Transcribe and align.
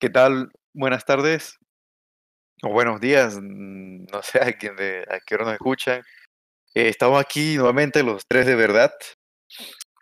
¿Qué 0.00 0.10
tal? 0.10 0.50
Buenas 0.74 1.04
tardes 1.04 1.56
o 2.60 2.70
buenos 2.70 3.00
días, 3.00 3.38
mm, 3.40 4.06
no 4.12 4.22
sé 4.22 4.42
a 4.42 4.52
quién 4.52 4.74
de, 4.74 5.04
a 5.08 5.20
qué 5.24 5.36
hora 5.36 5.44
nos 5.44 5.54
escuchan. 5.54 6.02
Eh, 6.74 6.88
estamos 6.88 7.20
aquí 7.20 7.54
nuevamente 7.56 8.02
los 8.02 8.26
tres 8.26 8.46
de 8.46 8.56
verdad. 8.56 8.92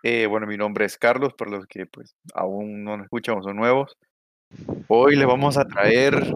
Eh, 0.02 0.24
bueno, 0.24 0.46
mi 0.46 0.56
nombre 0.56 0.86
es 0.86 0.96
Carlos, 0.96 1.34
para 1.34 1.50
los 1.50 1.66
que 1.66 1.84
pues 1.84 2.14
aún 2.32 2.82
no 2.82 2.96
nos 2.96 3.04
escuchan 3.04 3.36
o 3.36 3.42
son 3.42 3.56
nuevos. 3.56 3.98
Hoy 4.88 5.16
les 5.16 5.26
vamos 5.26 5.58
a 5.58 5.66
traer 5.66 6.32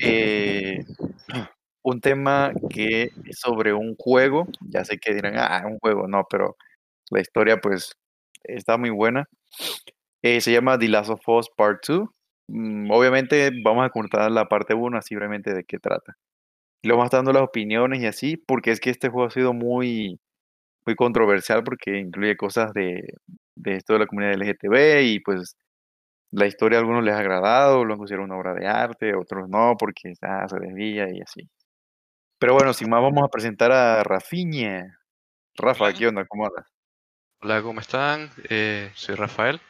eh, 0.00 0.84
un 1.82 2.00
tema 2.02 2.52
que 2.68 3.10
es 3.24 3.38
sobre 3.38 3.72
un 3.72 3.96
juego. 3.96 4.46
Ya 4.68 4.84
sé 4.84 4.98
que 4.98 5.14
dirán, 5.14 5.38
ah, 5.38 5.62
un 5.64 5.78
juego, 5.78 6.06
no, 6.06 6.26
pero 6.28 6.58
la 7.10 7.20
historia 7.20 7.58
pues 7.58 7.96
está 8.44 8.76
muy 8.78 8.90
buena. 8.90 9.28
Eh, 10.22 10.40
se 10.40 10.52
llama 10.52 10.78
The 10.78 10.88
Last 10.88 11.10
of 11.10 11.28
Us 11.28 11.48
Part 11.56 11.86
2. 11.86 12.08
Mm, 12.48 12.90
obviamente 12.90 13.50
vamos 13.64 13.86
a 13.86 13.90
contar 13.90 14.30
la 14.30 14.46
parte 14.46 14.74
1 14.74 14.98
así 14.98 15.14
brevemente 15.14 15.54
de 15.54 15.64
qué 15.64 15.78
trata. 15.78 16.16
Y 16.82 16.88
luego 16.88 16.98
vamos 17.00 17.12
dando 17.12 17.32
las 17.32 17.42
opiniones 17.42 18.02
y 18.02 18.06
así, 18.06 18.36
porque 18.36 18.70
es 18.72 18.80
que 18.80 18.90
este 18.90 19.08
juego 19.08 19.28
ha 19.28 19.30
sido 19.30 19.52
muy, 19.52 20.20
muy 20.86 20.96
controversial 20.96 21.64
porque 21.64 21.98
incluye 21.98 22.36
cosas 22.36 22.72
de, 22.74 23.14
de 23.56 23.76
esto 23.76 23.94
de 23.94 24.00
la 24.00 24.06
comunidad 24.06 24.34
LGTB 24.34 25.02
y 25.02 25.20
pues 25.20 25.56
la 26.30 26.46
historia 26.46 26.78
a 26.78 26.80
algunos 26.82 27.04
les 27.04 27.14
ha 27.14 27.18
agradado, 27.20 27.84
lo 27.84 27.94
han 27.94 27.98
considerado 27.98 28.26
una 28.26 28.36
obra 28.38 28.54
de 28.54 28.66
arte, 28.66 29.14
otros 29.14 29.48
no, 29.48 29.76
porque 29.78 30.14
ah, 30.22 30.46
se 30.48 30.58
desvía 30.60 31.08
y 31.10 31.20
así. 31.20 31.48
Pero 32.38 32.54
bueno, 32.54 32.72
sin 32.72 32.90
más 32.90 33.02
vamos 33.02 33.24
a 33.24 33.28
presentar 33.28 33.72
a 33.72 34.02
Rafiña. 34.04 34.98
Rafa. 35.56 35.92
¿qué 35.92 36.06
onda? 36.06 36.24
¿Cómo 36.26 36.46
andas? 36.46 36.66
Hola, 37.40 37.62
¿cómo 37.62 37.80
están? 37.80 38.32
Eh, 38.50 38.90
soy 38.96 39.14
Rafael. 39.14 39.60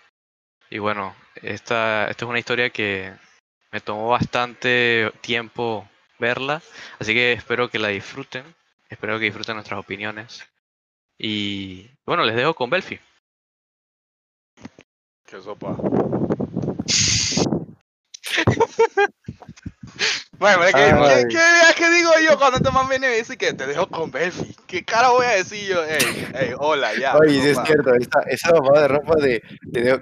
Y 0.71 0.79
bueno, 0.79 1.15
esta, 1.35 2.09
esta 2.09 2.25
es 2.25 2.29
una 2.29 2.39
historia 2.39 2.71
que 2.71 3.13
me 3.71 3.83
tomó 3.83 4.09
bastante 4.09 5.13
tiempo 5.21 5.87
verla, 6.19 6.63
así 6.99 7.13
que 7.13 7.35
espero 7.35 7.69
que 7.69 7.79
la 7.79 7.89
disfruten, 7.89 8.43
espero 8.89 9.19
que 9.19 9.27
disfruten 9.27 9.57
nuestras 9.57 9.81
opiniones. 9.81 10.49
Y 11.19 11.91
bueno, 12.07 12.25
les 12.25 12.37
dejo 12.37 12.55
con 12.55 12.71
Belfi. 12.71 12.99
Qué 15.27 15.43
sopa. 15.43 15.77
Bueno, 20.39 20.63
Ay. 20.63 20.73
¿qué, 20.73 21.29
qué, 21.29 21.39
qué 21.77 21.91
digo 21.91 22.11
yo 22.29 22.39
cuando 22.39 22.59
este 22.59 22.71
man 22.71 22.89
viene 22.89 23.13
y 23.15 23.19
dice 23.19 23.37
que 23.37 23.53
te 23.53 23.67
dejo 23.67 23.89
con 23.89 24.11
Belfi? 24.11 24.55
¿Qué 24.67 24.85
cara 24.85 25.09
voy 25.11 25.27
a 25.27 25.31
decir 25.31 25.67
yo? 25.69 25.85
Ey, 25.85 26.29
ey, 26.35 26.55
hola, 26.59 26.95
ya. 26.95 27.17
Oye, 27.17 27.41
sí 27.41 27.49
es 27.49 27.59
cierto, 27.65 27.93
esa, 27.95 28.21
esa 28.29 28.53
mamada 28.53 28.83
de 28.83 28.89
Rafa 28.89 29.15
de 29.17 29.43
te 29.73 29.81
dejo, 29.83 29.99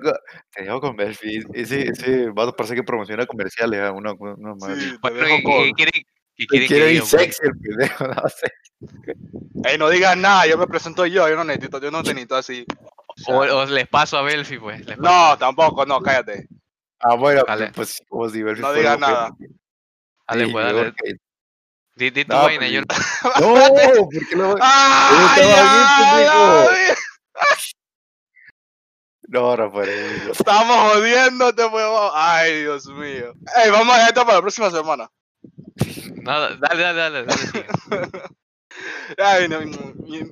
te 0.53 0.63
dejo 0.65 0.81
con 0.81 0.97
Belfi, 0.97 1.43
ese, 1.55 1.89
ese 1.89 2.29
vato 2.31 2.55
parece 2.55 2.75
que 2.75 2.83
promociona 2.83 3.25
comerciales 3.27 3.81
a 3.81 3.93
una, 3.93 4.13
una 4.13 4.55
madre 4.57 4.75
así. 4.75 4.83
Sí, 4.83 4.91
te 4.93 4.99
Bueno, 5.01 5.17
dejo 5.19 5.37
¿qué, 5.37 5.43
con... 5.43 5.71
quieren 5.73 6.03
que 6.37 6.67
quiere 6.67 6.93
ir 6.93 6.99
pues? 7.01 7.11
sexy 7.11 7.41
el 7.45 7.53
pendejo, 7.59 8.07
no 8.09 8.23
sé. 8.29 8.53
Ey, 9.65 9.79
no 9.79 9.89
digas 9.89 10.17
nada, 10.19 10.47
yo 10.47 10.59
me 10.59 10.67
presento 10.67 11.07
yo, 11.07 11.27
yo 11.29 11.35
no 11.37 11.45
necesito, 11.45 11.81
yo 11.81 11.91
no 11.91 12.03
necesito 12.03 12.37
así. 12.37 12.67
O 13.09 13.15
sea, 13.17 13.35
O, 13.35 13.39
o 13.63 13.65
les 13.67 13.89
paso 13.89 14.19
a 14.19 14.23
Belfi, 14.23 14.59
pues. 14.59 14.81
les 14.87 14.99
paso. 14.99 15.01
no, 15.31 15.39
tampoco, 15.39 15.87
no, 15.87 16.01
cállate. 16.03 16.47
Ah, 17.01 17.15
bueno, 17.15 17.43
Dale. 17.47 17.71
pues 17.75 18.03
como 18.09 18.29
si 18.29 18.43
Belfi 18.43 18.61
No 18.63 18.73
digas 18.75 18.99
nada. 18.99 19.31
Dale, 20.29 20.49
pues, 20.49 20.65
dale. 20.75 20.95
Di, 21.95 22.11
di 22.11 22.25
tu 22.25 22.33
No, 22.35 22.43
vaina, 22.43 22.69
yo 22.69 22.81
No, 22.83 22.85
¿por 24.11 24.29
qué 24.29 24.37
no? 24.37 24.55
¡Ay, 24.61 25.41
estaba 25.41 25.57
ya, 25.57 25.63
bien, 25.63 25.87
ya, 25.89 26.15
pendejo. 26.15 26.71
ya! 26.73 26.97
No, 29.29 29.57
Rafael. 29.57 30.31
Estamos 30.31 30.93
jodiéndote, 30.93 31.69
pues. 31.71 31.85
Ay, 32.13 32.61
Dios 32.61 32.87
mío. 32.89 33.35
Ey, 33.57 33.71
vamos 33.71 33.97
a 33.97 34.07
esto 34.09 34.21
para 34.25 34.35
la 34.35 34.41
próxima 34.43 34.71
semana. 34.71 35.11
Nada, 36.23 36.57
dale, 36.57 36.83
dale, 36.83 37.01
dale, 37.01 37.25
dale. 37.25 38.23
Ay, 39.19 39.49
no, 39.49 39.61
mi- 39.61 40.29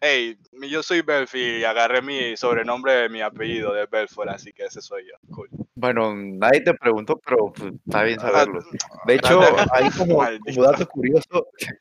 ey, 0.00 0.38
mi- 0.52 0.68
yo 0.68 0.82
soy 0.82 1.00
Belfi 1.00 1.58
y 1.60 1.64
agarré 1.64 2.02
mi 2.02 2.36
sobrenombre 2.36 2.92
de 2.94 3.08
mi 3.08 3.22
apellido 3.22 3.72
de 3.72 3.86
Belfort, 3.86 4.28
así 4.28 4.52
que 4.52 4.64
ese 4.66 4.82
soy 4.82 5.04
yo. 5.08 5.14
Cool. 5.34 5.48
Bueno, 5.76 6.14
nadie 6.16 6.62
te 6.62 6.74
preguntó, 6.74 7.20
pero 7.24 7.52
pues, 7.52 7.72
está 7.86 8.02
bien 8.02 8.18
Ah, 8.20 8.30
saberlo. 8.30 8.60
De 9.06 9.14
hecho, 9.14 9.40
ahí 9.72 9.90
como, 9.96 10.24
como 10.44 10.62
dato 10.62 10.86
curioso. 10.88 11.46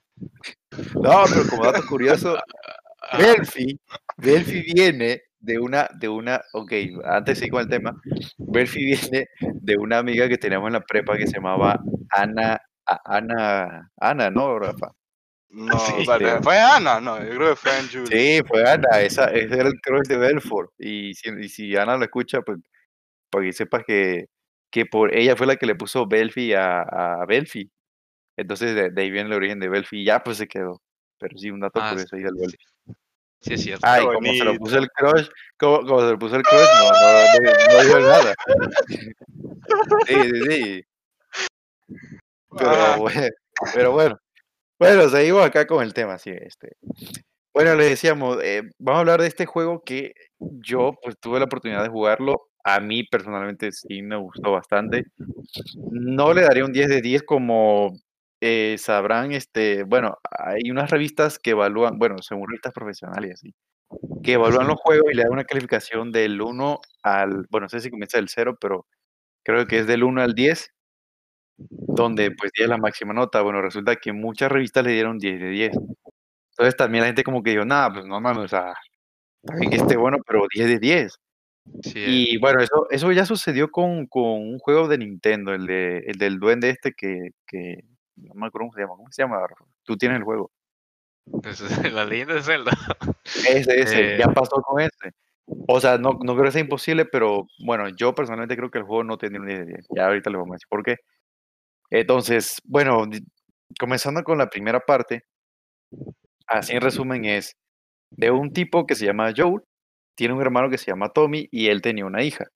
No, 0.95 1.23
pero 1.29 1.47
como 1.49 1.65
dato 1.65 1.85
curioso, 1.87 2.37
Ah, 3.11 3.17
Belfi, 3.17 3.79
Belfi 4.17 4.61
viene 4.73 5.21
de 5.39 5.59
una, 5.59 5.87
de 5.99 6.09
una, 6.09 6.41
ok, 6.53 6.71
antes 7.05 7.39
sí 7.39 7.49
con 7.49 7.61
el 7.61 7.69
tema, 7.69 7.95
Belfi 8.37 8.83
viene 8.83 9.27
de 9.39 9.77
una 9.77 9.99
amiga 9.99 10.27
que 10.27 10.37
teníamos 10.37 10.67
en 10.67 10.73
la 10.73 10.81
prepa 10.81 11.15
que 11.17 11.27
se 11.27 11.35
llamaba 11.35 11.79
Ana, 12.09 12.59
Ana, 13.05 13.91
Ana, 13.97 14.29
¿no, 14.31 14.57
Rafa? 14.57 14.91
No, 15.49 15.77
Sí, 15.79 16.05
creo. 16.17 16.41
¿fue 16.41 16.57
Ana? 16.59 16.99
No, 16.99 17.23
yo 17.23 17.35
creo 17.35 17.49
que 17.51 17.55
fue 17.55 17.71
Anne 17.71 17.89
Julie. 17.91 18.07
Sí, 18.07 18.43
fue 18.47 18.67
Ana, 18.67 18.99
esa, 18.99 19.25
ese 19.25 19.53
era 19.53 19.67
el 19.67 19.79
crush 19.81 20.07
de 20.07 20.17
Belfort. 20.17 20.71
Y 20.79 21.13
si, 21.13 21.29
y 21.29 21.47
si 21.49 21.77
Ana 21.77 21.97
lo 21.97 22.03
escucha, 22.05 22.41
pues 22.41 22.57
para 23.35 23.45
que 23.45 23.53
sepas 23.53 23.83
que, 23.85 24.25
que 24.71 24.85
por 24.85 25.13
ella 25.15 25.35
fue 25.35 25.47
la 25.47 25.55
que 25.57 25.65
le 25.65 25.75
puso 25.75 26.07
Belfi 26.07 26.53
a, 26.53 26.81
a 26.81 27.25
Belfi. 27.25 27.69
Entonces 28.37 28.75
de, 28.75 28.89
de 28.91 29.01
ahí 29.01 29.11
viene 29.11 29.27
el 29.29 29.33
origen 29.35 29.59
de 29.59 29.69
Belfi 29.69 30.01
y 30.01 30.05
ya 30.05 30.23
pues 30.23 30.37
se 30.37 30.47
quedó. 30.47 30.81
Pero 31.19 31.37
sí, 31.37 31.49
un 31.51 31.59
dato 31.61 31.79
Ah, 31.81 31.91
curioso 31.91 32.15
ahí 32.15 32.23
del 32.23 32.33
Belfi. 32.35 32.57
sí, 33.41 33.53
es 33.53 33.61
cierto. 33.61 33.85
Ah, 33.87 34.01
y 34.01 34.07
Qué 34.07 34.13
como 34.13 34.33
se 34.33 34.43
lo 34.43 34.55
puso 34.57 34.77
el 34.77 34.89
crush, 34.89 35.27
como, 35.57 35.77
como 35.85 35.99
se 36.01 36.11
lo 36.11 36.19
puso 36.19 36.35
el 36.35 36.43
crush, 36.43 36.67
no, 36.79 36.91
no, 36.91 37.41
no, 37.41 37.73
no 37.73 37.83
dijo 37.83 37.99
nada. 37.99 38.35
Sí, 40.07 40.15
sí, 40.23 40.41
sí. 40.51 40.83
Pero, 42.57 42.69
Ajá. 42.71 42.97
bueno, 42.97 43.27
pero 43.73 43.91
bueno. 43.91 44.19
Bueno, 44.79 45.07
seguimos 45.09 45.45
acá 45.45 45.65
con 45.67 45.83
el 45.83 45.93
tema, 45.93 46.17
sí, 46.17 46.31
este. 46.31 46.75
Bueno, 47.53 47.75
les 47.75 47.89
decíamos, 47.91 48.37
eh, 48.43 48.63
vamos 48.77 48.97
a 48.97 48.99
hablar 49.01 49.21
de 49.21 49.27
este 49.27 49.45
juego 49.45 49.81
que 49.85 50.13
yo 50.39 50.93
pues 51.01 51.15
tuve 51.19 51.39
la 51.39 51.45
oportunidad 51.45 51.83
de 51.83 51.89
jugarlo. 51.89 52.49
A 52.67 52.79
mí 52.79 53.03
personalmente 53.03 53.71
sí 53.71 54.01
me 54.01 54.15
gustó 54.17 54.51
bastante. 54.51 55.05
No 55.91 56.33
le 56.33 56.41
daría 56.43 56.65
un 56.65 56.73
10 56.73 56.89
de 56.89 57.01
10 57.01 57.23
como 57.23 57.95
eh, 58.41 58.77
sabrán, 58.79 59.33
este, 59.33 59.83
bueno, 59.83 60.17
hay 60.31 60.71
unas 60.71 60.89
revistas 60.89 61.37
que 61.39 61.51
evalúan, 61.51 61.99
bueno, 61.99 62.17
según 62.23 62.47
revistas 62.49 62.73
profesionales 62.73 63.29
y 63.31 63.33
así, 63.33 63.55
que 64.23 64.33
evalúan 64.33 64.67
los 64.67 64.77
juegos 64.81 65.07
y 65.11 65.15
le 65.15 65.23
dan 65.23 65.33
una 65.33 65.45
calificación 65.45 66.11
del 66.11 66.41
1 66.41 66.79
al, 67.03 67.47
bueno, 67.51 67.65
no 67.65 67.69
sé 67.69 67.81
si 67.81 67.91
comienza 67.91 68.17
del 68.19 68.29
0, 68.29 68.57
pero 68.61 68.87
creo 69.43 69.67
que 69.67 69.79
es 69.79 69.87
del 69.87 70.03
1 70.03 70.21
al 70.23 70.35
10, 70.35 70.71
donde 71.59 72.31
pues 72.31 72.51
10 72.55 72.65
es 72.65 72.69
la 72.69 72.77
máxima 72.77 73.13
nota. 73.13 73.41
Bueno, 73.43 73.61
resulta 73.61 73.95
que 73.97 74.13
muchas 74.13 74.51
revistas 74.51 74.85
le 74.85 74.93
dieron 74.93 75.19
10 75.19 75.39
de 75.41 75.49
10. 75.49 75.73
Entonces 76.51 76.77
también 76.77 77.03
la 77.03 77.07
gente 77.09 77.23
como 77.23 77.43
que 77.43 77.51
dijo, 77.51 77.65
nada, 77.65 77.93
pues 77.93 78.05
no 78.07 78.21
mames, 78.21 78.45
o 78.45 78.49
sea, 78.49 78.73
bien 79.59 79.71
que 79.71 79.77
esté 79.77 79.97
bueno, 79.97 80.17
pero 80.27 80.45
10 80.53 80.67
de 80.69 80.79
10. 80.79 81.19
Sí, 81.83 82.03
Y 82.33 82.37
bueno, 82.37 82.61
eso, 82.61 82.87
eso 82.91 83.11
ya 83.11 83.25
sucedió 83.25 83.71
con, 83.71 84.05
con 84.07 84.23
un 84.23 84.59
juego 84.59 84.87
de 84.87 84.97
Nintendo, 84.99 85.53
el, 85.53 85.65
de, 85.65 85.97
el 86.07 86.17
del 86.17 86.39
duende 86.39 86.69
este 86.69 86.93
que, 86.93 87.31
que, 87.47 87.83
no 88.17 88.33
me 88.35 88.47
acuerdo 88.47 88.67
cómo 88.67 88.73
se 88.73 88.81
llama, 88.81 88.95
¿cómo 88.95 89.11
se 89.11 89.21
llama? 89.23 89.39
Tú 89.83 89.97
tienes 89.97 90.17
el 90.19 90.23
juego. 90.23 90.51
es- 91.43 91.59
la 91.93 92.05
leyenda 92.05 92.35
de 92.35 92.43
Zelda. 92.43 92.71
Ese, 93.49 93.81
ese, 93.81 94.17
ya 94.17 94.25
Eh. 94.25 94.33
pasó 94.33 94.61
con 94.61 94.79
ese. 94.81 95.11
O 95.67 95.79
sea, 95.79 95.97
no, 95.97 96.17
no 96.23 96.33
creo 96.33 96.45
que 96.45 96.51
sea 96.51 96.61
imposible, 96.61 97.05
pero 97.05 97.47
bueno, 97.65 97.89
yo 97.89 98.13
personalmente 98.15 98.55
creo 98.55 98.71
que 98.71 98.79
el 98.79 98.83
juego 98.83 99.03
no 99.03 99.17
tiene 99.17 99.39
un 99.39 99.45
10 99.47 99.59
de 99.59 99.65
10. 99.65 99.87
Ya 99.95 100.05
ahorita 100.07 100.29
les 100.29 100.37
vamos 100.39 100.53
a 100.53 100.55
decir 100.55 100.67
por 100.69 100.83
qué. 100.83 100.97
Entonces, 101.91 102.57
bueno, 102.63 103.05
comenzando 103.79 104.23
con 104.23 104.37
la 104.37 104.49
primera 104.49 104.79
parte, 104.79 105.23
así 106.47 106.73
en 106.73 106.81
resumen 106.81 107.25
es 107.25 107.55
de 108.11 108.31
un 108.31 108.53
tipo 108.53 108.85
que 108.85 108.95
se 108.95 109.05
llama 109.05 109.33
Joel, 109.35 109.61
tiene 110.15 110.33
un 110.33 110.41
hermano 110.41 110.69
que 110.69 110.77
se 110.77 110.91
llama 110.91 111.09
Tommy 111.09 111.47
y 111.51 111.67
él 111.67 111.81
tenía 111.81 112.05
una 112.05 112.23
hija. 112.23 112.47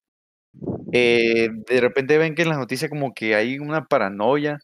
Eh, 0.91 1.49
de 1.67 1.81
repente 1.81 2.17
ven 2.17 2.35
que 2.35 2.41
en 2.43 2.49
las 2.49 2.57
noticias 2.57 2.89
como 2.89 3.13
que 3.13 3.35
hay 3.35 3.59
una 3.59 3.85
paranoia 3.85 4.59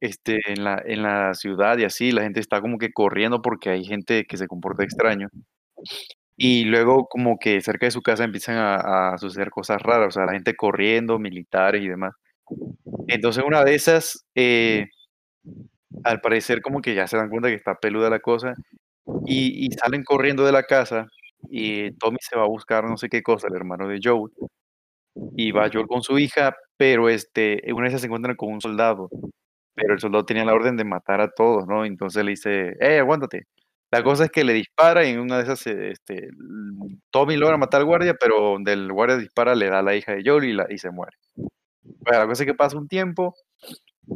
este, 0.00 0.40
en 0.46 0.64
la, 0.64 0.82
en 0.84 1.02
la 1.02 1.34
ciudad 1.34 1.78
y 1.78 1.84
así, 1.84 2.12
la 2.12 2.22
gente 2.22 2.40
está 2.40 2.60
como 2.60 2.78
que 2.78 2.92
corriendo 2.92 3.42
porque 3.42 3.70
hay 3.70 3.84
gente 3.84 4.24
que 4.26 4.36
se 4.38 4.48
comporta 4.48 4.84
extraño. 4.84 5.28
Y 6.36 6.64
luego 6.64 7.06
como 7.08 7.38
que 7.38 7.60
cerca 7.60 7.86
de 7.86 7.92
su 7.92 8.02
casa 8.02 8.24
empiezan 8.24 8.56
a, 8.56 9.14
a 9.14 9.18
suceder 9.18 9.50
cosas 9.50 9.80
raras, 9.82 10.08
o 10.08 10.10
sea, 10.10 10.26
la 10.26 10.32
gente 10.32 10.56
corriendo, 10.56 11.18
militares 11.18 11.82
y 11.82 11.88
demás. 11.88 12.12
Entonces 13.08 13.44
una 13.46 13.64
de 13.64 13.74
esas, 13.74 14.26
eh, 14.34 14.88
al 16.04 16.20
parecer 16.20 16.60
como 16.62 16.80
que 16.82 16.94
ya 16.94 17.06
se 17.06 17.16
dan 17.16 17.28
cuenta 17.30 17.48
que 17.48 17.54
está 17.54 17.74
peluda 17.76 18.10
la 18.10 18.20
cosa 18.20 18.54
y, 19.26 19.66
y 19.66 19.70
salen 19.72 20.04
corriendo 20.04 20.44
de 20.46 20.52
la 20.52 20.64
casa 20.64 21.06
y 21.50 21.92
Tommy 21.92 22.18
se 22.20 22.36
va 22.36 22.44
a 22.44 22.48
buscar 22.48 22.84
no 22.84 22.96
sé 22.96 23.08
qué 23.08 23.22
cosa, 23.22 23.48
el 23.48 23.56
hermano 23.56 23.88
de 23.88 24.00
Joel, 24.02 24.32
y 25.36 25.52
va 25.52 25.70
Joel 25.72 25.86
con 25.86 26.02
su 26.02 26.18
hija, 26.18 26.56
pero 26.76 27.08
este, 27.08 27.62
una 27.72 27.88
esas 27.88 28.00
se 28.00 28.06
encuentran 28.08 28.36
con 28.36 28.52
un 28.52 28.60
soldado, 28.60 29.08
pero 29.74 29.94
el 29.94 30.00
soldado 30.00 30.24
tenía 30.26 30.44
la 30.44 30.54
orden 30.54 30.76
de 30.76 30.84
matar 30.84 31.20
a 31.20 31.30
todos, 31.30 31.66
¿no? 31.66 31.84
Entonces 31.84 32.24
le 32.24 32.32
dice, 32.32 32.76
eh, 32.80 32.98
aguántate. 33.00 33.46
La 33.90 34.02
cosa 34.02 34.24
es 34.24 34.30
que 34.32 34.44
le 34.44 34.52
dispara 34.54 35.04
y 35.06 35.10
en 35.10 35.20
una 35.20 35.36
de 35.38 35.44
esas, 35.44 35.66
este, 35.68 36.30
Tommy 37.10 37.36
logra 37.36 37.56
matar 37.56 37.80
al 37.80 37.86
guardia, 37.86 38.14
pero 38.18 38.40
donde 38.40 38.72
el 38.72 38.92
guardia 38.92 39.16
dispara 39.16 39.54
le 39.54 39.68
da 39.70 39.80
a 39.80 39.82
la 39.82 39.94
hija 39.96 40.14
de 40.14 40.22
Joel 40.24 40.44
y, 40.44 40.52
la, 40.52 40.66
y 40.68 40.78
se 40.78 40.90
muere. 40.90 41.16
Bueno, 41.82 42.20
la 42.20 42.26
cosa 42.26 42.42
es 42.44 42.46
que 42.46 42.54
pasa 42.54 42.78
un 42.78 42.88
tiempo, 42.88 43.34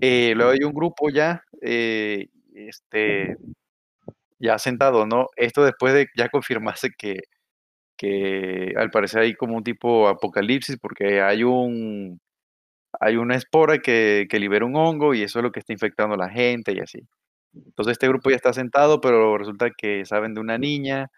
eh, 0.01 0.35
luego 0.37 0.53
hay 0.53 0.65
un 0.65 0.73
grupo 0.75 1.11
ya, 1.11 1.43
eh, 1.63 2.29
este, 2.55 3.37
ya 4.39 4.59
sentado, 4.59 5.07
¿no? 5.07 5.29
Esto 5.37 5.65
después 5.65 5.95
de 5.95 6.09
ya 6.17 6.29
confirmarse 6.29 6.91
que, 6.97 7.21
que 7.97 8.75
al 8.77 8.91
parecer 8.91 9.23
hay 9.23 9.35
como 9.35 9.57
un 9.57 9.65
tipo 9.65 10.09
apocalipsis 10.09 10.79
porque 10.81 11.23
hay 11.23 11.45
un 11.45 12.21
hay 13.01 13.17
una 13.17 13.37
espora 13.37 13.79
que, 13.79 14.27
que 14.31 14.41
libera 14.41 14.67
un 14.67 14.77
hongo 14.77 15.15
y 15.15 15.23
eso 15.23 15.41
es 15.41 15.45
lo 15.45 15.53
que 15.53 15.61
está 15.61 15.73
infectando 15.73 16.15
a 16.15 16.19
la 16.19 16.31
gente 16.31 16.73
y 16.73 16.81
así. 16.81 17.01
Entonces 17.55 17.93
este 17.93 18.09
grupo 18.09 18.31
ya 18.31 18.37
está 18.37 18.53
sentado, 18.53 19.01
pero 19.01 19.39
resulta 19.39 19.71
que 19.77 20.05
saben 20.07 20.35
de 20.35 20.41
una 20.41 20.59
niña 20.59 21.11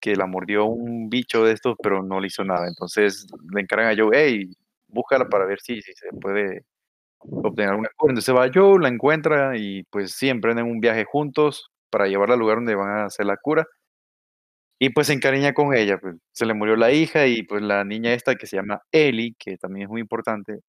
que 0.00 0.16
la 0.16 0.26
mordió 0.26 0.66
un 0.66 1.10
bicho 1.10 1.44
de 1.44 1.52
estos, 1.54 1.76
pero 1.82 2.02
no 2.02 2.20
le 2.20 2.28
hizo 2.28 2.44
nada. 2.44 2.68
Entonces 2.68 3.26
le 3.52 3.62
encargan 3.62 3.92
a 3.92 4.02
Joe, 4.02 4.10
hey, 4.14 4.52
búscala 4.88 5.28
para 5.28 5.46
ver 5.46 5.60
si, 5.60 5.82
si 5.82 5.92
se 5.94 6.08
puede 6.20 6.64
obtener 7.20 7.70
alguna 7.72 7.90
cura. 7.96 8.12
Entonces 8.12 8.34
va 8.34 8.50
Joe, 8.54 8.80
la 8.80 8.88
encuentra 8.88 9.56
y 9.58 9.84
pues 9.84 10.12
sí, 10.12 10.28
emprenden 10.30 10.66
un 10.66 10.80
viaje 10.80 11.04
juntos 11.04 11.69
para 11.90 12.06
llevarla 12.08 12.34
al 12.34 12.40
lugar 12.40 12.56
donde 12.58 12.74
van 12.76 12.90
a 12.90 13.04
hacer 13.06 13.26
la 13.26 13.36
cura. 13.36 13.66
Y 14.82 14.90
pues 14.90 15.08
se 15.08 15.12
encariña 15.12 15.52
con 15.52 15.74
ella, 15.74 15.98
pues 15.98 16.16
se 16.32 16.46
le 16.46 16.54
murió 16.54 16.74
la 16.74 16.90
hija 16.90 17.26
y 17.26 17.42
pues 17.42 17.60
la 17.62 17.84
niña 17.84 18.14
esta 18.14 18.34
que 18.36 18.46
se 18.46 18.56
llama 18.56 18.80
Ellie, 18.92 19.34
que 19.38 19.58
también 19.58 19.84
es 19.84 19.90
muy 19.90 20.00
importante, 20.00 20.60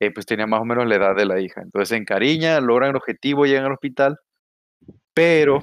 eh, 0.00 0.12
pues 0.12 0.26
tenía 0.26 0.46
más 0.46 0.60
o 0.62 0.66
menos 0.66 0.86
la 0.86 0.96
edad 0.96 1.16
de 1.16 1.26
la 1.26 1.40
hija. 1.40 1.62
Entonces 1.62 1.90
se 1.90 1.96
encariña, 1.96 2.60
logran 2.60 2.90
el 2.90 2.96
objetivo, 2.96 3.46
llegan 3.46 3.66
al 3.66 3.72
hospital, 3.72 4.18
pero 5.14 5.60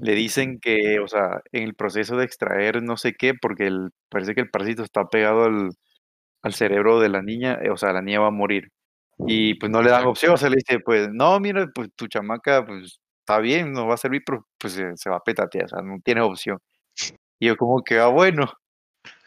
le 0.00 0.14
dicen 0.14 0.60
que, 0.60 1.00
o 1.00 1.08
sea, 1.08 1.40
en 1.52 1.64
el 1.64 1.74
proceso 1.74 2.16
de 2.16 2.24
extraer 2.26 2.82
no 2.82 2.96
sé 2.96 3.14
qué, 3.18 3.34
porque 3.34 3.66
el, 3.68 3.90
parece 4.10 4.34
que 4.34 4.42
el 4.42 4.50
parásito 4.50 4.82
está 4.84 5.06
pegado 5.08 5.44
al, 5.44 5.70
al 6.42 6.54
cerebro 6.54 7.00
de 7.00 7.08
la 7.10 7.22
niña, 7.22 7.58
eh, 7.62 7.70
o 7.70 7.76
sea, 7.78 7.92
la 7.92 8.02
niña 8.02 8.20
va 8.20 8.28
a 8.28 8.30
morir. 8.32 8.70
Y 9.28 9.54
pues 9.56 9.70
no 9.72 9.82
le 9.82 9.90
dan 9.90 10.06
opción, 10.06 10.34
o 10.34 10.36
sea, 10.38 10.50
le 10.50 10.56
dice, 10.56 10.80
pues 10.80 11.08
no, 11.12 11.40
mira, 11.40 11.68
pues 11.74 11.90
tu 11.96 12.06
chamaca, 12.08 12.64
pues 12.66 13.00
está 13.30 13.40
bien, 13.40 13.72
no 13.72 13.86
va 13.86 13.94
a 13.94 13.96
servir, 13.98 14.22
pero 14.26 14.46
pues 14.58 14.74
se, 14.74 14.96
se 14.96 15.10
va 15.10 15.16
a 15.16 15.20
petatear, 15.24 15.66
o 15.66 15.68
sea, 15.68 15.82
no 15.82 15.98
tiene 16.04 16.20
opción. 16.22 16.58
Y 17.40 17.48
yo 17.48 17.56
como 17.56 17.82
que, 17.84 17.98
ah, 18.00 18.08
bueno, 18.08 18.52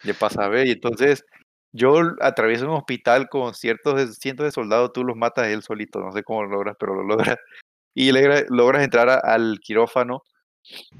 le 0.04 0.14
pasa 0.16 0.46
a 0.46 0.50
ver, 0.50 0.68
y 0.68 0.72
entonces 0.74 1.26
yo 1.74 1.96
atravieso 2.22 2.66
un 2.66 2.74
hospital 2.78 3.30
con 3.30 3.54
ciertos 3.56 4.16
cientos 4.18 4.46
de 4.46 4.52
soldados, 4.52 4.94
tú 4.94 5.04
los 5.04 5.18
matas 5.18 5.48
él 5.50 5.64
solito, 5.64 6.00
no 6.00 6.12
sé 6.14 6.24
cómo 6.24 6.44
lo 6.44 6.50
logras, 6.52 6.76
pero 6.80 6.96
lo 6.96 7.04
logras. 7.04 7.38
Y 7.96 8.12
logra- 8.12 8.46
logras 8.50 8.84
entrar 8.84 9.10
a- 9.10 9.16
al 9.20 9.60
quirófano 9.62 10.24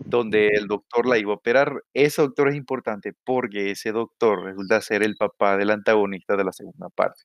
donde 0.06 0.50
el 0.50 0.68
doctor 0.68 1.08
la 1.08 1.18
iba 1.18 1.32
a 1.34 1.36
operar. 1.36 1.84
Ese 1.94 2.22
doctor 2.22 2.50
es 2.50 2.56
importante 2.56 3.14
porque 3.26 3.72
ese 3.72 3.92
doctor 3.92 4.44
resulta 4.44 4.82
ser 4.82 5.04
el 5.04 5.16
papá 5.16 5.58
del 5.58 5.72
antagonista 5.72 6.36
de 6.38 6.44
la 6.46 6.52
segunda 6.54 6.90
parte. 6.90 7.22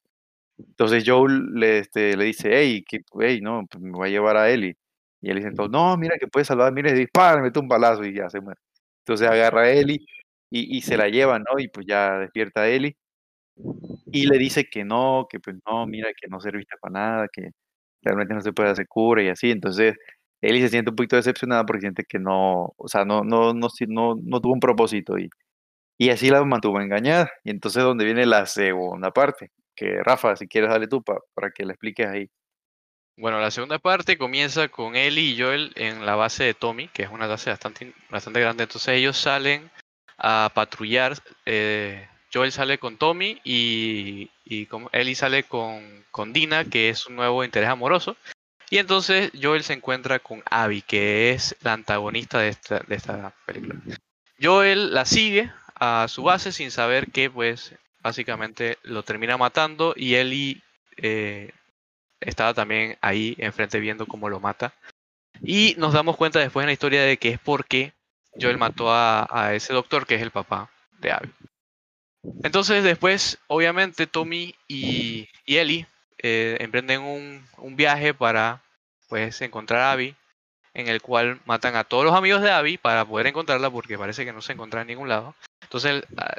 Entonces 0.59 1.05
Joel 1.07 1.55
le, 1.55 1.79
este, 1.81 2.17
le 2.17 2.25
dice, 2.27 2.51
hey, 2.55 2.85
que, 2.89 3.01
hey, 3.21 3.41
no, 3.43 3.67
pues 3.71 3.83
me 3.83 3.93
voy 3.93 4.09
a 4.09 4.13
llevar 4.13 4.37
a 4.37 4.51
Ellie. 4.51 4.77
Y 5.21 5.31
él 5.31 5.37
dice, 5.37 5.49
entonces, 5.49 5.73
no, 5.73 5.97
mira 5.97 6.17
que 6.19 6.29
puede 6.29 6.45
salvar, 6.45 6.73
mira, 6.73 6.91
y 6.91 6.95
dispara, 6.95 7.43
mete 7.43 7.59
un 7.59 7.69
balazo 7.69 8.05
y 8.05 8.15
ya 8.15 8.29
se 8.31 8.41
muere. 8.41 8.61
Entonces 9.01 9.29
agarra 9.29 9.63
a 9.63 9.71
Ellie 9.71 10.01
y, 10.51 10.77
y 10.79 10.81
se 10.83 10.97
la 10.97 11.09
lleva, 11.09 11.39
¿no? 11.39 11.59
Y 11.59 11.69
pues 11.69 11.87
ya 11.87 12.19
despierta 12.21 12.63
a 12.63 12.69
Ellie 12.69 12.97
y 14.13 14.27
le 14.27 14.39
dice 14.39 14.69
que 14.69 14.85
no, 14.85 15.27
que 15.31 15.41
pues 15.41 15.57
no, 15.67 15.87
mira, 15.87 16.09
que 16.21 16.29
no 16.29 16.41
serviste 16.41 16.77
para 16.81 16.93
nada, 16.93 17.29
que 17.33 17.51
realmente 18.03 18.35
no 18.35 18.41
se 18.41 18.53
puede 18.53 18.71
hacer 18.71 18.87
cura 18.89 19.23
y 19.23 19.29
así. 19.29 19.51
Entonces 19.51 19.97
Ellie 20.41 20.63
se 20.63 20.69
siente 20.71 20.91
un 20.91 20.97
poquito 20.97 21.17
decepcionada 21.17 21.65
porque 21.67 21.83
siente 21.83 22.05
que 22.05 22.19
no, 22.19 22.73
o 22.77 22.89
sea, 22.89 23.05
no, 23.05 23.23
no, 23.25 23.53
no, 23.55 23.69
no, 23.89 24.15
no 24.23 24.41
tuvo 24.41 24.53
un 24.55 24.61
propósito 24.61 25.19
y, 25.19 25.29
y 25.99 26.11
así 26.11 26.31
la 26.31 26.45
mantuvo 26.45 26.81
engañada. 26.81 27.31
Y 27.45 27.51
entonces 27.51 27.83
donde 27.85 28.05
viene 28.07 28.27
la 28.27 28.47
segunda 28.47 29.13
parte, 29.13 29.51
que 29.77 30.03
Rafa, 30.05 30.37
si 30.37 30.49
quieres, 30.49 30.71
dale 30.71 30.89
tú 30.89 31.03
pa- 31.03 31.21
para 31.35 31.51
que 31.53 31.65
le 31.67 31.73
expliques 31.75 32.07
ahí. 32.09 32.31
Bueno, 33.19 33.41
la 33.41 33.51
segunda 33.51 33.81
parte 33.81 34.17
comienza 34.17 34.69
con 34.69 34.95
Ellie 34.95 35.33
y 35.33 35.41
Joel 35.41 35.73
en 35.75 36.07
la 36.07 36.15
base 36.15 36.45
de 36.45 36.55
Tommy, 36.55 36.87
que 36.87 37.03
es 37.03 37.11
una 37.11 37.27
base 37.27 37.51
bastante, 37.51 37.93
bastante 38.11 38.39
grande. 38.39 38.63
Entonces 38.63 38.95
ellos 38.95 39.17
salen 39.17 39.69
a 40.19 40.53
patrullar. 40.55 41.17
eh, 41.45 42.09
Joel 42.33 42.53
sale 42.53 42.79
con 42.79 42.97
Tommy 42.97 43.41
y, 43.43 44.31
y 44.45 44.67
como 44.67 44.89
Ellie 44.93 45.17
sale 45.17 45.43
con, 45.43 46.05
con 46.13 46.33
Dina, 46.33 46.65
que 46.65 46.91
es 46.91 47.07
un 47.07 47.17
nuevo 47.17 47.43
interés 47.43 47.69
amoroso. 47.69 48.17
Y 48.71 48.79
entonces 48.79 49.33
Joel 49.41 49.65
se 49.65 49.73
encuentra 49.73 50.21
con 50.21 50.45
Abby, 50.49 50.83
que 50.83 51.33
es 51.33 51.57
la 51.63 51.73
antagonista 51.73 52.39
de 52.39 52.51
esta, 52.51 52.79
de 52.87 52.95
esta 52.95 53.35
película. 53.45 53.81
Joel 54.41 54.95
la 54.95 55.05
sigue 55.05 55.51
a 55.75 56.07
su 56.09 56.23
base 56.23 56.53
sin 56.53 56.71
saber 56.71 57.11
que, 57.11 57.31
pues, 57.31 57.75
básicamente 58.01 58.79
lo 58.83 59.03
termina 59.03 59.37
matando 59.37 59.93
y 59.97 60.15
Ellie 60.15 60.63
eh, 60.99 61.51
estaba 62.21 62.55
también 62.55 62.97
ahí 63.01 63.35
enfrente 63.39 63.81
viendo 63.81 64.07
cómo 64.07 64.29
lo 64.29 64.41
mata. 64.41 64.73
Y 65.45 65.75
nos 65.79 65.93
damos 65.93 66.17
cuenta 66.17 66.39
después 66.41 66.65
en 66.65 66.69
la 66.69 66.73
historia 66.73 67.03
de 67.03 67.17
que 67.17 67.31
es 67.31 67.39
porque 67.39 67.93
Joel 68.41 68.59
mató 68.59 68.93
a, 68.93 69.27
a 69.31 69.55
ese 69.55 69.73
doctor 69.73 70.07
que 70.07 70.17
es 70.17 70.23
el 70.23 70.31
papá 70.31 70.71
de 71.01 71.13
Abby. 71.13 71.31
Entonces 72.43 72.85
después, 72.85 73.39
obviamente, 73.49 74.07
Tommy 74.07 74.55
y, 74.69 75.29
y 75.45 75.57
Ellie 75.57 75.87
eh, 76.19 76.57
emprenden 76.61 77.01
un, 77.03 77.45
un 77.59 77.77
viaje 77.77 78.15
para 78.15 78.63
pues 79.09 79.41
encontrar 79.41 79.81
a 79.83 79.93
Abby, 79.93 80.15
en 80.75 80.89
el 80.89 81.01
cual 81.01 81.41
matan 81.47 81.77
a 81.77 81.85
todos 81.85 82.05
los 82.05 82.15
amigos 82.15 82.43
de 82.43 82.51
Abby 82.51 82.77
para 82.79 83.05
poder 83.05 83.27
encontrarla 83.27 83.71
porque 83.71 83.99
parece 83.99 84.25
que 84.25 84.33
no 84.33 84.43
se 84.43 84.53
encuentra 84.53 84.83
en 84.83 84.89
ningún 84.89 85.09
lado. 85.09 85.35
Entonces, 85.63 86.05
ah, 86.17 86.35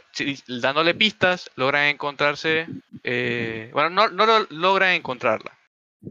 dándole 0.48 0.94
pistas, 0.94 1.50
logran 1.56 1.86
encontrarse, 1.86 2.68
eh, 3.04 3.70
bueno, 3.74 3.90
no, 3.90 4.08
no 4.10 4.26
lo- 4.26 4.48
logran 4.50 4.92
encontrarla, 4.94 5.58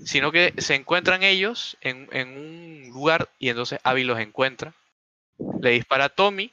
sino 0.04 0.32
que 0.32 0.54
se 0.58 0.74
encuentran 0.74 1.22
ellos 1.22 1.76
en, 1.80 2.08
en 2.12 2.28
un 2.36 2.90
lugar 2.92 3.30
y 3.38 3.48
entonces 3.48 3.78
Abby 3.82 4.04
los 4.04 4.18
encuentra, 4.18 4.74
le 5.60 5.70
dispara 5.70 6.06
a 6.06 6.08
Tommy, 6.08 6.52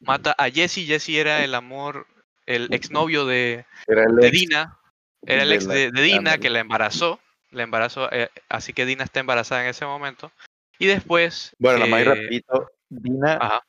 mata 0.00 0.34
a 0.38 0.48
Jesse, 0.50 0.86
Jesse 0.86 1.10
era 1.10 1.44
el 1.44 1.54
amor, 1.54 2.06
el 2.46 2.72
exnovio 2.72 3.26
de, 3.26 3.64
Era 3.86 4.04
el 4.04 4.16
de 4.16 4.28
ex 4.28 4.40
Dina, 4.40 4.78
era 5.26 5.42
el 5.42 5.52
ex 5.52 5.66
de, 5.66 5.90
de 5.90 6.02
Dina 6.02 6.38
que 6.38 6.50
la 6.50 6.60
embarazó, 6.60 7.20
la 7.50 7.62
embarazó, 7.62 8.10
eh, 8.12 8.30
así 8.48 8.72
que 8.72 8.86
Dina 8.86 9.04
está 9.04 9.20
embarazada 9.20 9.62
en 9.62 9.68
ese 9.68 9.84
momento. 9.84 10.32
Y 10.78 10.86
después... 10.86 11.54
Bueno, 11.58 11.80
la 11.80 11.86
más 11.86 12.02
eh, 12.02 12.04
rapidito, 12.04 12.70
Dina, 12.88 13.60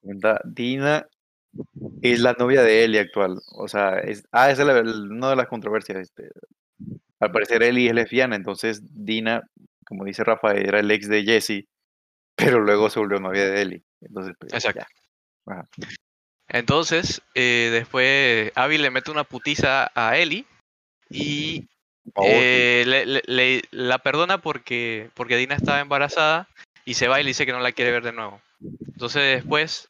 comenta, 0.00 0.40
Dina 0.44 1.06
es 2.00 2.20
la 2.20 2.32
novia 2.34 2.62
de 2.62 2.84
Ellie 2.84 3.00
actual. 3.00 3.40
O 3.56 3.68
sea, 3.68 3.98
es, 3.98 4.26
ah, 4.32 4.50
esa 4.50 4.62
es 4.62 4.68
la- 4.68 4.80
una 4.80 5.30
de 5.30 5.36
las 5.36 5.48
controversias. 5.48 5.98
Este, 5.98 6.30
al 7.22 7.32
parecer 7.32 7.62
Ellie 7.62 7.88
es 7.88 7.94
lesbiana, 7.94 8.36
entonces 8.36 8.82
Dina, 8.92 9.42
como 9.86 10.04
dice 10.04 10.24
Rafael, 10.24 10.66
era 10.66 10.80
el 10.80 10.90
ex 10.90 11.08
de 11.08 11.22
Jesse, 11.24 11.66
pero 12.36 12.60
luego 12.60 12.90
se 12.90 12.98
volvió 12.98 13.18
novia 13.20 13.48
de 13.48 13.62
Ellie. 13.62 13.82
Entonces, 14.00 14.34
pues, 14.38 14.52
Exacto. 14.52 14.84
Ajá. 15.46 15.68
Entonces, 16.48 17.22
eh, 17.34 17.70
después 17.72 18.52
Abby 18.56 18.78
le 18.78 18.90
mete 18.90 19.10
una 19.10 19.24
putiza 19.24 19.90
a 19.94 20.16
Ellie 20.18 20.44
y 21.08 21.66
Oh, 22.14 22.24
sí. 22.24 22.28
eh, 22.32 22.84
le, 22.86 23.06
le- 23.06 23.22
le- 23.26 23.62
la 23.70 23.98
perdona 23.98 24.38
porque, 24.38 25.08
porque 25.14 25.36
Dina 25.36 25.54
estaba 25.54 25.80
embarazada 25.80 26.48
y 26.84 26.94
se 26.94 27.06
va 27.08 27.20
y 27.20 27.22
le 27.22 27.28
dice 27.30 27.46
que 27.46 27.52
no 27.52 27.60
la 27.60 27.72
quiere 27.72 27.92
ver 27.92 28.02
de 28.02 28.12
nuevo. 28.12 28.42
Entonces 28.60 29.36
después 29.36 29.88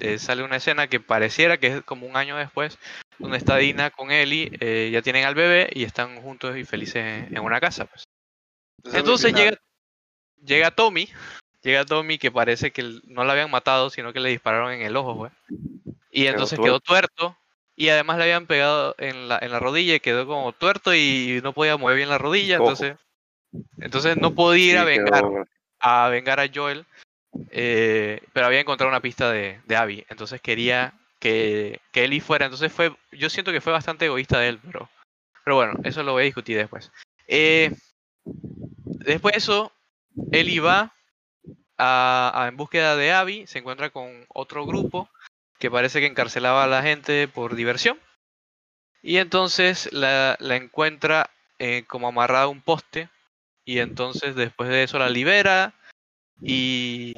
eh, 0.00 0.18
sale 0.18 0.42
una 0.42 0.56
escena 0.56 0.88
que 0.88 1.00
pareciera 1.00 1.58
que 1.58 1.68
es 1.68 1.82
como 1.82 2.06
un 2.06 2.16
año 2.16 2.36
después, 2.36 2.78
donde 3.18 3.38
está 3.38 3.56
Dina 3.56 3.90
con 3.90 4.10
Ellie, 4.10 4.50
eh, 4.60 4.90
ya 4.92 5.02
tienen 5.02 5.24
al 5.24 5.34
bebé 5.34 5.70
y 5.72 5.84
están 5.84 6.20
juntos 6.22 6.56
y 6.56 6.64
felices 6.64 7.26
en, 7.30 7.38
una 7.38 7.60
casa. 7.60 7.86
Pues. 7.86 8.04
Entonces 8.94 9.34
llega, 9.34 9.58
llega 10.44 10.70
Tommy, 10.70 11.08
llega 11.62 11.84
Tommy 11.84 12.18
que 12.18 12.30
parece 12.30 12.70
que 12.70 13.00
no 13.04 13.24
la 13.24 13.32
habían 13.32 13.50
matado, 13.50 13.90
sino 13.90 14.12
que 14.12 14.20
le 14.20 14.30
dispararon 14.30 14.72
en 14.72 14.82
el 14.82 14.96
ojo, 14.96 15.16
pues. 15.16 15.32
Y 16.10 16.26
entonces 16.26 16.58
quedó 16.58 16.80
tuerto. 16.80 17.36
Y 17.76 17.90
además 17.90 18.18
le 18.18 18.24
habían 18.24 18.48
pegado 18.48 18.96
en 18.98 19.28
la, 19.28 19.38
en 19.40 19.52
la 19.52 19.60
rodilla 19.60 19.94
y 19.94 20.00
quedó 20.00 20.26
como 20.26 20.52
tuerto 20.52 20.92
y 20.94 21.38
no 21.44 21.52
podía 21.52 21.76
mover 21.76 21.96
bien 21.96 22.08
la 22.08 22.18
rodilla. 22.18 22.56
Entonces, 22.56 22.96
entonces 23.78 24.16
no 24.16 24.34
podía 24.34 24.64
ir 24.64 24.72
Sí, 24.72 24.76
a 24.78 24.84
vengar, 24.84 25.22
quedó- 25.22 25.46
a 25.78 26.08
vengar 26.08 26.40
a 26.40 26.48
Joel. 26.52 26.84
Eh, 27.50 28.22
pero 28.32 28.46
había 28.46 28.60
encontrado 28.60 28.90
una 28.90 29.00
pista 29.00 29.30
de, 29.30 29.60
Abby. 29.76 30.04
Entonces 30.08 30.40
quería 30.40 30.94
que, 31.18 31.80
que 31.92 32.20
fuera. 32.20 32.46
Entonces 32.46 32.72
fue, 32.72 32.94
yo 33.12 33.30
siento 33.30 33.52
que 33.52 33.60
fue 33.60 33.72
bastante 33.72 34.06
egoísta 34.06 34.38
de 34.38 34.48
él, 34.48 34.60
pero, 34.64 34.88
pero 35.44 35.56
bueno, 35.56 35.74
eso 35.84 36.02
lo 36.02 36.12
voy 36.12 36.22
a 36.22 36.26
discutir 36.26 36.56
después. 36.56 36.90
Eh, 37.26 37.72
después 38.24 39.32
de 39.32 39.38
eso, 39.38 39.72
Ellie 40.32 40.60
va 40.60 40.92
a, 41.76 42.46
en 42.48 42.56
búsqueda 42.56 42.96
de 42.96 43.12
Abby, 43.12 43.46
se 43.46 43.58
encuentra 43.58 43.90
con 43.90 44.26
otro 44.28 44.66
grupo 44.66 45.08
que 45.58 45.70
parece 45.70 46.00
que 46.00 46.06
encarcelaba 46.06 46.64
a 46.64 46.68
la 46.68 46.82
gente 46.82 47.28
por 47.28 47.54
diversión. 47.54 47.98
Y 49.02 49.18
entonces 49.18 49.92
la, 49.92 50.36
la 50.40 50.56
encuentra 50.56 51.30
eh, 51.58 51.84
como 51.86 52.08
amarrada 52.08 52.44
a 52.44 52.48
un 52.48 52.60
poste. 52.60 53.08
Y 53.64 53.80
entonces 53.80 54.34
después 54.34 54.68
de 54.70 54.84
eso 54.84 54.98
la 54.98 55.10
libera. 55.10 55.74
Y, 56.42 57.14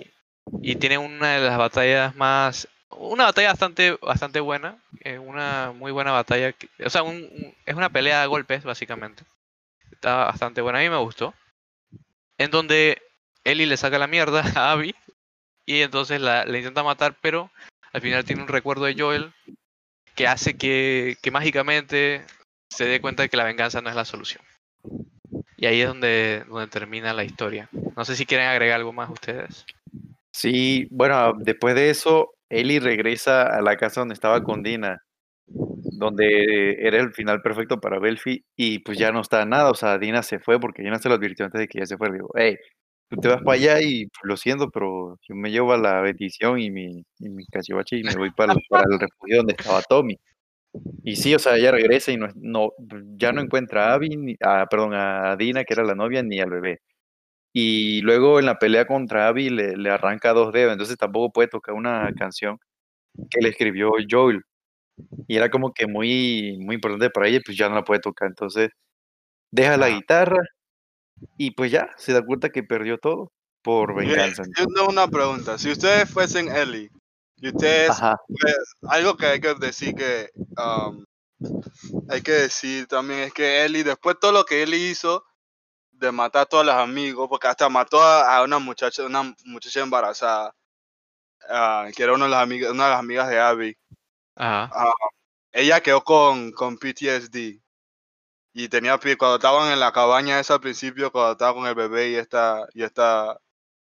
y 0.63 0.77
tiene 0.77 0.99
una 0.99 1.35
de 1.37 1.41
las 1.47 1.59
batallas 1.59 2.15
más 2.17 2.69
una 2.91 3.25
batalla 3.25 3.51
bastante 3.51 3.97
bastante 4.03 4.41
buena 4.41 4.77
eh, 5.05 5.19
una 5.19 5.73
muy 5.75 5.93
buena 5.93 6.11
batalla 6.13 6.55
o 6.85 6.91
sea 6.91 7.03
un- 7.05 7.29
es 7.65 7.75
una 7.77 7.91
pelea 7.91 8.21
de 8.23 8.27
golpes 8.27 8.65
básicamente. 8.65 9.25
Está 9.93 10.27
bastante 10.27 10.61
buena 10.63 10.81
a 10.81 10.83
mí 10.83 10.91
me 10.91 10.97
gustó. 10.99 11.35
En 12.39 12.51
donde 12.51 13.01
Ellie 13.45 13.67
le 13.67 13.77
saca 13.77 13.99
la 13.99 14.07
mierda 14.07 14.43
a 14.57 14.73
Abby 14.73 14.95
y 15.67 15.83
entonces 15.83 16.21
la, 16.21 16.45
la 16.45 16.59
intenta 16.59 16.83
matar 16.85 17.17
pero 17.23 17.51
al 17.93 18.01
final 18.03 18.25
tiene 18.25 18.43
un 18.43 18.49
recuerdo 18.49 18.87
de 18.87 18.97
Joel 18.99 19.33
que 20.17 20.29
hace 20.29 20.57
que, 20.57 21.17
que 21.23 21.31
mágicamente 21.33 22.25
se 22.71 22.87
dé 22.87 23.01
cuenta 23.01 23.23
de 23.25 23.31
que 23.31 23.37
la 23.39 23.45
venganza 23.45 23.81
no 23.83 23.91
es 23.91 23.97
la 23.97 24.05
solución 24.07 24.43
y 25.61 25.67
ahí 25.67 25.81
es 25.83 25.89
donde, 25.89 26.45
donde 26.49 26.67
termina 26.67 27.13
la 27.13 27.25
historia 27.25 27.69
no 27.97 28.05
sé 28.05 28.17
si 28.17 28.27
quieren 28.27 28.49
agregar 28.49 28.81
algo 28.81 28.93
más 28.93 29.11
ustedes 29.11 29.67
Sí, 30.33 30.87
bueno, 30.91 31.35
después 31.39 31.75
de 31.75 31.91
eso, 31.91 32.35
Ellie 32.49 32.81
regresa 32.81 33.43
a 33.43 33.61
la 33.63 33.77
casa 33.77 34.01
donde 34.01 34.15
estaba 34.15 34.43
con 34.43 34.63
Dina, 34.63 35.03
donde 35.47 36.77
era 36.81 36.99
el 36.99 37.13
final 37.13 37.43
perfecto 37.43 37.81
para 37.81 37.99
Belfi, 37.99 38.45
y 38.57 38.79
pues 38.81 38.97
ya 38.99 39.11
no 39.13 39.21
está 39.21 39.45
nada, 39.45 39.71
o 39.71 39.75
sea, 39.75 39.99
Dina 39.99 40.23
se 40.23 40.39
fue 40.39 40.61
porque 40.61 40.83
Dina 40.83 40.99
se 40.99 41.09
lo 41.09 41.17
advirtió 41.17 41.45
antes 41.45 41.61
de 41.61 41.69
que 41.69 41.79
ella 41.79 41.87
se 41.87 41.97
fuera. 41.97 42.15
Digo, 42.15 42.31
hey, 42.35 42.57
tú 43.09 43.17
te 43.17 43.29
vas 43.29 43.43
para 43.43 43.57
allá 43.57 43.81
y 43.83 44.09
lo 44.23 44.37
siento, 44.37 44.71
pero 44.71 45.19
yo 45.29 45.35
me 45.35 45.51
llevo 45.51 45.73
a 45.73 45.79
la 45.79 46.01
bendición 46.01 46.61
y 46.61 46.71
mi, 46.71 47.05
y 47.19 47.29
mi 47.29 47.45
cachivache 47.47 47.99
y 47.99 48.05
me 48.05 48.15
voy 48.15 48.31
para, 48.31 48.55
para 48.69 48.85
el 48.91 49.01
refugio 49.01 49.39
donde 49.39 49.55
estaba 49.59 49.83
Tommy. 49.83 50.19
Y 51.03 51.17
sí, 51.17 51.35
o 51.35 51.39
sea, 51.39 51.57
ella 51.57 51.73
regresa 51.73 52.13
y 52.13 52.17
no, 52.17 52.29
no 52.37 52.71
ya 53.17 53.33
no 53.33 53.41
encuentra 53.41 53.91
a 53.91 53.95
Abby, 53.95 54.11
ni- 54.17 54.37
a, 54.41 54.67
perdón, 54.67 54.95
a 54.95 55.37
Dina, 55.37 55.65
que 55.65 55.75
era 55.75 55.83
la 55.85 55.95
novia, 55.95 56.23
ni 56.23 56.41
al 56.41 56.51
bebé. 56.51 56.81
Y 57.53 58.01
luego 58.03 58.39
en 58.39 58.47
la 58.47 58.59
pelea 58.59 58.87
contra 58.87 59.27
Abby 59.29 59.51
le, 59.51 59.77
le 59.77 59.91
arranca 59.91 60.33
dos 60.33 60.53
dedos, 60.53 60.73
entonces 60.73 60.97
tampoco 60.97 61.33
puede 61.33 61.49
tocar 61.49 61.75
una 61.75 62.13
canción 62.17 62.59
que 63.31 63.41
le 63.41 63.49
escribió 63.49 63.91
Joel. 64.09 64.43
Y 65.27 65.37
era 65.37 65.51
como 65.51 65.73
que 65.73 65.87
muy, 65.87 66.59
muy 66.61 66.77
importante 66.77 67.11
para 67.11 67.27
ella, 67.29 67.41
pues 67.45 67.57
ya 67.57 67.69
no 67.69 67.75
la 67.75 67.85
puede 67.85 68.01
tocar. 68.01 68.29
Entonces 68.29 68.71
deja 69.51 69.77
la 69.77 69.87
Ah. 69.87 69.91
guitarra 69.91 70.39
y 71.37 71.51
pues 71.53 71.73
ya 71.73 71.91
se 71.97 72.13
da 72.13 72.23
cuenta 72.25 72.51
que 72.51 72.63
perdió 72.63 72.99
todo 72.99 73.33
por 73.63 73.95
venganza. 73.97 74.45
Yo 74.59 74.67
tengo 74.67 74.89
una 74.89 75.09
pregunta. 75.09 75.59
Si 75.59 75.71
ustedes 75.71 76.09
fuesen 76.09 76.49
Ellie 76.55 76.91
y 77.41 77.49
ustedes, 77.49 77.91
Ajá. 77.91 78.21
algo 78.89 79.17
que 79.17 79.27
hay 79.27 79.41
que 79.41 79.55
decir 79.55 79.95
que 79.95 80.31
um, 80.59 81.05
hay 82.09 82.23
que 82.23 82.33
decir 82.33 82.87
también 82.87 83.21
es 83.21 83.33
que 83.33 83.65
Ellie, 83.65 83.83
después 83.83 84.17
de 84.17 84.21
todo 84.21 84.33
lo 84.33 84.45
que 84.45 84.63
Ellie 84.63 84.91
hizo 84.91 85.25
de 85.93 86.13
matar 86.13 86.43
a 86.43 86.47
todos 86.47 86.67
los 86.67 86.75
amigos, 86.75 87.29
porque 87.29 87.47
hasta 87.47 87.69
mató 87.69 88.03
a, 88.03 88.37
a 88.37 88.43
una 88.43 88.59
muchacha, 88.59 89.05
una 89.05 89.35
muchacha 89.45 89.81
embarazada, 89.81 90.55
ah, 91.49 91.89
que 91.95 92.03
era 92.03 92.15
una 92.15 92.25
de 92.27 92.31
las 92.31 92.43
amigas, 92.43 92.71
una 92.73 92.85
de 92.85 92.91
las 92.91 92.99
amigas 92.99 93.29
de 93.29 93.41
Abby. 93.41 93.77
Ajá. 94.37 94.71
Ah, 94.73 94.93
ella 95.53 95.81
quedó 95.83 96.03
con, 96.03 96.53
con 96.53 96.77
PTSD. 96.79 97.61
Y 98.53 98.69
tenía 98.69 98.99
cuando 98.99 99.37
estaban 99.37 99.73
en 99.73 99.79
la 99.79 99.93
cabaña 99.93 100.41
esa 100.41 100.55
al 100.55 100.61
principio, 100.61 101.13
cuando 101.13 101.33
estaba 101.33 101.55
con 101.55 101.67
el 101.67 101.75
bebé 101.75 102.11
y 102.11 102.15
esta, 102.17 102.67
y 102.75 102.83
esta, 102.83 103.41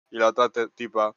y 0.09 0.17
la 0.17 0.29
otra 0.29 0.49
tipa. 0.73 1.13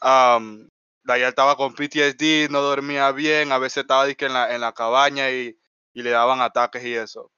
am, 0.00 0.68
la 1.04 1.16
ella 1.18 1.28
estaba 1.28 1.56
con 1.56 1.74
PTSD, 1.74 2.48
no 2.50 2.60
dormía 2.62 3.10
bien, 3.12 3.52
a 3.52 3.58
veces 3.58 3.78
estaba 3.82 4.06
dizque, 4.06 4.26
en 4.26 4.32
la, 4.34 4.54
en 4.54 4.60
la 4.60 4.72
cabaña 4.72 5.30
y, 5.30 5.58
y 5.92 6.02
le 6.02 6.10
daban 6.10 6.40
ataques 6.40 6.84
y 6.84 6.94
eso. 6.94 7.32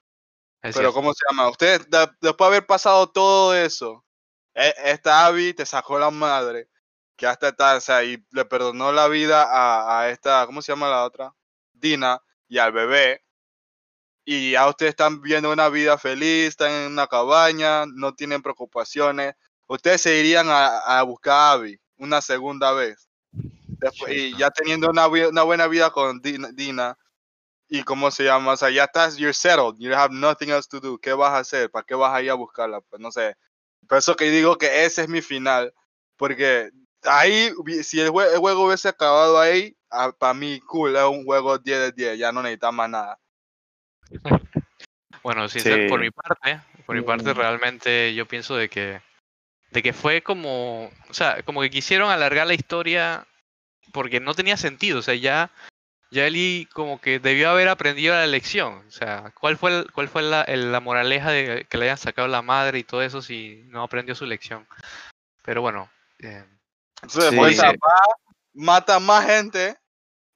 es 0.63 0.75
Pero 0.75 0.93
cierto. 0.93 0.95
¿cómo 0.95 1.13
se 1.15 1.25
llama? 1.31 1.49
Usted, 1.51 1.87
de- 1.89 2.11
después 2.21 2.51
de 2.51 2.57
haber 2.57 2.67
pasado 2.67 3.09
todo 3.11 3.55
eso, 3.57 4.05
e- 4.55 4.75
esta 4.85 5.27
Abby 5.27 5.55
te 5.55 5.67
sacó 5.67 5.99
la 5.99 6.11
madre, 6.11 6.69
que 7.17 7.27
hasta 7.27 7.49
está, 7.49 7.77
o 7.77 7.81
sea, 7.81 8.05
y 8.05 8.25
le 8.33 8.45
perdonó 8.45 8.93
la 8.93 9.09
vida 9.09 9.45
a, 9.45 10.01
a 10.01 10.11
esta, 10.11 10.47
¿cómo 10.47 10.63
se 10.63 10.73
llama 10.73 10.89
la 10.91 11.05
otra? 11.05 11.35
Dina 11.73 12.21
y 12.49 12.59
al 12.59 12.73
bebé. 12.73 13.25
Y 14.25 14.53
ya 14.53 14.69
ustedes 14.69 14.91
están 14.91 15.21
viviendo 15.21 15.53
una 15.53 15.69
vida 15.69 15.99
feliz, 15.99 16.49
están 16.49 16.71
en 16.73 16.93
una 16.93 17.07
cabaña, 17.07 17.85
no 17.87 18.15
tienen 18.15 18.43
preocupaciones. 18.43 19.35
Ustedes 19.67 20.01
se 20.03 20.19
irían 20.19 20.49
a, 20.51 20.79
a 20.79 21.03
buscar 21.03 21.33
a 21.35 21.53
Abby 21.53 21.81
una 21.97 22.21
segunda 22.23 22.73
vez. 22.73 23.09
Después, 23.85 24.13
y 24.15 24.37
ya 24.37 24.51
teniendo 24.51 24.89
una, 24.89 25.07
una 25.07 25.43
buena 25.43 25.67
vida 25.67 25.91
con 25.91 26.21
Dina, 26.21 26.49
Dina, 26.53 26.97
y 27.69 27.83
cómo 27.83 28.11
se 28.11 28.25
llama, 28.25 28.53
o 28.53 28.57
sea, 28.57 28.71
ya 28.71 28.85
estás, 28.85 29.17
you're 29.17 29.33
settled, 29.35 29.77
you 29.79 29.93
have 29.95 30.15
nothing 30.15 30.49
else 30.51 30.69
to 30.69 30.81
do. 30.81 30.99
¿Qué 30.99 31.13
vas 31.13 31.33
a 31.33 31.39
hacer? 31.39 31.71
¿Para 31.71 31.85
qué 31.85 31.95
vas 31.95 32.15
a 32.15 32.23
ir 32.23 32.31
a 32.31 32.35
buscarla? 32.35 32.81
Pues 32.81 33.01
no 33.01 33.11
sé. 33.13 33.37
Por 33.89 33.99
eso 33.99 34.17
que 34.17 34.31
digo 34.31 34.57
que 34.57 34.85
ese 34.85 35.03
es 35.03 35.09
mi 35.09 35.21
final, 35.21 35.73
porque 36.17 36.71
ahí, 37.03 37.51
si 37.83 38.01
el, 38.01 38.11
jue- 38.11 38.33
el 38.33 38.39
juego 38.39 38.67
hubiese 38.67 38.89
acabado 38.89 39.39
ahí, 39.39 39.77
para 40.19 40.35
mí, 40.35 40.61
cool, 40.61 40.97
es 40.97 41.03
un 41.05 41.25
juego 41.25 41.59
10 41.59 41.79
de 41.81 41.93
10, 41.93 42.19
ya 42.19 42.33
no 42.33 42.43
necesitas 42.43 42.73
más 42.73 42.89
nada. 42.91 43.19
Bueno, 45.23 45.49
sincer- 45.49 45.89
por 45.89 46.01
Sí. 46.01 46.05
mi 46.07 46.11
parte, 46.11 46.61
por 46.87 46.97
mi 46.97 47.03
parte 47.03 47.33
Mm. 47.33 47.37
realmente 47.37 48.15
yo 48.15 48.27
pienso 48.27 48.57
de 48.57 48.69
que 48.69 49.03
de 49.71 49.83
que 49.83 49.93
fue 49.93 50.23
como, 50.23 50.85
o 51.09 51.15
sea, 51.15 51.43
como 51.43 51.61
que 51.61 51.69
quisieron 51.71 52.09
alargar 52.09 52.47
la 52.47 52.55
historia 52.55 53.27
porque 53.93 54.21
no 54.21 54.35
tenía 54.35 54.57
sentido, 54.57 54.99
o 54.99 55.03
sea, 55.03 55.15
ya 55.15 55.51
ya 56.11 56.27
Ellie 56.27 56.69
como 56.73 57.01
que 57.01 57.19
debió 57.19 57.51
haber 57.51 57.69
aprendido 57.69 58.15
la 58.15 58.27
lección, 58.27 58.85
o 58.87 58.91
sea, 58.91 59.33
¿cuál 59.41 59.57
fue 59.57 59.71
el- 59.79 59.91
cuál 59.93 60.09
fue 60.09 60.23
la, 60.23 60.43
el- 60.43 60.71
la 60.71 60.79
moraleja 60.81 61.31
de 61.31 61.67
que 61.69 61.77
le 61.77 61.87
hayan 61.87 61.99
sacado 61.99 62.29
la 62.29 62.41
madre 62.43 62.79
y 62.79 62.85
todo 62.85 63.03
eso 63.03 63.21
si 63.21 63.65
no 63.67 63.83
aprendió 63.83 64.15
su 64.15 64.25
lección? 64.25 64.67
Pero 65.43 65.61
bueno, 65.61 65.91
eh, 66.21 66.45
Entonces, 67.03 67.31
Sí. 67.31 67.79
mata 68.53 69.01
más 69.01 69.27
gente, 69.27 69.77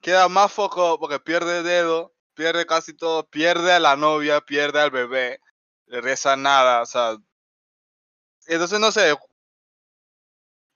queda 0.01 0.27
más 0.27 0.51
foco 0.51 0.99
porque 0.99 1.19
pierde 1.19 1.63
dedo, 1.63 2.13
pierde 2.33 2.65
casi 2.65 2.93
todo, 2.93 3.25
pierde 3.27 3.71
a 3.71 3.79
la 3.79 3.95
novia, 3.95 4.41
pierde 4.41 4.81
al 4.81 4.91
bebé, 4.91 5.39
le 5.87 6.01
reza 6.01 6.35
nada, 6.35 6.81
o 6.81 6.85
sea. 6.85 7.15
Entonces, 8.47 8.79
no 8.79 8.91
sé. 8.91 9.15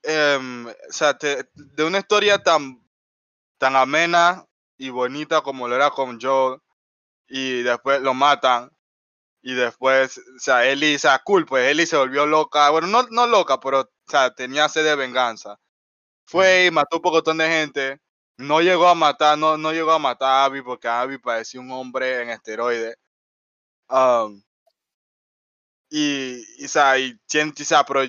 Em, 0.04 0.66
o 0.68 0.72
sea, 0.92 1.16
te- 1.18 1.48
de 1.54 1.84
una 1.84 1.98
historia 1.98 2.38
tan, 2.42 2.82
tan 3.58 3.76
amena 3.76 4.44
y 4.78 4.90
bonita 4.90 5.42
como 5.42 5.68
lo 5.68 5.76
era 5.76 5.90
con 5.90 6.20
Joel, 6.20 6.60
y 7.28 7.62
después 7.62 8.02
lo 8.02 8.14
matan. 8.14 8.70
Y 9.42 9.54
después, 9.54 10.18
o 10.18 10.38
sea, 10.40 10.66
Ellie, 10.66 10.96
o 10.96 10.98
sea, 10.98 11.20
cool, 11.24 11.46
pues 11.46 11.70
Ellie 11.70 11.86
se 11.86 11.96
volvió 11.96 12.26
loca. 12.26 12.70
Bueno, 12.70 12.88
no, 12.88 13.04
no 13.10 13.26
loca, 13.26 13.60
pero, 13.60 13.80
o 13.82 13.90
sea, 14.10 14.34
tenía 14.34 14.68
sed 14.68 14.84
de 14.84 14.96
venganza. 14.96 15.58
Fue 16.26 16.66
y 16.66 16.70
mató 16.72 16.96
un 16.98 17.02
pocotón 17.02 17.38
de 17.38 17.48
gente. 17.48 18.00
No 18.38 18.60
llegó 18.62 18.88
a 18.88 18.94
matar, 18.96 19.38
no, 19.38 19.56
no 19.58 19.72
llegó 19.72 19.92
a 19.92 19.98
matar 20.00 20.30
a 20.30 20.44
Abby 20.46 20.62
porque 20.62 20.88
Abby 20.88 21.18
parecía 21.18 21.60
un 21.60 21.70
hombre 21.72 22.22
en 22.22 22.30
esteroide. 22.30 22.96
Um, 23.90 24.42
y, 25.90 26.42
y, 26.58 26.64
o 26.64 26.68
sea, 26.68 26.98
y, 26.98 27.12
o 27.12 27.64
sea, 27.64 27.84
pero 27.84 28.00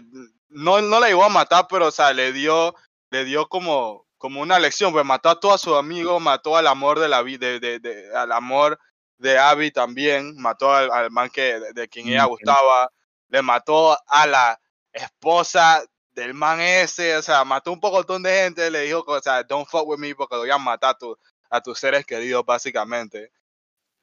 no, 0.55 0.81
no 0.81 0.99
la 0.99 1.07
llegó 1.07 1.23
a 1.25 1.29
matar, 1.29 1.67
pero, 1.69 1.87
o 1.87 1.91
sea, 1.91 2.13
le 2.13 2.31
dio, 2.33 2.75
le 3.11 3.25
dio 3.25 3.47
como, 3.47 4.07
como 4.17 4.41
una 4.41 4.59
lección, 4.59 4.91
pues 4.93 5.05
mató 5.05 5.29
a 5.29 5.39
todos 5.39 5.61
sus 5.61 5.75
amigos, 5.77 6.21
mató 6.21 6.57
al 6.57 6.67
amor 6.67 6.99
de 6.99 7.09
la 7.09 7.21
vida, 7.21 7.47
de, 7.47 7.59
de, 7.59 7.79
de- 7.79 8.15
al 8.15 8.31
amor 8.31 8.79
de 9.17 9.37
Abby 9.37 9.71
también, 9.71 10.35
mató 10.37 10.73
al, 10.73 10.91
al 10.91 11.11
man 11.11 11.29
que, 11.29 11.59
de, 11.59 11.73
de 11.73 11.87
quien 11.89 12.07
ella 12.07 12.25
Mm, 12.25 12.29
gustaba, 12.29 12.91
le 13.29 13.41
mató 13.41 13.97
a 14.07 14.27
la 14.27 14.59
esposa 14.93 15.83
del 16.11 16.33
man 16.33 16.61
ese, 16.61 17.17
o 17.17 17.21
sea, 17.21 17.43
mató 17.43 17.71
un 17.71 17.79
pocotón 17.79 18.23
de 18.23 18.31
gente, 18.43 18.71
le 18.71 18.81
dijo, 18.81 19.03
o 19.07 19.21
sea, 19.21 19.43
don't 19.43 19.67
fuck 19.67 19.87
with 19.87 19.99
me 19.99 20.15
porque 20.15 20.35
lo 20.35 20.41
voy 20.41 20.51
a 20.51 20.57
matar 20.57 20.91
a, 20.91 20.97
tu- 20.97 21.17
a 21.49 21.61
tus 21.61 21.79
seres 21.79 22.05
queridos, 22.05 22.45
básicamente. 22.45 23.31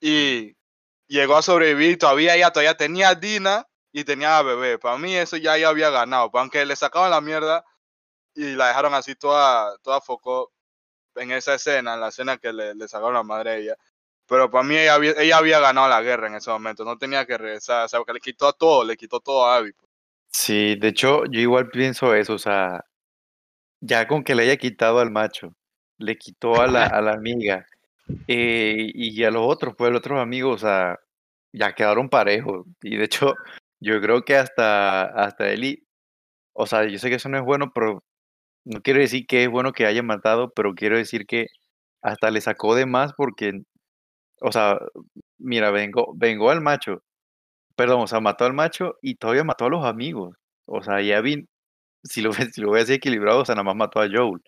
Y 0.01 0.57
llegó 1.07 1.37
a 1.37 1.43
sobrevivir, 1.43 1.99
todavía 1.99 2.35
ella 2.37 2.51
todavía 2.53 2.77
tenía 2.77 3.11
a 3.11 3.15
Dina 3.15 3.67
y 3.93 4.05
tenía 4.05 4.39
a 4.39 4.43
bebé. 4.43 4.79
Para 4.79 4.99
mí 4.99 5.15
eso 5.15 5.37
ya 5.37 5.57
ella 5.57 5.69
había 5.69 5.91
ganado, 5.91 6.31
pues, 6.31 6.41
aunque 6.41 6.65
le 6.65 6.77
sacaban 6.77 7.11
la 7.11 7.21
mierda 7.21 7.65
y 8.35 8.55
la 8.55 8.69
dejaron 8.69 8.95
así 8.95 9.15
toda, 9.15 9.77
toda 9.79 10.01
foco 10.01 10.53
en 11.17 11.33
esa 11.33 11.55
escena, 11.55 11.95
en 11.95 12.01
la 12.01 12.09
escena 12.09 12.39
que 12.39 12.53
le, 12.53 12.75
le 12.75 12.89
sacaron 12.89 13.15
la 13.15 13.23
madre 13.23 13.51
a 13.51 13.57
ella. 13.57 13.77
Pero 14.27 14.51
para 14.51 14.65
mí 14.65 14.77
ella 14.77 14.95
había, 14.95 15.13
ella 15.19 15.37
había 15.37 15.61
ganado 15.61 15.89
la 15.89 16.01
guerra 16.01 16.29
en 16.29 16.37
ese 16.37 16.51
momento, 16.51 16.85
no 16.85 16.97
tenía 16.97 17.27
que 17.27 17.37
regresar, 17.37 17.85
o 17.85 17.89
sea, 17.89 18.01
porque 18.01 18.15
le 18.15 18.21
quitó 18.21 18.53
todo, 18.55 18.85
le 18.85 18.97
quitó 18.97 19.21
todo 19.21 19.47
a 19.47 19.57
Abby. 19.57 19.73
pues. 19.73 19.91
Sí, 20.31 20.77
de 20.77 20.89
hecho, 20.89 21.27
yo 21.27 21.41
igual 21.41 21.69
pienso 21.69 22.15
eso, 22.15 22.35
o 22.35 22.39
sea, 22.39 22.85
ya 23.81 24.09
con 24.09 24.25
que 24.25 24.35
le 24.35 24.45
haya 24.45 24.57
quitado 24.57 25.01
al 25.01 25.11
macho, 25.11 25.55
le 25.99 26.17
quitó 26.17 26.61
a 26.63 26.67
la, 26.67 26.87
a 26.87 27.03
la 27.03 27.13
amiga 27.13 27.67
eh, 28.27 28.91
y 28.95 29.23
a 29.25 29.31
los 29.31 29.43
otros, 29.47 29.75
pues 29.77 29.91
los 29.91 29.99
otros 29.99 30.21
amigos, 30.21 30.57
o 30.63 30.67
sea, 30.67 30.99
ya 31.53 31.75
quedaron 31.75 32.09
parejos. 32.09 32.67
Y 32.83 32.97
de 32.97 33.05
hecho, 33.05 33.35
yo 33.83 34.01
creo 34.01 34.23
que 34.25 34.37
hasta, 34.37 35.05
hasta 35.05 35.51
Eli, 35.51 35.85
o 36.55 36.67
sea, 36.67 36.87
yo 36.89 36.99
sé 36.99 37.11
que 37.11 37.17
eso 37.17 37.29
no 37.31 37.39
es 37.39 37.45
bueno, 37.45 37.73
pero 37.75 38.05
no 38.65 38.83
quiero 38.83 39.01
decir 39.01 39.27
que 39.27 39.45
es 39.45 39.51
bueno 39.51 39.73
que 39.73 39.87
haya 39.87 40.03
matado, 40.05 40.53
pero 40.55 40.75
quiero 40.75 40.97
decir 40.99 41.27
que 41.27 41.49
hasta 42.03 42.31
le 42.33 42.41
sacó 42.43 42.75
de 42.77 42.87
más 42.87 43.15
porque, 43.15 43.63
o 44.41 44.53
sea, 44.53 44.79
mira, 45.39 45.71
vengo, 45.71 46.13
vengo 46.17 46.51
al 46.51 46.61
macho, 46.63 47.03
perdón, 47.77 48.03
o 48.03 48.07
sea, 48.09 48.21
mató 48.21 48.45
al 48.47 48.55
macho 48.55 48.97
y 49.03 49.17
todavía 49.17 49.45
mató 49.45 49.67
a 49.67 49.71
los 49.71 49.85
amigos. 49.87 50.37
O 50.67 50.83
sea, 50.83 51.01
ya 51.03 51.21
vi, 51.23 51.47
si 52.05 52.23
lo, 52.23 52.33
si 52.35 52.61
lo 52.63 52.73
ves 52.73 52.85
así 52.85 52.95
equilibrado, 52.95 53.41
o 53.43 53.45
sea, 53.47 53.55
nada 53.57 53.65
más 53.65 53.77
mató 53.77 54.01
a 54.03 54.09
Joel. 54.13 54.43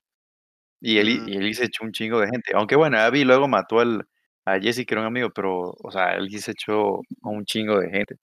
Y 0.80 0.96
Mm. 0.98 1.28
y 1.28 1.36
Ellie 1.38 1.54
se 1.54 1.64
echó 1.66 1.84
un 1.84 1.92
chingo 1.92 2.20
de 2.20 2.28
gente. 2.28 2.52
Aunque 2.54 2.76
bueno, 2.76 2.98
Abby 2.98 3.24
luego 3.24 3.48
mató 3.48 3.80
al, 3.80 4.06
a 4.44 4.58
Jesse, 4.60 4.84
que 4.86 4.94
era 4.94 5.00
un 5.02 5.06
amigo, 5.08 5.30
pero, 5.34 5.72
o 5.82 5.90
sea, 5.90 6.14
Ellie 6.16 6.38
se 6.40 6.52
echó 6.52 6.96
a 7.22 7.28
un 7.30 7.44
chingo 7.44 7.78
de 7.80 7.90
gente. 7.90 8.16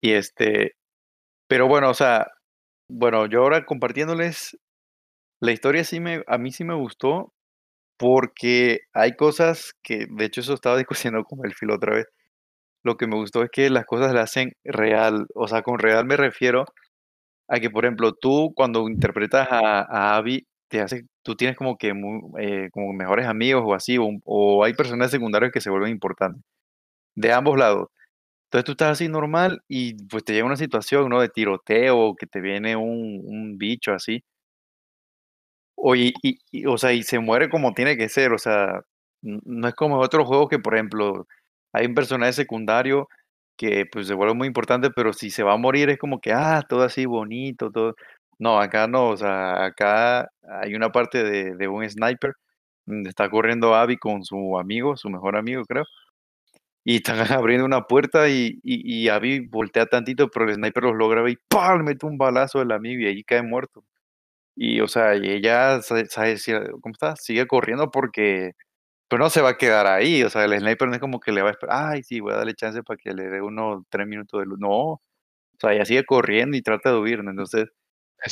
Y 0.00 0.12
este, 0.12 0.74
pero 1.48 1.68
bueno, 1.68 1.90
o 1.90 1.94
sea, 1.94 2.28
bueno, 2.88 3.26
yo 3.26 3.42
ahora 3.42 3.64
compartiéndoles, 3.66 4.58
la 5.40 5.52
historia 5.52 5.84
sí 5.84 6.00
me, 6.00 6.24
a 6.26 6.38
mí 6.38 6.52
sí 6.52 6.64
me 6.64 6.74
gustó, 6.74 7.34
porque 7.98 8.80
hay 8.94 9.16
cosas 9.16 9.74
que, 9.82 10.06
de 10.10 10.26
hecho, 10.26 10.42
eso 10.42 10.54
estaba 10.54 10.78
discutiendo 10.78 11.24
con 11.24 11.40
el 11.46 11.54
filo 11.54 11.76
otra 11.76 11.96
vez. 11.96 12.06
Lo 12.84 12.96
que 12.98 13.06
me 13.08 13.16
gustó 13.16 13.42
es 13.44 13.50
que 13.52 13.70
las 13.70 13.86
cosas 13.86 14.14
las 14.14 14.24
hacen 14.30 14.52
real. 14.64 15.26
O 15.34 15.48
sea, 15.48 15.62
con 15.62 15.78
real 15.80 16.06
me 16.06 16.16
refiero 16.18 16.66
a 17.48 17.60
que, 17.60 17.70
por 17.70 17.84
ejemplo, 17.84 18.12
tú 18.14 18.52
cuando 18.56 18.88
interpretas 18.88 19.48
a, 19.50 19.80
a 19.82 20.16
Abby, 20.16 20.46
te 20.68 20.80
hace, 20.80 21.04
tú 21.22 21.36
tienes 21.36 21.56
como 21.56 21.76
que 21.78 21.92
eh, 22.40 22.70
como 22.72 22.92
mejores 22.94 23.26
amigos 23.26 23.62
o 23.66 23.74
así, 23.74 23.98
o, 23.98 24.08
o 24.24 24.64
hay 24.64 24.74
personajes 24.74 25.12
secundarios 25.12 25.52
que 25.52 25.60
se 25.60 25.70
vuelven 25.70 25.90
importantes. 25.92 26.42
De 27.16 27.32
ambos 27.32 27.58
lados. 27.58 27.88
Entonces 28.54 28.64
tú 28.66 28.72
estás 28.72 28.92
así 28.92 29.08
normal 29.08 29.62
y 29.68 29.94
pues 30.06 30.24
te 30.24 30.32
llega 30.32 30.46
una 30.46 30.56
situación, 30.56 31.08
¿no? 31.10 31.20
De 31.20 31.28
tiroteo 31.28 32.14
que 32.16 32.26
te 32.26 32.40
viene 32.40 32.76
un, 32.76 33.20
un 33.24 33.58
bicho 33.58 33.92
así. 33.92 34.22
O, 35.76 35.94
y, 35.96 36.14
y- 36.22 36.66
o 36.66 36.78
sea, 36.78 36.92
y 36.92 37.02
se 37.02 37.18
muere 37.18 37.50
como 37.50 37.74
tiene 37.74 37.96
que 37.96 38.08
ser, 38.08 38.32
o 38.32 38.38
sea, 38.38 38.82
no 39.22 39.68
es 39.68 39.74
como 39.74 39.98
otros 39.98 40.26
juegos 40.26 40.48
que, 40.48 40.58
por 40.58 40.74
ejemplo, 40.74 41.26
hay 41.72 41.86
un 41.86 41.94
personaje 41.94 42.32
secundario 42.32 43.08
que 43.56 43.86
pues 43.90 44.06
se 44.08 44.14
vuelve 44.14 44.34
muy 44.34 44.46
importante, 44.48 44.90
pero 44.90 45.12
si 45.12 45.30
se 45.30 45.42
va 45.42 45.54
a 45.54 45.56
morir 45.56 45.90
es 45.90 45.98
como 45.98 46.20
que, 46.20 46.32
ah, 46.32 46.62
todo 46.68 46.82
así 46.84 47.06
bonito, 47.06 47.70
todo. 47.70 47.94
No, 48.38 48.60
acá 48.60 48.86
no, 48.88 49.08
o 49.10 49.16
sea, 49.16 49.64
acá 49.64 50.28
hay 50.62 50.74
una 50.74 50.90
parte 50.92 51.22
de, 51.24 51.54
de 51.56 51.68
un 51.68 51.88
sniper 51.88 52.32
donde 52.86 53.10
está 53.10 53.30
corriendo 53.30 53.74
Abby 53.74 53.96
con 53.98 54.24
su 54.24 54.58
amigo, 54.58 54.96
su 54.96 55.08
mejor 55.10 55.36
amigo, 55.36 55.64
creo, 55.66 55.84
y 56.84 56.96
están 56.96 57.20
abriendo 57.32 57.64
una 57.66 57.82
puerta 57.86 58.28
y, 58.28 58.60
y, 58.62 59.04
y 59.04 59.08
Abby 59.08 59.40
voltea 59.48 59.86
tantito, 59.86 60.28
pero 60.30 60.46
el 60.48 60.54
sniper 60.56 60.84
los 60.84 60.96
logra 60.96 61.28
y 61.30 61.36
¡pam! 61.48 61.78
le 61.78 61.84
mete 61.84 62.06
un 62.06 62.18
balazo 62.18 62.60
al 62.60 62.72
amigo 62.72 63.02
y 63.02 63.06
ahí 63.06 63.24
cae 63.24 63.42
muerto. 63.42 63.84
Y, 64.56 64.80
o 64.80 64.88
sea, 64.88 65.16
y 65.16 65.30
ella, 65.30 65.82
sa- 65.82 66.04
sabe, 66.06 66.36
si- 66.38 66.52
¿cómo 66.80 66.92
está? 66.92 67.16
Sigue 67.16 67.46
corriendo 67.46 67.90
porque, 67.90 68.52
pues 69.08 69.20
no 69.20 69.30
se 69.30 69.42
va 69.42 69.50
a 69.50 69.58
quedar 69.58 69.86
ahí. 69.86 70.22
O 70.24 70.30
sea, 70.30 70.44
el 70.46 70.58
sniper 70.58 70.88
no 70.88 70.94
es 70.94 71.00
como 71.00 71.20
que 71.20 71.32
le 71.32 71.42
va 71.42 71.48
a 71.50 71.52
esperar, 71.52 71.76
ay, 71.94 72.02
sí, 72.04 72.20
voy 72.20 72.32
a 72.34 72.38
darle 72.38 72.54
chance 72.54 72.82
para 72.84 72.98
que 72.98 73.12
le 73.14 73.24
dé 73.30 73.42
unos 73.42 73.84
tres 73.90 74.06
minutos 74.08 74.40
de 74.40 74.46
luz. 74.46 74.58
No, 74.60 74.70
o 74.72 75.02
sea, 75.60 75.72
ella 75.74 75.84
sigue 75.84 76.04
corriendo 76.04 76.56
y 76.56 76.62
trata 76.62 76.90
de 76.92 76.98
huir, 77.00 77.24
¿no? 77.24 77.30
Entonces, 77.30 77.66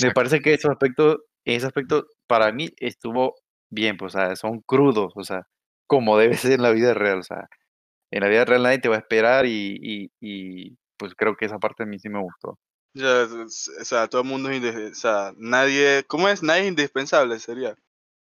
me 0.00 0.12
Exacto. 0.12 0.14
parece 0.14 0.40
que 0.40 0.54
ese 0.54 0.68
aspecto, 0.68 1.20
ese 1.44 1.66
aspecto 1.66 2.06
para 2.26 2.52
mí 2.52 2.70
estuvo 2.78 3.34
bien, 3.70 3.96
pues, 3.96 4.14
o 4.14 4.18
sea, 4.18 4.36
son 4.36 4.60
crudos, 4.62 5.12
o 5.16 5.24
sea, 5.24 5.46
como 5.86 6.18
debe 6.18 6.36
ser 6.36 6.52
en 6.52 6.62
la 6.62 6.70
vida 6.72 6.94
real, 6.94 7.18
o 7.20 7.22
sea, 7.22 7.48
en 8.12 8.20
la 8.20 8.28
vida 8.28 8.44
real 8.44 8.62
nadie 8.62 8.78
te 8.78 8.88
va 8.88 8.96
a 8.96 9.00
esperar 9.00 9.46
y, 9.46 9.78
y, 9.82 10.10
y 10.20 10.76
pues 10.96 11.14
creo 11.16 11.34
que 11.34 11.46
esa 11.46 11.58
parte 11.58 11.82
a 11.82 11.86
mí 11.86 11.98
sí 11.98 12.08
me 12.08 12.20
gustó. 12.20 12.58
Ya, 12.94 13.24
o 13.24 13.48
sea, 13.84 14.06
todo 14.06 14.20
el 14.20 14.28
mundo 14.28 14.50
es 14.50 14.92
o 14.92 14.94
sea, 14.94 15.32
nadie, 15.38 16.04
¿cómo 16.06 16.28
es? 16.28 16.42
Nadie 16.42 16.62
es 16.62 16.68
indispensable, 16.68 17.38
sería. 17.38 17.74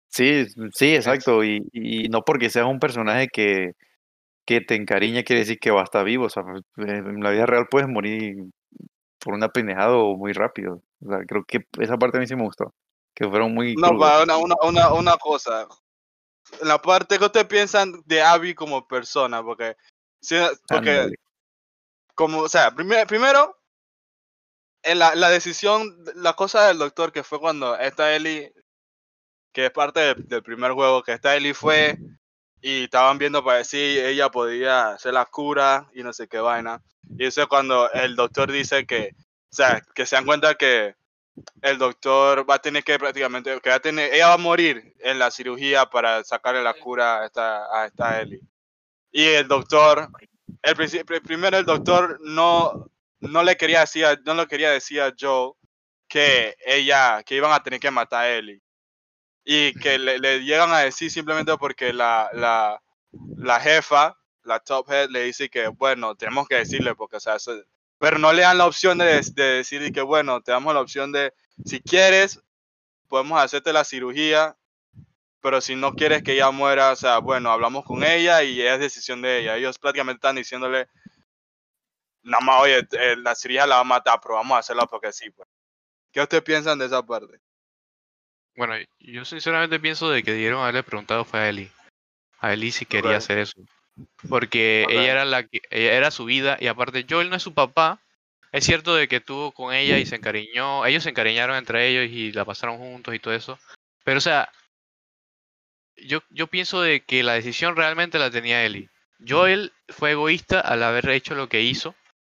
Sí, 0.08 0.46
sí, 0.74 0.94
exacto. 0.96 1.44
Y, 1.44 1.68
y 1.72 2.08
no 2.08 2.22
porque 2.22 2.50
seas 2.50 2.66
un 2.66 2.80
personaje 2.80 3.28
que, 3.28 3.72
que 4.44 4.60
te 4.60 4.74
encariña 4.74 5.22
quiere 5.22 5.40
decir 5.40 5.58
que 5.60 5.70
va 5.70 5.82
a 5.82 5.84
estar 5.84 6.04
vivo. 6.04 6.24
O 6.24 6.30
sea, 6.30 6.42
pues, 6.42 6.62
eh, 6.88 6.98
en 6.98 7.22
la 7.22 7.30
vida 7.30 7.46
real 7.46 7.66
puedes 7.70 7.88
morir 7.88 8.36
por 9.20 9.34
una 9.34 9.48
pendejada 9.50 9.96
o 9.96 10.16
muy 10.16 10.32
rápido. 10.32 10.82
O 11.04 11.08
sea, 11.08 11.18
creo 11.26 11.44
que 11.46 11.60
esa 11.80 11.96
parte 11.96 12.16
a 12.16 12.20
mí 12.20 12.26
sí 12.26 12.34
me 12.34 12.42
gustó. 12.42 12.74
Que 13.14 13.28
fueron 13.28 13.54
muy 13.54 13.76
No, 13.76 13.88
crudos. 13.90 14.00
para 14.08 14.22
una, 14.24 14.36
una, 14.38 14.56
una, 14.64 14.92
una 14.92 15.16
cosa. 15.18 15.68
En 16.60 16.68
la 16.68 16.80
parte 16.80 17.18
que 17.18 17.24
ustedes 17.24 17.46
piensan 17.46 18.02
de 18.06 18.22
Abby 18.22 18.54
como 18.54 18.86
persona, 18.86 19.42
porque, 19.42 19.76
si- 20.20 20.36
porque 20.68 21.10
como, 22.14 22.40
o 22.40 22.48
sea, 22.48 22.70
primer- 22.72 23.06
primero, 23.06 23.56
en 24.82 24.98
la, 24.98 25.14
la 25.14 25.28
decisión, 25.30 25.96
la 26.14 26.34
cosa 26.34 26.66
del 26.68 26.78
doctor 26.78 27.12
que 27.12 27.22
fue 27.24 27.40
cuando 27.40 27.76
esta 27.78 28.14
Ellie, 28.14 28.52
que 29.52 29.66
es 29.66 29.70
parte 29.70 30.00
del, 30.00 30.28
del 30.28 30.42
primer 30.42 30.72
juego, 30.72 31.02
que 31.02 31.12
esta 31.12 31.36
Ellie 31.36 31.54
fue 31.54 31.98
y 32.60 32.84
estaban 32.84 33.18
viendo 33.18 33.44
para 33.44 33.62
si 33.64 33.78
ella 33.78 34.30
podía 34.30 34.90
hacer 34.90 35.14
la 35.14 35.26
cura 35.26 35.88
y 35.94 36.02
no 36.02 36.12
sé 36.12 36.26
qué 36.28 36.38
vaina. 36.38 36.82
Y 37.16 37.26
eso 37.26 37.42
es 37.42 37.48
cuando 37.48 37.90
el 37.92 38.16
doctor 38.16 38.50
dice 38.50 38.86
que, 38.86 39.14
o 39.50 39.54
sea, 39.54 39.80
que 39.94 40.06
se 40.06 40.16
dan 40.16 40.26
cuenta 40.26 40.54
que 40.56 40.94
el 41.62 41.78
doctor 41.78 42.48
va 42.48 42.56
a 42.56 42.58
tener 42.60 42.84
que 42.84 42.98
prácticamente, 42.98 43.60
que 43.60 43.70
va 43.70 43.76
a 43.76 43.80
tener, 43.80 44.12
ella 44.12 44.28
va 44.28 44.34
a 44.34 44.38
morir 44.38 44.94
en 45.00 45.18
la 45.18 45.30
cirugía 45.30 45.86
para 45.86 46.22
sacarle 46.24 46.62
la 46.62 46.74
cura 46.74 47.20
a 47.22 47.26
esta, 47.26 47.66
a 47.82 47.86
esta 47.86 48.20
Ellie. 48.20 48.40
Y 49.12 49.24
el 49.24 49.48
doctor, 49.48 50.08
el, 50.62 50.76
primero 51.22 51.58
el 51.58 51.64
doctor 51.64 52.18
no, 52.22 52.90
no 53.20 53.42
le 53.42 53.56
quería 53.56 53.80
decir, 53.80 54.04
no 54.24 54.34
le 54.34 54.46
quería 54.46 54.70
decir 54.70 55.00
a 55.00 55.14
Joe 55.18 55.52
que 56.08 56.56
ella, 56.66 57.22
que 57.24 57.36
iban 57.36 57.52
a 57.52 57.62
tener 57.62 57.80
que 57.80 57.90
matar 57.90 58.24
a 58.24 58.30
Ellie. 58.36 58.62
Y 59.44 59.72
que 59.74 59.98
le, 59.98 60.18
le 60.18 60.40
llegan 60.44 60.72
a 60.72 60.80
decir 60.80 61.10
simplemente 61.10 61.56
porque 61.58 61.92
la, 61.92 62.28
la, 62.34 62.82
la 63.36 63.60
jefa, 63.60 64.18
la 64.44 64.60
top 64.60 64.90
head, 64.90 65.08
le 65.10 65.24
dice 65.24 65.48
que, 65.48 65.68
bueno, 65.68 66.14
tenemos 66.16 66.46
que 66.46 66.56
decirle 66.56 66.94
porque, 66.94 67.16
o 67.16 67.20
sea, 67.20 67.36
eso- 67.36 67.62
pero 67.98 68.18
no 68.18 68.32
le 68.32 68.42
dan 68.42 68.58
la 68.58 68.66
opción 68.66 68.98
de, 68.98 69.20
de 69.34 69.44
decir 69.44 69.92
que, 69.92 70.00
bueno, 70.02 70.40
te 70.40 70.52
damos 70.52 70.74
la 70.74 70.80
opción 70.80 71.12
de, 71.12 71.32
si 71.64 71.80
quieres, 71.80 72.40
podemos 73.08 73.40
hacerte 73.40 73.72
la 73.72 73.84
cirugía, 73.84 74.56
pero 75.40 75.60
si 75.60 75.76
no 75.76 75.94
quieres 75.94 76.22
que 76.22 76.32
ella 76.32 76.50
muera, 76.50 76.92
o 76.92 76.96
sea, 76.96 77.18
bueno, 77.18 77.50
hablamos 77.50 77.84
con 77.84 78.04
ella 78.04 78.42
y 78.42 78.60
es 78.60 78.78
decisión 78.78 79.22
de 79.22 79.40
ella. 79.40 79.56
Ellos 79.56 79.78
prácticamente 79.78 80.18
están 80.18 80.36
diciéndole, 80.36 80.88
nada 82.22 82.44
más, 82.44 82.62
oye, 82.62 82.86
eh, 82.92 83.16
la 83.16 83.34
cirugía 83.34 83.66
la 83.66 83.76
va 83.76 83.80
a 83.80 83.84
matar, 83.84 84.20
pero 84.22 84.34
vamos 84.34 84.56
a 84.56 84.60
hacerla 84.60 84.86
porque 84.86 85.12
sí. 85.12 85.30
Pues. 85.30 85.48
¿Qué 86.12 86.20
ustedes 86.20 86.42
piensan 86.42 86.78
de 86.78 86.86
esa 86.86 87.04
parte? 87.04 87.40
Bueno, 88.56 88.74
yo 88.98 89.24
sinceramente 89.24 89.78
pienso 89.78 90.10
de 90.10 90.22
que 90.22 90.32
debieron 90.32 90.60
haberle 90.60 90.82
preguntado 90.82 91.24
fue 91.24 91.40
a 91.40 91.48
Ellie. 91.48 91.70
A 92.40 92.52
Ellie 92.52 92.72
si 92.72 92.86
quería 92.86 93.16
hacer 93.16 93.38
eso. 93.38 93.60
Porque 94.28 94.86
ella 94.88 95.12
era 95.12 95.24
la 95.24 95.44
que, 95.44 95.62
ella 95.70 95.94
era 95.94 96.10
su 96.10 96.24
vida 96.24 96.56
y 96.60 96.66
aparte 96.66 97.06
Joel 97.08 97.30
no 97.30 97.36
es 97.36 97.42
su 97.42 97.54
papá. 97.54 98.00
Es 98.52 98.64
cierto 98.64 98.94
de 98.94 99.08
que 99.08 99.16
estuvo 99.16 99.52
con 99.52 99.74
ella 99.74 99.98
y 99.98 100.06
se 100.06 100.16
encariñó, 100.16 100.86
ellos 100.86 101.02
se 101.02 101.10
encariñaron 101.10 101.56
entre 101.56 101.88
ellos 101.88 102.10
y 102.10 102.32
la 102.32 102.44
pasaron 102.44 102.78
juntos 102.78 103.14
y 103.14 103.18
todo 103.18 103.34
eso. 103.34 103.58
Pero 104.04 104.18
o 104.18 104.22
sea, 104.22 104.50
yo, 105.96 106.22
yo 106.30 106.46
pienso 106.46 106.80
de 106.80 107.00
que 107.00 107.22
la 107.22 107.34
decisión 107.34 107.76
realmente 107.76 108.18
la 108.18 108.30
tenía 108.30 108.64
Ellie. 108.64 108.88
Joel 109.26 109.72
fue 109.88 110.12
egoísta 110.12 110.60
al 110.60 110.82
haber 110.82 111.08
hecho 111.10 111.34
lo 111.34 111.48
que 111.48 111.62
hizo, 111.62 111.94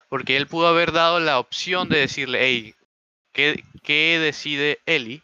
porque 0.08 0.36
él 0.36 0.46
pudo 0.46 0.66
haber 0.66 0.92
dado 0.92 1.20
la 1.20 1.38
opción 1.38 1.88
de 1.88 1.98
decirle, 1.98 2.38
hey, 2.42 2.74
¿qué, 3.32 3.62
qué 3.82 4.18
decide 4.18 4.80
Ellie? 4.86 5.22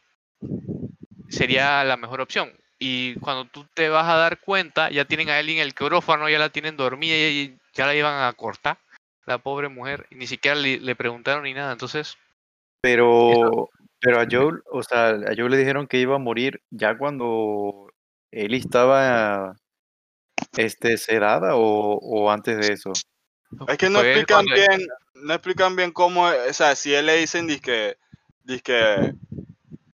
Sería 1.29 1.83
la 1.85 1.97
mejor 1.97 2.21
opción. 2.21 2.53
Y 2.79 3.15
cuando 3.21 3.47
tú 3.47 3.67
te 3.73 3.89
vas 3.89 4.07
a 4.07 4.17
dar 4.17 4.41
cuenta, 4.41 4.91
ya 4.91 5.07
tienen 5.07 5.31
a 5.31 5.41
Ellie 5.41 5.57
en 5.57 5.63
el 5.63 5.75
quirófano, 5.75 6.29
ya 6.29 6.39
la 6.39 6.51
tienen 6.51 6.77
dormida 6.77 7.15
y 7.15 7.59
ya 7.73 7.87
la 7.87 7.95
iban 7.95 8.23
a 8.23 8.33
cortar, 8.35 8.79
la 9.25 9.39
pobre 9.39 9.69
mujer, 9.69 10.07
y 10.11 10.17
ni 10.17 10.27
siquiera 10.27 10.57
le, 10.57 10.79
le 10.79 10.95
preguntaron 10.95 11.45
ni 11.45 11.55
nada. 11.55 11.73
Entonces, 11.73 12.17
Pero, 12.83 13.71
pero 13.99 14.21
a 14.21 14.27
Joel, 14.31 14.63
o 14.71 14.83
sea, 14.83 15.09
a 15.09 15.35
Joel 15.37 15.51
le 15.51 15.59
dijeron 15.59 15.87
que 15.87 15.99
iba 15.99 16.17
a 16.17 16.21
morir 16.21 16.63
ya 16.71 16.97
cuando 16.97 17.93
él 18.31 18.55
estaba 18.55 19.57
este, 20.57 20.99
sedada 20.99 21.57
o, 21.57 21.99
o 21.99 22.31
antes 22.31 22.59
de 22.59 22.75
eso. 22.75 22.93
Es 23.69 23.79
que 23.79 23.91
no 23.91 24.01
fue 24.01 24.13
explican 24.13 24.45
bien, 24.45 24.87
no 25.15 25.33
explican 25.35 25.77
bien 25.77 25.93
cómo, 25.93 26.27
o 26.27 26.53
sea, 26.53 26.77
si 26.77 26.95
él 26.95 27.07
le 27.07 27.17
dicen 27.17 27.47
disque, 27.47 27.97
disque, 28.45 29.13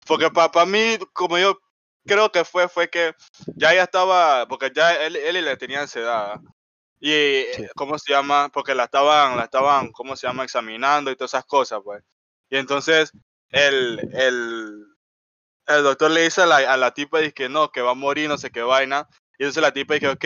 porque 0.06 0.30
para 0.30 0.66
mí, 0.66 0.98
como 1.13 1.38
yo 1.38 1.60
creo 2.08 2.32
que 2.32 2.43
fue, 2.46 2.67
fue 2.70 2.89
que 2.89 3.13
ya 3.56 3.74
ella 3.74 3.84
estaba, 3.84 4.48
porque 4.48 4.72
ya 4.76 4.96
él, 5.06 5.15
él 5.17 5.46
le 5.46 5.58
tenía 5.58 5.86
sedada. 5.88 6.41
Y, 7.00 7.43
Sí. 7.56 7.67
¿cómo 7.76 8.00
se 8.00 8.13
llama? 8.13 8.50
Porque 8.54 8.74
la 8.76 8.86
estaban, 8.86 9.38
la 9.38 9.43
estaban, 9.46 9.91
¿cómo 9.91 10.15
se 10.15 10.28
llama? 10.28 10.43
Examinando 10.46 11.12
y 11.12 11.15
todas 11.15 11.32
esas 11.36 11.46
cosas, 11.46 11.82
pues. 11.84 12.04
Y 12.50 12.58
entonces, 12.58 13.12
el, 13.52 14.00
el, 14.13 14.86
el 15.67 15.84
doctor 15.84 16.12
le 16.12 16.24
dice 16.24 16.41
a 16.41 16.46
la, 16.46 16.58
a 16.74 16.78
la 16.78 16.93
tipa, 16.93 17.20
dice 17.20 17.34
que 17.34 17.50
no, 17.50 17.70
que 17.72 17.82
va 17.82 17.91
a 17.91 17.96
morir, 17.96 18.30
no 18.30 18.38
sé 18.38 18.52
qué 18.52 18.62
vaina. 18.62 19.08
Y 19.38 19.43
entonces 19.43 19.62
la 19.62 19.74
tipa 19.74 19.96
dice, 19.96 20.08
ok, 20.10 20.26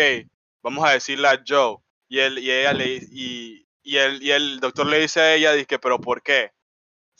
vamos 0.63 0.85
a 0.87 0.91
decirle 0.93 1.27
a 1.27 1.41
Joe. 1.45 1.77
Y 2.07 2.19
él, 2.19 2.39
y 2.39 2.51
ella 2.51 2.73
le, 2.73 2.87
y, 3.11 3.67
y, 3.83 3.97
el, 3.97 4.21
y 4.23 4.31
el 4.31 4.59
doctor 4.59 4.85
le 4.87 4.99
dice 4.99 5.19
a 5.21 5.33
ella, 5.35 5.53
dice, 5.53 5.79
pero 5.79 5.99
¿por 5.99 6.21
qué? 6.21 6.51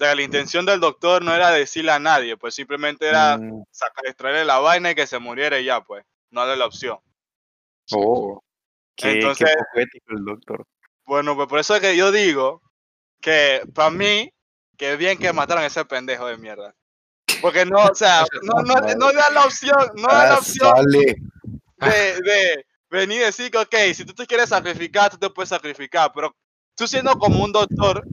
Sea, 0.01 0.15
la 0.15 0.23
intención 0.23 0.65
del 0.65 0.79
doctor 0.79 1.23
no 1.23 1.31
era 1.31 1.51
decirle 1.51 1.91
a 1.91 1.99
nadie, 1.99 2.35
pues 2.35 2.55
simplemente 2.55 3.07
era 3.07 3.37
Mm, 3.37 3.63
sacar, 3.69 4.07
extraerle 4.07 4.45
la 4.45 4.57
vaina 4.57 4.89
y 4.89 4.95
que 4.95 5.05
se 5.05 5.19
muriera 5.19 5.59
y 5.59 5.65
ya, 5.65 5.81
pues. 5.81 6.03
No 6.31 6.41
darle 6.41 6.55
la 6.57 6.65
opción. 6.65 6.97
oh, 7.93 8.41
qué, 8.95 9.03
qué 9.03 9.11
Entonces- 9.19 9.55
ético 9.75 10.05
el 10.17 10.25
doctor. 10.25 10.65
Bueno, 11.05 11.35
pues 11.35 11.47
por 11.47 11.59
eso 11.59 11.75
es 11.75 11.81
que 11.81 11.95
yo 11.95 12.11
digo 12.11 12.63
que 13.21 13.61
para 13.75 13.91
mí, 13.91 14.33
que 14.75 14.95
bien 14.95 15.19
que 15.19 15.31
mataron 15.33 15.63
a 15.63 15.67
ese 15.67 15.85
pendejo 15.85 16.25
de 16.25 16.37
mierda. 16.37 16.73
Porque 17.39 17.63
no, 17.65 17.77
o 17.85 17.93
sea, 17.93 18.25
no, 18.41 18.61
no, 18.63 18.73
no 18.95 19.11
da 19.13 19.29
la 19.31 19.45
opción, 19.45 19.91
no 19.97 20.07
da 20.07 20.25
la 20.29 20.33
Ah, 20.33 20.39
opción 20.39 20.73
de, 20.87 22.21
de 22.23 22.65
venir 22.89 23.17
y 23.21 23.25
decir 23.25 23.51
que, 23.51 23.59
ok, 23.59 23.75
si 23.93 24.03
tú 24.03 24.13
te 24.15 24.25
quieres 24.25 24.49
sacrificar, 24.49 25.11
tú 25.11 25.17
te 25.19 25.29
puedes 25.29 25.49
sacrificar, 25.49 26.11
pero 26.15 26.35
tú 26.75 26.87
siendo 26.87 27.13
como 27.19 27.43
un 27.43 27.51
doctor, 27.51 28.03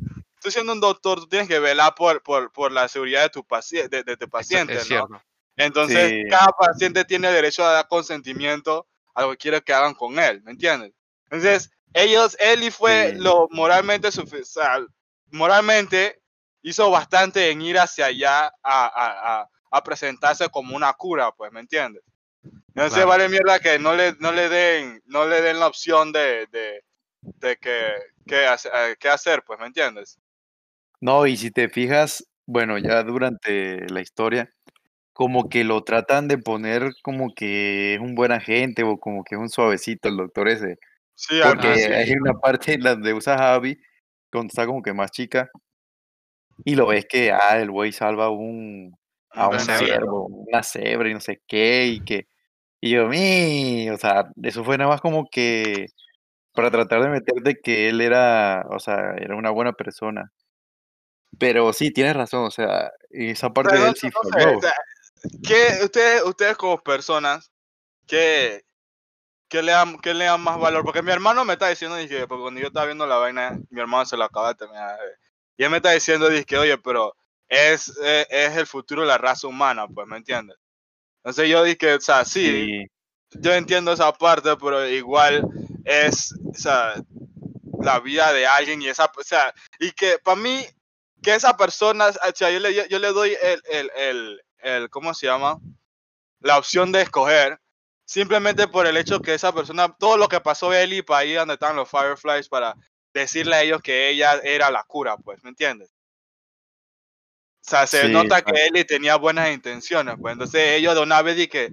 tú 0.40 0.50
siendo 0.50 0.72
un 0.72 0.80
doctor, 0.80 1.20
tú 1.20 1.28
tienes 1.28 1.48
que 1.48 1.58
velar 1.58 1.94
por, 1.94 2.22
por, 2.22 2.52
por 2.52 2.72
la 2.72 2.88
seguridad 2.88 3.22
de 3.22 3.30
tu, 3.30 3.44
paciente, 3.44 3.96
de, 3.98 4.02
de 4.04 4.16
tu 4.16 4.28
paciente, 4.28 4.74
es 4.74 4.80
¿no? 4.80 4.84
cierto. 4.84 5.22
Entonces, 5.56 6.08
Sí. 6.10 6.28
cada 6.30 6.48
paciente 6.52 7.04
tiene 7.04 7.30
derecho 7.32 7.64
a 7.64 7.72
dar 7.72 7.88
consentimiento 7.88 8.86
a 9.14 9.22
lo 9.22 9.30
que 9.32 9.36
quiere 9.38 9.60
que 9.62 9.72
hagan 9.72 9.94
con 9.94 10.18
él, 10.18 10.42
¿me 10.42 10.52
entiendes? 10.52 10.92
Entonces, 11.24 11.70
ellos, 11.94 12.36
Eli 12.38 12.70
fue 12.70 13.10
Sí. 13.12 13.20
lo 13.20 13.48
moralmente 13.50 14.08
sufi- 14.08 14.42
o 14.42 14.44
sea, 14.44 14.78
moralmente 15.30 16.20
hizo 16.62 16.90
bastante 16.90 17.50
en 17.50 17.62
ir 17.62 17.78
hacia 17.78 18.06
allá 18.06 18.46
a, 18.46 18.52
a, 18.62 19.40
a, 19.40 19.48
a 19.70 19.82
presentarse 19.84 20.48
como 20.48 20.76
una 20.76 20.92
cura, 20.92 21.32
pues, 21.32 21.52
¿me 21.52 21.60
entiendes? 21.60 22.02
Entonces 22.68 22.94
Claro. 23.04 23.08
vale 23.08 23.28
mierda 23.28 23.58
que 23.58 23.78
no 23.78 23.94
le, 23.94 24.14
no 24.20 24.30
le 24.32 24.48
den, 24.48 25.02
no 25.06 25.26
le 25.26 25.40
den 25.40 25.58
la 25.58 25.66
opción 25.66 26.12
de, 26.12 26.46
de, 26.52 26.84
de 27.20 27.56
que, 27.56 27.94
que 28.26 28.46
hace- 28.46 28.70
eh, 28.72 28.96
qué 29.00 29.08
hacer, 29.08 29.42
pues, 29.44 29.58
¿me 29.58 29.66
entiendes? 29.66 30.18
No, 31.00 31.26
y 31.26 31.36
si 31.36 31.50
te 31.50 31.68
fijas, 31.68 32.24
bueno, 32.46 32.76
ya 32.78 33.02
durante 33.04 33.88
la 33.88 34.00
historia, 34.00 34.50
como 35.12 35.48
que 35.48 35.64
lo 35.64 35.84
tratan 35.84 36.28
de 36.28 36.38
poner 36.38 36.92
como 37.02 37.34
que 37.34 37.94
es 37.94 38.00
un 38.00 38.14
buen 38.14 38.32
agente 38.32 38.84
o 38.84 38.98
como 38.98 39.24
que 39.24 39.36
es 39.36 39.40
un 39.40 39.50
suavecito 39.50 40.08
el 40.08 40.16
doctor 40.18 40.48
ese. 40.48 40.76
Sí, 41.14 41.40
Porque 41.44 41.68
Ah, 41.68 41.76
sí. 41.76 41.92
hay 41.92 42.12
una 42.12 42.34
parte 42.34 42.74
en 42.74 42.82
la 42.84 42.92
donde 42.92 43.14
usa 43.14 43.54
Abby, 43.54 43.78
cuando 44.32 44.48
está 44.50 44.66
como 44.66 44.82
que 44.82 44.94
más 44.94 45.10
chica, 45.12 45.50
y 46.64 46.74
lo 46.76 46.86
ves 46.88 47.06
que, 47.08 47.32
ah, 47.32 47.58
el 47.60 47.70
güey 47.70 47.92
salva 47.92 48.30
un, 48.30 48.94
a 49.30 49.48
Un 49.48 49.60
ciervo, 49.60 50.26
una 50.26 50.62
cebra 50.62 51.08
y 51.10 51.14
no 51.14 51.20
sé 51.20 51.40
qué, 51.46 51.86
y 51.88 52.00
que, 52.04 52.26
y 52.80 52.90
yo, 52.92 53.08
mi, 53.08 53.90
o 53.90 53.98
sea, 53.98 54.30
eso 54.42 54.64
fue 54.64 54.78
nada 54.78 54.90
más 54.90 55.00
como 55.02 55.26
que 55.30 55.86
para 56.54 56.70
tratar 56.70 57.02
de 57.02 57.10
meterte 57.10 57.56
que 57.62 57.88
él 57.90 58.00
era, 58.02 58.66
o 58.70 58.78
sea, 58.80 59.14
era 59.18 59.36
una 59.36 59.50
buena 59.50 59.72
persona. 59.74 60.32
Pero 61.38 61.72
sí, 61.72 61.90
tienes 61.90 62.16
razón, 62.16 62.44
o 62.44 62.50
sea, 62.50 62.90
esa 63.10 63.50
parte 63.50 63.76
sea, 63.76 63.84
de 63.84 63.88
él 63.90 63.96
sí 63.96 64.08
no 64.08 64.30
sé, 64.30 64.46
o 64.46 64.60
sea, 64.60 64.74
¿qué- 65.46 65.84
ustedes, 65.84 66.22
ustedes 66.22 66.56
como 66.56 66.78
personas, 66.78 67.50
¿qué, 68.06 68.62
qué 69.48 69.62
le 69.62 69.72
dan, 69.72 69.98
qué 69.98 70.14
le 70.14 70.24
dan 70.24 70.40
más 70.40 70.58
valor? 70.58 70.84
Porque 70.84 71.02
mi 71.02 71.12
hermano 71.12 71.44
me 71.44 71.54
está 71.54 71.68
diciendo, 71.68 71.96
dije, 71.96 72.26
porque 72.26 72.42
cuando 72.42 72.60
yo 72.60 72.68
estaba 72.68 72.86
viendo 72.86 73.06
la 73.06 73.16
vaina, 73.16 73.58
mi 73.70 73.80
hermano 73.80 74.06
se 74.06 74.16
lo 74.16 74.24
acaba 74.24 74.48
de 74.48 74.54
terminar. 74.56 74.98
Y 75.56 75.64
él 75.64 75.70
me 75.70 75.78
está 75.78 75.90
diciendo, 75.90 76.28
dije, 76.28 76.56
oye, 76.56 76.78
pero 76.78 77.14
es, 77.48 77.92
eh, 78.02 78.26
es 78.30 78.56
el 78.56 78.66
futuro 78.66 79.02
de 79.02 79.08
la 79.08 79.18
raza 79.18 79.46
humana, 79.46 79.86
pues, 79.86 80.06
¿me 80.06 80.16
entiendes? 80.16 80.56
Entonces 81.18 81.48
yo 81.50 81.62
dije, 81.64 81.94
o 81.94 82.00
sea, 82.00 82.24
sí, 82.24 82.66
Sí, 83.30 83.38
yo 83.40 83.52
entiendo 83.52 83.92
esa 83.92 84.12
parte, 84.12 84.56
pero 84.56 84.86
igual 84.88 85.46
es, 85.84 86.34
o 86.46 86.54
sea, 86.54 86.94
la 87.82 88.00
vida 88.00 88.32
de 88.32 88.46
alguien 88.46 88.80
y 88.82 88.88
esa, 88.88 89.04
o 89.04 89.22
sea, 89.22 89.52
y 89.78 89.90
que 89.92 90.18
para 90.22 90.40
mí, 90.40 90.64
que 91.22 91.34
esa 91.34 91.56
persona, 91.56 92.08
o 92.08 92.32
sea, 92.34 92.50
yo 92.50 92.60
le, 92.60 92.74
yo, 92.74 92.86
yo 92.86 92.98
le 92.98 93.12
doy 93.12 93.36
el, 93.42 93.62
el, 93.70 93.90
el, 93.96 94.42
el, 94.58 94.90
¿cómo 94.90 95.14
se 95.14 95.26
llama? 95.26 95.58
La 96.40 96.58
opción 96.58 96.92
de 96.92 97.02
escoger, 97.02 97.60
simplemente 98.04 98.68
por 98.68 98.86
el 98.86 98.96
hecho 98.96 99.20
que 99.20 99.34
esa 99.34 99.52
persona, 99.52 99.94
todo 99.98 100.16
lo 100.16 100.28
que 100.28 100.40
pasó 100.40 100.72
Ellie 100.72 101.02
para 101.02 101.20
ahí 101.20 101.34
donde 101.34 101.54
están 101.54 101.76
los 101.76 101.90
Fireflies, 101.90 102.48
para 102.48 102.74
decirle 103.12 103.56
a 103.56 103.62
ellos 103.62 103.82
que 103.82 104.08
ella 104.08 104.40
era 104.44 104.70
la 104.70 104.84
cura, 104.84 105.16
pues, 105.16 105.42
¿me 105.42 105.50
entiendes? 105.50 105.90
O 107.66 107.70
sea, 107.70 107.86
se 107.86 108.06
Sí, 108.06 108.12
nota 108.12 108.40
que 108.42 108.66
Ellie 108.66 108.84
tenía 108.84 109.16
buenas 109.16 109.52
intenciones, 109.52 110.14
pues 110.20 110.32
entonces 110.32 110.78
ellos 110.78 110.94
de 110.94 111.02
una 111.02 111.20
vez 111.20 111.36
di 111.36 111.48
que 111.48 111.70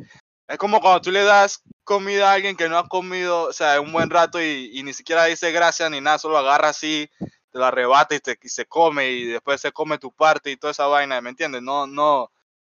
es 0.47 0.57
como 0.57 0.81
cuando 0.81 1.01
tú 1.01 1.11
le 1.11 1.23
das 1.23 1.61
comida 1.83 2.29
a 2.29 2.33
alguien 2.33 2.57
que 2.57 2.67
no 2.67 2.77
ha 2.77 2.87
comido, 2.87 3.43
o 3.43 3.53
sea, 3.53 3.79
un 3.79 3.91
buen 3.91 4.09
rato 4.09 4.41
y, 4.41 4.71
y 4.73 4.83
ni 4.83 4.93
siquiera 4.93 5.25
dice 5.25 5.51
gracias 5.51 5.89
ni 5.89 6.01
nada, 6.01 6.19
solo 6.19 6.37
agarra 6.37 6.69
así, 6.69 7.09
te 7.55 7.59
la 7.59 7.69
arrebata 7.69 8.13
y, 8.13 8.19
te, 8.19 8.37
y 8.41 8.49
se 8.49 8.65
come 8.65 9.09
y 9.11 9.23
después 9.27 9.61
se 9.61 9.71
come 9.71 9.97
tu 9.97 10.11
parte 10.11 10.51
y 10.51 10.57
toda 10.57 10.71
esa 10.71 10.87
vaina, 10.87 11.21
¿me 11.21 11.29
entiendes? 11.29 11.61
No, 11.61 11.87
no, 11.87 12.29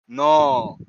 no, 0.08 0.80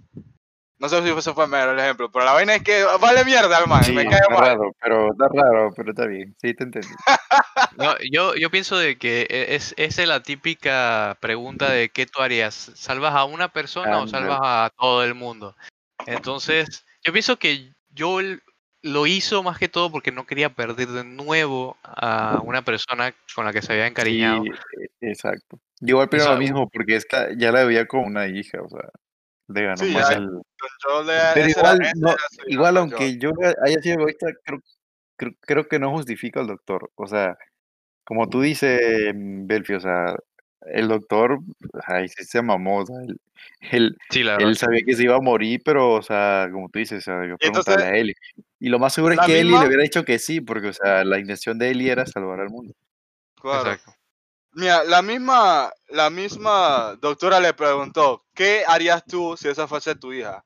no 0.78 0.88
sé 0.88 1.02
si 1.02 1.10
ese 1.10 1.34
fue 1.34 1.46
mejor 1.46 1.74
el 1.74 1.78
ejemplo, 1.78 2.10
pero 2.10 2.24
la 2.24 2.32
vaina 2.32 2.54
es 2.54 2.62
que 2.62 2.84
vale 2.98 3.22
mierda, 3.26 3.58
hermano, 3.58 3.84
Sí, 3.84 3.92
me 3.92 4.06
cae 4.06 4.20
está 4.22 4.30
mal. 4.34 4.48
raro, 4.48 4.74
pero 4.80 5.12
está 5.12 5.28
raro, 5.28 5.74
pero 5.76 5.90
está 5.90 6.06
bien. 6.06 6.34
Sí, 6.40 6.54
te 6.54 6.64
entendí. 6.64 6.88
No, 7.76 7.94
yo, 8.10 8.34
yo 8.34 8.50
pienso 8.50 8.76
de 8.76 8.98
que 8.98 9.26
e- 9.30 9.54
es, 9.54 9.74
esa 9.78 10.02
es 10.02 10.08
la 10.08 10.22
típica 10.22 11.16
pregunta 11.20 11.70
de 11.70 11.88
qué 11.88 12.04
tú 12.06 12.20
harías. 12.20 12.70
¿Salvas 12.74 13.14
a 13.14 13.24
una 13.24 13.48
persona 13.48 13.98
o 13.98 14.06
salvas 14.08 14.40
a 14.42 14.70
todo 14.76 15.02
el 15.04 15.14
mundo? 15.14 15.56
Entonces, 16.06 16.84
yo 17.02 17.12
pienso 17.12 17.38
que 17.38 17.72
yo 17.90 18.20
lo 18.82 19.06
hizo 19.06 19.42
más 19.42 19.58
que 19.58 19.68
todo 19.68 19.90
porque 19.90 20.10
no 20.12 20.26
quería 20.26 20.50
perder 20.54 20.88
de 20.88 21.04
nuevo 21.04 21.76
a 21.84 22.40
una 22.44 22.62
persona 22.62 23.14
con 23.34 23.44
la 23.44 23.52
que 23.52 23.62
se 23.62 23.72
había 23.72 23.86
encariñado. 23.86 24.42
Sí, 24.42 24.50
exacto. 25.00 25.58
Yo 25.80 25.96
igual 25.96 26.08
sea, 26.20 26.32
lo 26.32 26.38
mismo, 26.38 26.68
porque 26.68 26.96
esta 26.96 27.28
ya 27.36 27.52
la 27.52 27.64
veía 27.64 27.86
como 27.86 28.06
una 28.06 28.26
hija, 28.26 28.60
o 28.62 28.68
sea, 28.68 28.88
le 29.48 29.62
ganó 29.62 29.76
Sí, 29.76 29.92
más 29.94 30.10
ya- 30.10 30.16
el... 30.16 30.28
Yo 30.84 31.02
le, 31.02 31.12
Pero 31.34 31.46
era- 31.46 31.50
igual, 31.50 31.78
no, 31.96 32.16
igual 32.46 32.74
yo- 32.74 32.80
aunque 32.80 33.18
yo 33.18 33.32
haya 33.64 33.80
sido 33.82 34.00
egoísta, 34.00 34.26
creo, 34.44 34.60
creo, 35.16 35.32
creo 35.40 35.68
que 35.68 35.78
no 35.78 35.90
justifica 35.90 36.40
al 36.40 36.46
doctor. 36.48 36.90
O 36.94 37.06
sea, 37.06 37.36
como 38.04 38.28
tú 38.28 38.40
dices, 38.40 39.12
Belfi, 39.14 39.74
o 39.74 39.80
sea, 39.80 40.16
el 40.66 40.88
doctor, 40.88 41.38
ay, 41.86 42.08
sí 42.08 42.24
se 42.24 42.42
mamó, 42.42 42.78
o 42.78 42.86
sea, 42.86 42.96
él, 43.02 43.18
él, 43.70 43.96
Sí, 44.10 44.22
la 44.22 44.32
verdad. 44.32 44.48
él 44.48 44.56
sabía 44.56 44.80
que 44.86 44.94
se 44.94 45.04
iba 45.04 45.16
a 45.16 45.20
morir, 45.20 45.60
pero, 45.64 45.92
o 45.94 46.02
sea, 46.02 46.48
como 46.52 46.68
tú 46.68 46.78
dices, 46.78 46.98
o 46.98 47.00
sea, 47.02 47.14
yo 47.26 47.36
Entonces, 47.40 47.64
preguntarle 47.64 47.84
a 47.98 48.00
Eli. 48.00 48.14
Y 48.60 48.68
lo 48.68 48.78
más 48.78 48.92
seguro 48.94 49.12
es 49.14 49.18
la 49.18 49.26
que 49.26 49.40
Eli 49.40 49.50
le 49.50 49.66
hubiera 49.66 49.82
dicho 49.82 50.04
que 50.04 50.18
sí, 50.18 50.40
porque, 50.40 50.68
o 50.68 50.72
sea, 50.72 51.04
la 51.04 51.18
intención 51.18 51.58
de 51.58 51.70
Eli 51.70 51.88
era 51.90 52.06
salvar 52.06 52.40
al 52.40 52.48
mundo. 52.50 52.74
claro. 53.40 53.70
Exacto. 53.72 53.94
Mira, 54.54 54.84
la 54.84 55.00
misma, 55.00 55.72
la 55.88 56.10
misma 56.10 56.94
doctora 57.00 57.40
le 57.40 57.54
preguntó, 57.54 58.22
¿qué 58.34 58.64
harías 58.68 59.02
tú 59.06 59.34
si 59.36 59.48
esa 59.48 59.66
fuese 59.66 59.94
tu 59.94 60.12
hija? 60.12 60.44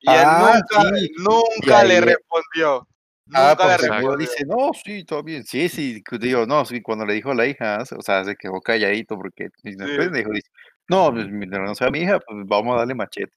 Y 0.00 0.08
él 0.08 0.16
Ah, 0.24 0.54
nunca, 0.70 0.96
sí. 0.96 1.10
nunca 1.18 1.84
Y 1.84 1.88
le 1.88 1.94
ahí- 1.94 2.00
respondió. 2.00 2.86
Ah, 3.34 3.56
pues 3.56 3.80
seguro 3.80 4.16
dice, 4.16 4.44
no, 4.46 4.70
sí, 4.84 5.04
todo 5.04 5.22
bien. 5.22 5.44
Sí, 5.44 5.68
sí, 5.68 6.02
digo, 6.20 6.46
no, 6.46 6.64
sí, 6.64 6.80
cuando 6.80 7.04
le 7.04 7.14
dijo 7.14 7.30
a 7.30 7.34
la 7.34 7.46
hija, 7.46 7.78
o 7.96 8.02
sea, 8.02 8.24
se 8.24 8.36
quedó 8.36 8.60
calladito 8.60 9.16
porque 9.16 9.48
y 9.64 9.74
después 9.76 10.08
Sí. 10.08 10.14
dijo, 10.18 10.30
dice, 10.30 10.50
no, 10.88 11.12
pues 11.12 11.28
mientras 11.28 11.62
no 11.62 11.74
sea 11.74 11.90
mi 11.90 12.00
hija, 12.00 12.18
pues 12.20 12.38
vamos 12.46 12.74
a 12.74 12.78
darle 12.78 12.94
machete. 12.94 13.32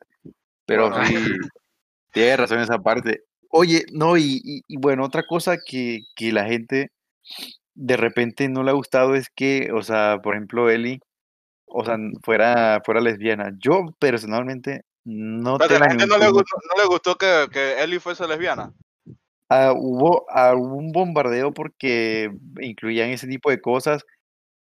Pero 0.65 0.89
Bueno. 0.89 1.05
sí, 1.05 1.15
tiene 2.11 2.37
razón 2.37 2.59
esa 2.59 2.77
parte. 2.79 3.23
Oye, 3.49 3.83
no, 3.91 4.15
y, 4.17 4.39
y- 4.43 4.61
y 4.67 4.77
bueno, 4.77 5.03
otra 5.03 5.23
cosa 5.23 5.57
que, 5.57 5.99
que 6.15 6.31
la 6.31 6.45
gente 6.45 6.91
de 7.73 7.97
repente 7.97 8.47
no 8.47 8.63
le 8.63 8.71
ha 8.71 8.73
gustado 8.73 9.15
es 9.15 9.27
que, 9.35 9.71
o 9.73 9.81
sea, 9.81 10.19
por 10.23 10.35
ejemplo, 10.35 10.69
Eli, 10.69 10.99
o 11.65 11.83
sea, 11.85 11.97
fuera, 12.23 12.81
fuera 12.85 13.01
lesbiana. 13.01 13.51
Yo 13.59 13.85
personalmente 13.99 14.83
no 15.03 15.53
Espérate, 15.55 15.73
tengo 15.73 15.79
la 15.85 15.89
gente 15.89 16.07
no 16.07 16.17
le, 16.17 16.31
gustó, 16.31 16.55
no 16.75 16.81
le 16.83 16.87
gustó 16.87 17.15
que, 17.15 17.47
que 17.51 17.81
Ellie 17.81 17.99
fuese 17.99 18.27
lesbiana. 18.27 18.71
Ah, 19.53 19.73
hubo 19.75 20.25
algún 20.29 20.93
bombardeo 20.93 21.53
porque 21.53 22.31
incluían 22.61 23.09
ese 23.09 23.27
tipo 23.27 23.49
de 23.49 23.59
cosas 23.59 24.05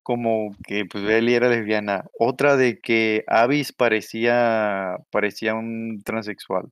como 0.04 0.52
que 0.68 0.86
pues 0.86 1.06
Ellie 1.06 1.38
era 1.38 1.50
lesbiana. 1.50 2.06
Otra 2.20 2.58
de 2.58 2.80
que 2.82 3.24
Avis 3.28 3.74
parecía, 3.74 4.98
parecía 5.12 5.56
un 5.56 6.02
transexual. 6.04 6.72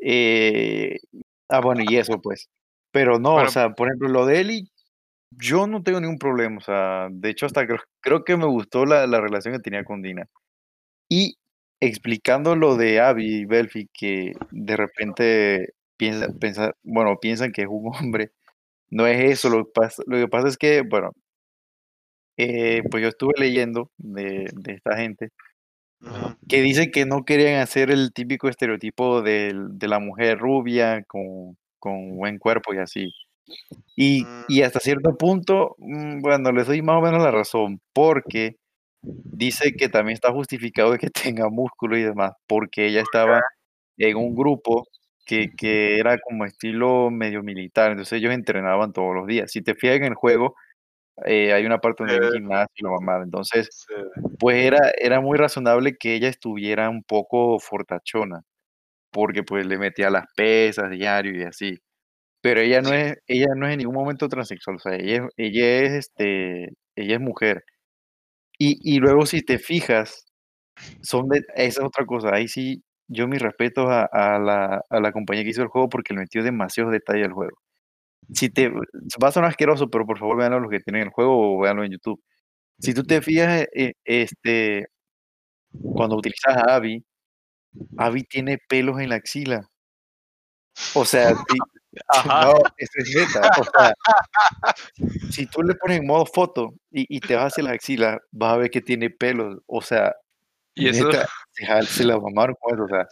Eh, 0.00 0.98
ah, 1.48 1.60
bueno, 1.62 1.82
y 1.88 1.96
eso 1.96 2.20
pues. 2.20 2.50
Pero 2.92 3.18
no, 3.18 3.36
o 3.36 3.48
sea, 3.48 3.70
por 3.70 3.88
ejemplo, 3.88 4.08
lo 4.10 4.26
de 4.26 4.40
Ellie, 4.40 4.68
yo 5.30 5.66
no 5.66 5.82
tengo 5.82 6.00
ningún 6.00 6.18
problema. 6.18 6.58
O 6.58 6.62
sea, 6.62 7.08
de 7.10 7.30
hecho, 7.30 7.46
hasta 7.46 7.66
creo, 7.66 7.80
creo 8.02 8.24
que 8.24 8.36
me 8.36 8.46
gustó 8.46 8.86
la, 8.86 9.06
la 9.06 9.20
relación 9.22 9.54
que 9.54 9.60
tenía 9.60 9.84
con 9.84 10.02
Dina. 10.02 10.26
Y 11.08 11.36
explicando 11.80 12.56
lo 12.56 12.76
de 12.76 13.00
Abby 13.00 13.42
y 13.42 13.44
Belfi, 13.46 13.88
que 13.94 14.32
de 14.50 14.76
repente 14.76 15.74
piensa, 16.10 16.26
pensa- 16.40 16.74
bueno, 16.82 17.16
piensan 17.20 17.52
que 17.52 17.62
es 17.62 17.68
un 17.70 17.92
hombre. 17.94 18.32
No 18.90 19.06
es 19.06 19.20
eso, 19.30 19.48
lo 19.50 19.64
que 19.64 19.70
pasa, 19.74 20.02
lo 20.06 20.16
que 20.18 20.28
pasa 20.28 20.48
es 20.48 20.56
que, 20.58 20.82
bueno, 20.82 21.12
eh, 22.36 22.82
pues 22.90 23.02
yo 23.02 23.08
estuve 23.08 23.34
leyendo 23.38 23.90
de, 23.98 24.50
de 24.54 24.72
esta 24.74 24.96
gente 24.96 25.30
que 26.48 26.60
dice 26.62 26.90
que 26.90 27.06
no 27.06 27.24
querían 27.24 27.60
hacer 27.60 27.90
el 27.92 28.12
típico 28.12 28.48
estereotipo 28.48 29.22
del- 29.22 29.78
de, 29.78 29.86
la 29.88 30.00
mujer 30.00 30.38
rubia 30.38 31.04
con, 31.04 31.56
con 31.78 32.16
buen 32.16 32.38
cuerpo 32.38 32.74
y 32.74 32.78
así. 32.78 33.12
Y, 33.96 34.24
Mm. 34.24 34.44
y 34.48 34.62
hasta 34.62 34.80
cierto 34.80 35.16
punto, 35.16 35.76
mm, 35.78 36.20
bueno, 36.20 36.50
les 36.52 36.66
doy 36.66 36.82
más 36.82 36.96
o 36.98 37.02
menos 37.02 37.22
la 37.22 37.30
razón, 37.30 37.80
porque 37.92 38.56
dice 39.02 39.72
que 39.76 39.88
también 39.88 40.14
está 40.14 40.32
justificado 40.32 40.92
de 40.92 40.98
que 40.98 41.10
tenga 41.36 41.48
músculo 41.50 41.96
y 41.96 42.02
demás, 42.02 42.32
porque 42.48 42.86
ella 42.86 43.02
estaba 43.02 43.42
en 43.98 44.16
un 44.16 44.34
grupo 44.34 44.86
que, 45.26 45.50
que 45.56 45.98
era 45.98 46.18
como 46.20 46.44
estilo 46.44 47.10
medio 47.10 47.42
militar, 47.42 47.92
entonces 47.92 48.18
ellos 48.18 48.32
entrenaban 48.34 48.92
todos 48.92 49.14
los 49.14 49.26
días. 49.26 49.50
Si 49.52 49.62
te 49.62 49.74
fijas 49.74 49.96
en 49.98 50.04
el 50.04 50.14
juego, 50.14 50.56
eh, 51.26 51.52
hay 51.52 51.66
una 51.66 51.78
parte 51.78 52.04
donde 52.04 52.14
hay 52.14 52.20
un 52.22 52.28
gimnasio 52.28 52.72
y 52.76 52.84
la 52.84 52.90
mamada. 52.90 53.24
Entonces, 53.24 53.70
pues 54.38 54.64
era, 54.64 54.92
era 55.00 55.20
muy 55.20 55.38
razonable 55.38 55.96
que 55.98 56.14
ella 56.14 56.28
estuviera 56.28 56.90
un 56.90 57.02
poco 57.04 57.58
fortachona, 57.60 58.42
porque 59.10 59.42
pues 59.44 59.66
le 59.66 59.78
metía 59.78 60.10
las 60.10 60.26
pesas 60.36 60.90
diario 60.90 61.34
y 61.36 61.44
así. 61.44 61.78
Pero 62.42 62.60
ella 62.60 62.82
no 62.82 62.92
es, 62.94 63.16
ella 63.28 63.48
no 63.56 63.66
es 63.66 63.72
en 63.74 63.78
ningún 63.80 63.94
momento 63.96 64.28
transexual, 64.28 64.76
o 64.76 64.80
sea, 64.80 64.94
ella, 64.96 65.16
es- 65.26 65.32
ella 65.38 65.80
es 65.84 65.92
este, 65.94 66.64
ella 66.96 67.14
es 67.16 67.20
mujer. 67.20 67.64
Y, 68.58 68.78
y 68.82 68.98
luego 69.00 69.26
si 69.26 69.42
te 69.42 69.58
fijas, 69.58 70.26
son 71.02 71.28
de, 71.30 71.40
esa 71.56 71.80
es 71.82 71.86
otra 71.86 72.06
cosa, 72.06 72.30
ahí 72.34 72.48
sí, 72.48 72.82
yo 73.12 73.28
mis 73.28 73.40
respetos 73.42 73.86
a, 73.88 74.04
a 74.04 74.38
la, 74.38 74.84
a 74.88 75.00
la 75.00 75.12
compañía 75.12 75.44
que 75.44 75.50
hizo 75.50 75.62
el 75.62 75.68
juego 75.68 75.88
porque 75.88 76.14
le 76.14 76.20
metió 76.20 76.42
demasiados 76.42 76.92
detalles 76.92 77.26
al 77.26 77.32
juego. 77.32 77.56
Si 78.34 78.48
te 78.50 78.68
va 78.70 79.28
a 79.28 79.32
sonar 79.32 79.50
asqueroso, 79.50 79.90
pero 79.90 80.06
por 80.06 80.18
favor 80.18 80.36
véanlo 80.38 80.60
los 80.60 80.70
que 80.70 80.80
tienen 80.80 81.02
el 81.02 81.08
juego 81.10 81.56
o 81.58 81.60
véanlo 81.62 81.84
en 81.84 81.92
YouTube. 81.92 82.22
Si 82.78 82.94
tú 82.94 83.02
te 83.04 83.20
fijas, 83.22 83.66
eh, 83.74 83.94
este, 84.04 84.86
cuando 85.94 86.16
utilizas 86.16 86.56
a 86.56 86.76
Abby, 86.76 87.04
Abby 87.98 88.24
tiene 88.24 88.58
pelos 88.68 89.00
en 89.00 89.08
la 89.10 89.16
axila. 89.16 89.68
O 90.94 91.04
sea, 91.04 91.30
si- 91.30 91.58
no, 92.26 92.54
es 92.78 92.90
neta. 93.14 93.50
O 93.60 93.64
sea, 93.64 93.94
si 95.30 95.46
tú 95.46 95.62
le 95.62 95.74
pones 95.74 95.98
en 95.98 96.06
modo 96.06 96.24
foto 96.26 96.74
y, 96.90 97.16
y 97.16 97.20
te 97.20 97.36
vas 97.36 97.52
hacia 97.52 97.64
la 97.64 97.72
axila, 97.72 98.18
vas 98.30 98.54
a 98.54 98.56
ver 98.56 98.70
que 98.70 98.80
tiene 98.80 99.10
pelos. 99.10 99.58
O 99.66 99.82
sea, 99.82 100.14
Y 100.74 100.88
eso, 100.88 101.06
neta, 101.08 101.28
se, 101.84 102.04
la 102.04 102.18
mamaron 102.18 102.56
eso. 102.72 102.84
O 102.84 102.88
sea, 102.88 103.06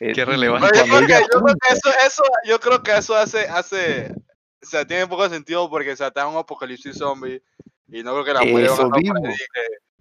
eh, 0.00 0.12
Qué 0.12 0.20
y- 0.20 0.22
y 0.22 0.24
relevante. 0.24 0.66
Yo 0.76 0.84
creo, 0.84 1.06
que, 1.06 1.12
yo 1.12 1.40
creo 1.40 1.54
que 1.54 1.72
eso, 1.74 1.90
eso, 2.06 2.22
yo 2.46 2.60
creo 2.60 2.82
que 2.82 2.96
eso 2.96 3.14
hace, 3.14 3.48
hace, 3.48 4.12
o 4.62 4.66
sea, 4.66 4.84
tiene 4.86 5.06
poco 5.06 5.28
sentido 5.28 5.68
porque 5.70 5.96
se 5.96 6.06
está 6.06 6.22
en 6.22 6.28
un 6.28 6.36
apocalipsis 6.36 6.96
zombie 6.96 7.42
y 7.88 8.02
no 8.02 8.12
creo 8.12 8.24
que 8.24 8.34
las 8.34 8.46
mujeres 8.46 8.70
van 8.70 8.72
a 8.72 8.74
Eso 8.74 8.86
estar 8.86 8.88
por 8.88 8.98
ahí 8.98 9.04
mismo. 9.22 9.36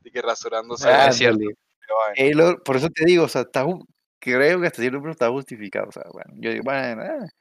de 0.03 0.12
que, 0.12 0.21
rasurándose. 0.21 0.88
Ah, 0.88 0.91
la 1.05 1.07
es 1.09 1.17
cierto. 1.17 1.39
Vaina. 1.39 2.13
Eh, 2.15 2.33
lo- 2.35 2.63
por 2.63 2.75
eso 2.75 2.89
te 2.89 3.05
digo, 3.05 3.23
o 3.23 3.27
sea, 3.27 3.41
está, 3.41 3.65
creo 4.19 4.62
que 4.62 4.67
hasta 4.67 4.81
cierto 4.81 4.99
punto 4.99 5.12
está 5.12 5.29
justificado. 5.29 5.88
O 5.89 5.91
sea, 5.91 6.03
bueno, 6.12 6.31
yo 6.35 6.51
digo, 6.51 6.63
bueno, 6.63 7.03
es 7.03 7.31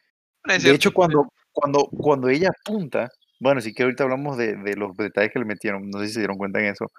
De 0.44 0.60
cierto, 0.60 0.76
hecho, 0.76 0.92
cuando, 0.92 1.28
cuando, 1.52 1.84
cuando 1.90 2.28
ella 2.28 2.48
apunta, 2.48 3.10
bueno, 3.40 3.60
sí 3.60 3.74
que 3.74 3.82
ahorita 3.82 4.04
hablamos 4.04 4.36
de, 4.38 4.56
de 4.56 4.74
los 4.76 4.96
detalles 4.96 5.32
que 5.32 5.38
le 5.38 5.44
metieron, 5.44 5.90
no 5.90 6.00
sé 6.00 6.06
si 6.08 6.14
se 6.14 6.20
dieron 6.20 6.38
cuenta 6.38 6.60
en 6.60 6.66
eso, 6.66 6.90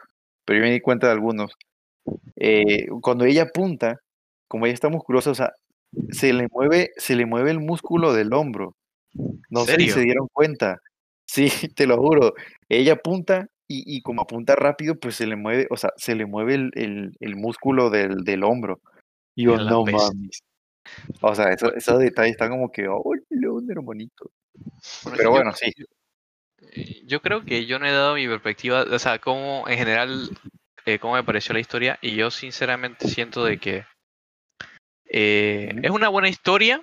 pero 0.46 0.60
yo 0.60 0.66
me 0.66 0.72
di 0.72 0.80
cuenta 0.80 1.08
de 1.08 1.14
algunos. 1.14 1.52
Eh, 2.36 2.88
cuando 3.02 3.26
ella 3.26 3.44
apunta, 3.44 4.00
como 4.48 4.66
ella 4.66 4.74
está 4.74 4.90
musculosa, 4.90 5.32
o 5.32 5.36
sea, 5.36 5.52
se 6.12 6.34
le 6.34 6.48
mueve, 6.52 6.92
se 6.98 7.16
le 7.16 7.26
mueve 7.26 7.52
el 7.52 7.60
músculo 7.60 8.14
del 8.14 8.34
hombro. 8.34 8.76
No 9.50 9.66
sé 9.66 9.72
si 9.78 9.88
se 9.94 10.02
dieron 10.02 10.28
cuenta. 10.32 10.78
Sí, 11.28 11.48
te 11.76 11.86
lo 11.88 11.98
juro. 11.98 12.34
Ella 12.70 12.94
apunta 12.94 13.48
y, 13.68 13.84
y 13.98 14.02
como 14.02 14.22
apunta 14.22 14.56
rápido, 14.56 14.96
pues 14.96 15.16
se 15.16 15.28
le 15.28 15.36
mueve, 15.36 15.68
o 15.70 15.78
sea, 15.78 15.92
se 15.98 16.16
le 16.16 16.26
mueve 16.26 16.56
el, 16.56 16.72
el- 16.76 17.16
el 17.20 17.36
músculo 17.36 17.90
del, 17.90 18.24
del 18.24 18.44
hombro. 18.44 18.80
Y 19.36 19.44
yo, 19.46 19.58
no 19.58 19.84
mames. 19.86 20.40
O 21.22 21.36
sea, 21.36 21.50
eso- 21.50 21.74
esos 21.76 22.00
detalles 22.00 22.32
están 22.32 22.50
como 22.50 22.72
que, 22.72 22.88
oh, 22.88 23.02
un 23.04 23.72
hermanito. 23.72 24.32
Pero 25.18 25.30
bueno, 25.32 25.54
sí. 25.54 25.72
Eh, 26.74 27.02
Yo 27.06 27.22
creo 27.22 27.46
que 27.46 27.66
yo 27.66 27.78
no 27.80 27.86
he 27.86 27.92
dado 27.92 28.16
mi 28.16 28.28
perspectiva, 28.28 28.84
o 28.84 29.00
sea, 29.00 29.20
cómo 29.20 29.68
en 29.68 29.78
general, 29.78 30.30
eh, 30.94 31.00
cómo 31.00 31.16
me 31.16 31.24
pareció 31.24 31.54
la 31.54 31.60
historia, 31.60 31.98
y 32.02 32.16
yo 32.16 32.32
sinceramente 32.32 33.08
siento 33.08 33.44
de 33.44 33.58
que 33.58 33.86
eh, 35.06 35.74
es 35.82 35.92
una 35.92 36.10
buena 36.10 36.30
historia, 36.30 36.82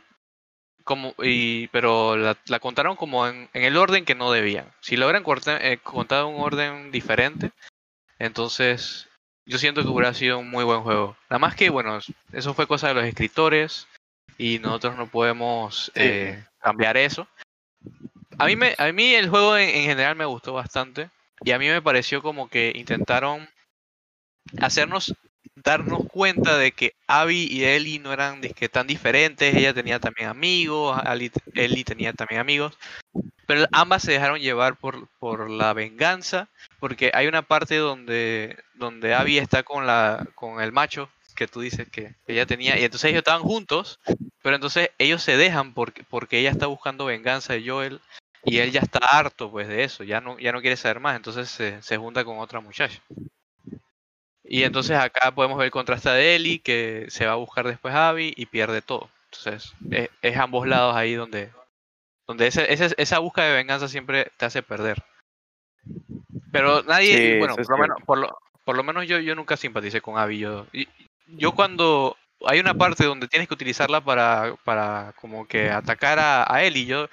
como, 0.84 1.14
y, 1.18 1.68
pero 1.68 2.16
la, 2.16 2.36
la 2.46 2.60
contaron 2.60 2.96
como 2.96 3.26
en, 3.26 3.48
en 3.52 3.64
el 3.64 3.76
orden 3.76 4.04
que 4.04 4.14
no 4.14 4.30
debían. 4.30 4.72
Si 4.80 4.96
lo 4.96 5.06
hubieran 5.06 5.24
corta- 5.24 5.58
eh, 5.60 5.78
contado 5.78 6.28
en 6.28 6.36
un 6.36 6.40
orden 6.40 6.90
diferente, 6.92 7.50
entonces 8.18 9.08
yo 9.46 9.58
siento 9.58 9.82
que 9.82 9.88
hubiera 9.88 10.14
sido 10.14 10.38
un 10.38 10.50
muy 10.50 10.64
buen 10.64 10.82
juego. 10.82 11.16
Nada 11.28 11.38
más 11.38 11.54
que, 11.54 11.70
bueno, 11.70 11.98
eso 12.32 12.54
fue 12.54 12.66
cosa 12.66 12.88
de 12.88 12.94
los 12.94 13.04
escritores 13.04 13.86
y 14.38 14.58
nosotros 14.58 14.96
no 14.96 15.06
podemos 15.08 15.90
eh, 15.94 16.44
cambiar 16.60 16.96
eso. 16.96 17.26
A 18.38 18.46
mí, 18.46 18.56
me, 18.56 18.74
a 18.76 18.92
mí 18.92 19.14
el 19.14 19.28
juego 19.28 19.56
en, 19.56 19.68
en 19.68 19.84
general 19.84 20.14
me 20.14 20.24
gustó 20.24 20.52
bastante 20.52 21.10
y 21.42 21.52
a 21.52 21.58
mí 21.58 21.68
me 21.68 21.80
pareció 21.82 22.22
como 22.22 22.48
que 22.48 22.72
intentaron 22.74 23.48
hacernos 24.60 25.14
darnos 25.54 26.04
cuenta 26.06 26.58
de 26.58 26.72
que 26.72 26.92
Abby 27.06 27.48
y 27.50 27.64
Ellie 27.64 27.98
no 27.98 28.12
eran 28.12 28.40
disque 28.40 28.68
tan 28.68 28.86
diferentes, 28.86 29.54
ella 29.54 29.72
tenía 29.72 29.98
también 29.98 30.28
amigos, 30.28 31.00
Ali- 31.04 31.30
Ellie 31.54 31.84
tenía 31.84 32.12
también 32.12 32.40
amigos, 32.40 32.76
pero 33.46 33.66
ambas 33.72 34.02
se 34.02 34.12
dejaron 34.12 34.40
llevar 34.40 34.76
por, 34.76 35.08
por 35.18 35.48
la 35.48 35.72
venganza, 35.72 36.48
porque 36.78 37.10
hay 37.14 37.26
una 37.26 37.42
parte 37.42 37.76
donde, 37.76 38.58
donde 38.74 39.14
Abby 39.14 39.38
está 39.38 39.62
con, 39.62 39.86
la, 39.86 40.26
con 40.34 40.60
el 40.60 40.72
macho 40.72 41.08
que 41.34 41.46
tú 41.48 41.60
dices 41.60 41.88
que 41.90 42.14
ella 42.26 42.46
tenía, 42.46 42.78
y 42.78 42.84
entonces 42.84 43.10
ellos 43.10 43.20
estaban 43.20 43.42
juntos, 43.42 44.00
pero 44.42 44.56
entonces 44.56 44.90
ellos 44.98 45.22
se 45.22 45.36
dejan 45.36 45.74
porque, 45.74 46.04
porque 46.04 46.38
ella 46.38 46.50
está 46.50 46.66
buscando 46.66 47.04
venganza 47.06 47.52
de 47.54 47.66
Joel 47.68 48.00
y 48.44 48.58
él 48.58 48.72
ya 48.72 48.80
está 48.80 48.98
harto 48.98 49.50
pues 49.50 49.68
de 49.68 49.84
eso, 49.84 50.04
ya 50.04 50.20
no, 50.20 50.38
ya 50.38 50.52
no 50.52 50.60
quiere 50.60 50.76
saber 50.76 51.00
más, 51.00 51.16
entonces 51.16 51.48
se, 51.48 51.80
se 51.82 51.96
junta 51.96 52.24
con 52.24 52.38
otra 52.38 52.60
muchacha. 52.60 53.00
Y 54.48 54.62
entonces 54.62 54.96
acá 54.96 55.32
podemos 55.32 55.58
ver 55.58 55.66
el 55.66 55.70
contraste 55.72 56.08
de 56.10 56.36
Ellie, 56.36 56.60
que 56.60 57.06
se 57.08 57.26
va 57.26 57.32
a 57.32 57.36
buscar 57.36 57.66
después 57.66 57.94
a 57.94 58.10
Abby 58.10 58.32
y 58.36 58.46
pierde 58.46 58.80
todo. 58.82 59.10
Entonces, 59.32 59.72
es, 59.90 60.08
es 60.22 60.36
ambos 60.36 60.66
lados 60.68 60.94
ahí 60.94 61.14
donde, 61.14 61.50
donde 62.28 62.46
ese- 62.46 62.72
ese- 62.72 62.94
esa 62.96 63.18
búsqueda 63.18 63.46
de 63.46 63.56
venganza 63.56 63.88
siempre 63.88 64.30
te 64.36 64.44
hace 64.46 64.62
perder. 64.62 65.02
Pero 66.52 66.82
nadie, 66.84 67.16
Sí, 67.32 67.38
bueno, 67.38 67.56
por 67.56 67.70
lo, 67.70 67.78
menos, 67.78 67.96
por, 68.06 68.18
lo, 68.18 68.38
por 68.64 68.76
lo 68.76 68.82
menos 68.82 69.06
yo, 69.06 69.18
yo 69.18 69.34
nunca 69.34 69.56
simpaticé 69.56 70.00
con 70.00 70.18
Abby. 70.18 70.38
Yo, 70.38 70.66
yo 71.26 71.52
cuando 71.52 72.16
hay 72.46 72.60
una 72.60 72.74
parte 72.74 73.04
donde 73.04 73.28
tienes 73.28 73.48
que 73.48 73.54
utilizarla 73.54 74.00
para, 74.00 74.54
para 74.64 75.12
como 75.20 75.46
que 75.46 75.70
atacar 75.70 76.18
a, 76.18 76.52
a 76.52 76.62
Ellie, 76.62 76.86
yo, 76.86 77.08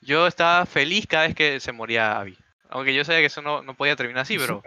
yo 0.00 0.26
estaba 0.26 0.66
feliz 0.66 1.06
cada 1.06 1.26
vez 1.26 1.34
que 1.36 1.60
se 1.60 1.72
moría 1.72 2.18
Abby. 2.18 2.36
Aunque 2.70 2.94
yo 2.94 3.04
sabía 3.04 3.20
que 3.20 3.26
eso 3.26 3.42
no, 3.42 3.62
no 3.62 3.74
podía 3.74 3.96
terminar 3.96 4.22
así, 4.22 4.36
pero 4.38 4.62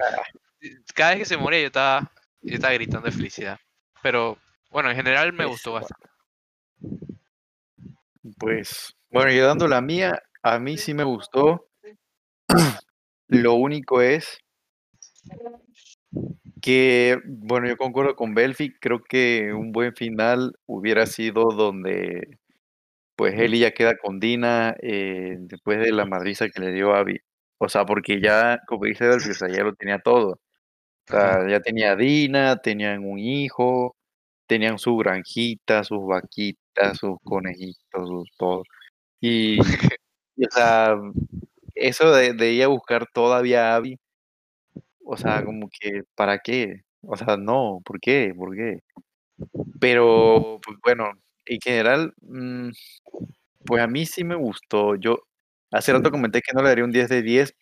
cada 0.93 1.12
vez 1.12 1.19
que 1.19 1.25
se 1.25 1.38
moría 1.38 1.62
yo 1.62 1.67
estaba, 1.67 2.12
yo 2.41 2.56
estaba 2.56 2.73
gritando 2.73 3.06
de 3.06 3.12
felicidad. 3.12 3.60
Pero 4.01 4.38
bueno, 4.69 4.89
en 4.89 4.95
general 4.95 5.34
me 5.34 5.45
gustó 5.45 5.73
bastante. 5.73 6.08
Pues, 8.38 8.95
bueno, 9.12 9.32
yo 9.32 9.45
dando 9.45 9.67
la 9.67 9.82
mía, 9.82 10.21
a 10.41 10.60
mí 10.60 10.78
sí 10.78 10.93
me 10.93 11.04
gustó. 11.04 11.67
Lo 13.28 13.54
único 13.54 14.01
es 14.01 14.39
que, 16.62 17.19
bueno, 17.25 17.67
yo 17.67 17.78
concuerdo 17.78 18.15
con 18.15 18.34
Belfi, 18.34 18.73
creo 18.80 19.04
que 19.04 19.54
un 19.54 19.71
buen 19.71 19.93
final 19.95 20.54
hubiera 20.65 21.06
sido 21.06 21.45
donde, 21.51 22.39
pues, 23.15 23.36
Ellie 23.39 23.62
ya 23.62 23.71
queda 23.71 23.97
con 23.97 24.19
Dina 24.19 24.75
eh, 24.82 25.38
después 25.39 25.80
de 25.80 25.91
la 25.91 26.06
madriza 26.06 26.49
que 26.49 26.62
le 26.62 26.71
dio 26.71 26.93
a 26.93 26.99
Abby. 26.99 27.19
O 27.60 27.69
sea, 27.69 27.86
porque 27.86 28.21
ya, 28.21 28.60
como 28.67 28.86
dice 28.86 29.08
Belfi, 29.08 29.32
o 29.32 29.34
sea, 29.34 29.49
ya 29.49 29.63
lo 29.63 29.75
tenía 29.75 29.99
todo. 29.99 30.39
O 31.12 31.15
Ajá. 31.18 31.41
sea, 31.41 31.50
ya 31.50 31.60
tenía 31.62 31.96
Dina, 31.96 32.58
tenían 32.58 33.06
un 33.06 33.20
hijo, 33.20 33.96
tenían 34.48 34.80
su 34.80 34.98
granjita, 34.98 35.84
sus 35.84 36.06
vaquitas, 36.08 36.98
sus 37.00 37.18
conejitos, 37.24 38.08
sus 38.10 38.30
todo. 38.38 38.63
Y, 39.22 39.60
y, 40.38 40.46
o 40.46 40.52
sea, 40.52 40.98
eso 41.76 42.12
de, 42.13 42.34
de 42.34 42.54
ir 42.54 42.63
a 42.63 42.68
buscar 42.68 43.08
todavía 43.13 43.74
a 43.74 43.76
Abby, 43.78 44.00
o 45.06 45.18
sea, 45.18 45.44
como 45.44 45.70
que, 45.70 46.04
¿para 46.15 46.39
qué? 46.39 46.82
O 47.02 47.15
sea, 47.18 47.38
no, 47.38 47.82
¿por 47.86 48.00
qué? 48.00 48.34
¿Por 48.36 48.56
qué? 48.56 48.80
Pero, 49.80 50.60
pues 50.65 50.78
bueno, 50.84 51.12
en 51.46 51.60
general, 51.62 52.13
mm, 52.22 52.70
pues 53.65 53.82
a 53.84 53.88
mí 53.88 54.06
sí 54.06 54.24
me 54.24 54.36
gustó. 54.36 54.96
Yo 54.96 55.20
hace 55.72 55.94
rato 55.94 56.12
comenté 56.12 56.41
que 56.41 56.54
no 56.54 56.62
le 56.63 56.70
daría 56.70 56.86
un 56.86 56.91
10 56.91 57.10
de 57.10 57.22
10. 57.22 57.56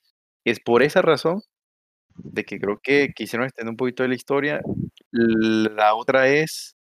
Es 0.46 0.60
por 0.60 0.84
esa 0.84 1.02
razón 1.02 1.42
de 2.16 2.44
que 2.44 2.60
creo 2.60 2.80
que 2.82 3.14
quisieron 3.14 3.46
extender 3.46 3.72
un 3.72 3.78
poquito 3.78 4.04
de 4.04 4.10
la 4.10 4.16
historia. 4.16 4.62
La 5.12 5.96
otra 5.96 6.28
es 6.28 6.76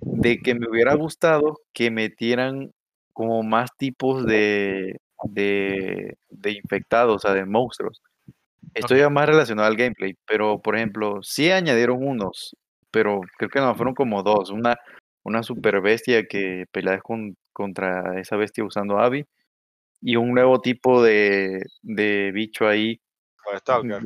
de 0.00 0.38
que 0.38 0.54
me 0.54 0.68
hubiera 0.68 0.94
gustado 0.94 1.60
que 1.72 1.90
metieran 1.90 2.72
como 3.12 3.42
más 3.42 3.70
tipos 3.76 4.26
de, 4.26 4.98
de, 5.24 6.16
de 6.28 6.50
infectados, 6.52 7.16
o 7.16 7.18
sea, 7.18 7.34
de 7.34 7.44
monstruos. 7.44 8.02
Esto 8.74 8.94
Ok. 8.94 9.00
ya 9.00 9.08
más 9.08 9.26
relacionado 9.26 9.68
al 9.68 9.76
gameplay, 9.76 10.14
pero 10.26 10.60
por 10.60 10.76
ejemplo, 10.76 11.22
sí 11.22 11.50
añadieron 11.50 12.06
unos, 12.06 12.54
pero 12.90 13.20
creo 13.38 13.48
que 13.48 13.60
no, 13.60 13.74
fueron 13.74 13.94
como 13.94 14.22
dos. 14.22 14.50
Una, 14.50 14.76
una 15.22 15.42
super 15.42 15.80
bestia 15.80 16.26
que 16.26 16.66
peleas 16.72 17.02
con, 17.02 17.36
contra 17.52 18.20
esa 18.20 18.36
bestia 18.36 18.64
usando 18.64 18.98
Abby 18.98 19.24
y 20.00 20.16
un 20.16 20.32
nuevo 20.32 20.60
tipo 20.60 21.02
de, 21.02 21.62
de 21.82 22.32
bicho 22.32 22.68
ahí. 22.68 23.00
Los 23.50 23.60
Stalkers. 23.60 24.04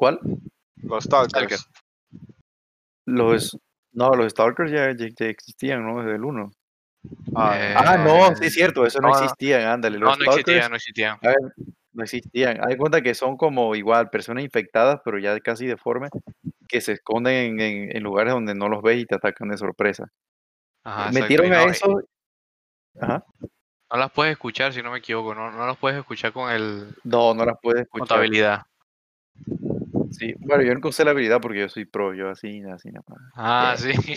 ¿Cuál? 0.00 0.18
Los 0.76 1.04
Stalkers. 1.04 1.68
Los, 3.04 3.58
no, 3.92 4.14
los 4.14 4.32
Stalkers 4.32 4.70
ya, 4.72 4.92
ya- 4.96 5.08
ya 5.14 5.26
existían, 5.26 5.84
¿no? 5.86 5.98
Desde 6.02 6.16
el 6.16 6.24
1. 6.24 6.50
Ah, 7.36 7.58
Eh, 7.60 7.74
Ah, 7.76 7.98
no, 7.98 8.34
sí 8.34 8.46
es 8.46 8.54
cierto, 8.54 8.86
eso 8.86 8.98
no, 9.02 9.08
no, 9.08 9.14
no. 9.14 9.20
existían, 9.24 9.60
ándale. 9.68 9.98
No, 9.98 10.06
Los 10.06 10.18
no 10.20 10.24
no 10.24 10.32
existía. 10.76 11.12
a 11.20 11.28
ver, 11.28 11.36
no 11.92 12.02
existían. 12.02 12.60
Hay 12.66 12.78
cuenta 12.78 13.02
que 13.02 13.14
son 13.14 13.36
como 13.36 13.74
igual 13.74 14.08
personas 14.08 14.42
infectadas, 14.42 15.00
pero 15.04 15.18
ya 15.18 15.38
casi 15.40 15.66
deformes, 15.66 16.10
que 16.66 16.80
se 16.80 16.92
esconden 16.92 17.60
en, 17.60 17.94
en 17.94 18.02
lugares 18.02 18.32
donde 18.32 18.54
no 18.54 18.70
los 18.70 18.80
ves 18.82 19.00
y 19.00 19.04
te 19.04 19.16
atacan 19.16 19.50
de 19.50 19.58
sorpresa. 19.58 20.06
Ajá, 20.82 21.12
Metieron 21.12 21.52
a 21.52 21.66
no, 21.66 21.70
eso. 21.70 22.02
Ajá. 23.02 23.22
no 23.92 23.98
las 23.98 24.10
puedes 24.12 24.32
escuchar, 24.32 24.72
si 24.72 24.82
no 24.82 24.92
me 24.92 24.98
equivoco, 25.00 25.34
no, 25.34 25.50
no 25.52 25.66
las 25.66 25.76
puedes 25.76 25.98
escuchar 25.98 26.32
con 26.32 26.50
el 26.50 26.94
No, 27.04 27.34
no 27.34 27.44
las 27.44 27.56
puedes 27.60 27.82
escuchar. 27.82 28.08
contabilidad. 28.08 28.62
Sí, 30.10 30.34
bueno, 30.40 30.62
yo 30.62 30.74
nunca 30.74 30.88
usé 30.88 31.04
la 31.04 31.12
habilidad 31.12 31.40
porque 31.40 31.60
yo 31.60 31.68
soy 31.68 31.84
pro, 31.84 32.14
yo 32.14 32.28
así, 32.28 32.62
así 32.62 32.90
nada 32.90 33.04
más. 33.08 33.18
Ah, 33.34 33.76
Eh, 33.78 33.94
sí. 34.04 34.16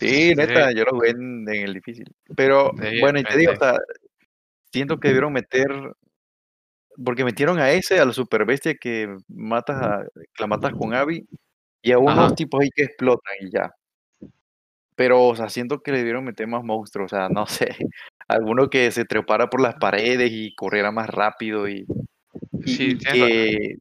Sí, 0.00 0.32
neta, 0.34 0.72
yo 0.72 0.84
lo 0.84 0.92
jugué 0.92 1.10
en, 1.10 1.48
en 1.48 1.64
el 1.64 1.74
difícil. 1.74 2.06
Pero 2.34 2.72
Sí, 2.78 3.00
bueno, 3.00 3.18
y 3.20 3.24
te 3.24 3.36
digo, 3.36 3.52
o 3.52 3.56
sea, 3.56 3.74
siento 4.72 4.98
que 4.98 5.08
debieron 5.08 5.32
meter, 5.32 5.68
porque 7.04 7.24
metieron 7.24 7.58
a 7.58 7.70
ese, 7.70 8.00
a 8.00 8.04
la 8.04 8.12
super 8.12 8.44
bestia 8.44 8.74
que 8.74 9.14
matas 9.28 9.76
a, 9.76 10.04
que 10.14 10.42
la 10.42 10.46
matas 10.46 10.72
con 10.72 10.94
Abby, 10.94 11.26
y 11.82 11.92
a 11.92 11.98
unos 11.98 12.26
Ajá. 12.26 12.34
tipos 12.34 12.60
ahí 12.60 12.70
que 12.74 12.84
explotan 12.84 13.34
y 13.40 13.50
ya. 13.50 13.70
Pero, 14.94 15.24
o 15.24 15.36
sea, 15.36 15.48
siento 15.48 15.82
que 15.82 15.92
le 15.92 15.98
debieron 15.98 16.24
meter 16.24 16.46
más 16.46 16.62
monstruos, 16.64 17.12
o 17.12 17.16
sea, 17.16 17.28
no 17.28 17.46
sé, 17.46 17.76
alguno 18.28 18.68
que 18.70 18.90
se 18.90 19.04
trepara 19.04 19.48
por 19.48 19.60
las 19.60 19.74
paredes 19.76 20.30
y 20.32 20.54
corriera 20.54 20.90
más 20.90 21.08
rápido 21.08 21.68
y, 21.68 21.86
y, 22.64 22.74
Sí, 22.74 22.88
y 22.90 22.98
que, 22.98 23.76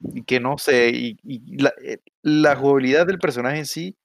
y 0.00 0.24
que 0.24 0.40
no 0.40 0.58
sé, 0.58 0.90
y, 0.92 1.16
la, 1.62 1.72
eh, 1.84 1.98
la 2.22 2.56
jugabilidad 2.56 3.06
del 3.06 3.18
personaje 3.18 3.58
en 3.58 3.66
sí, 3.66 3.96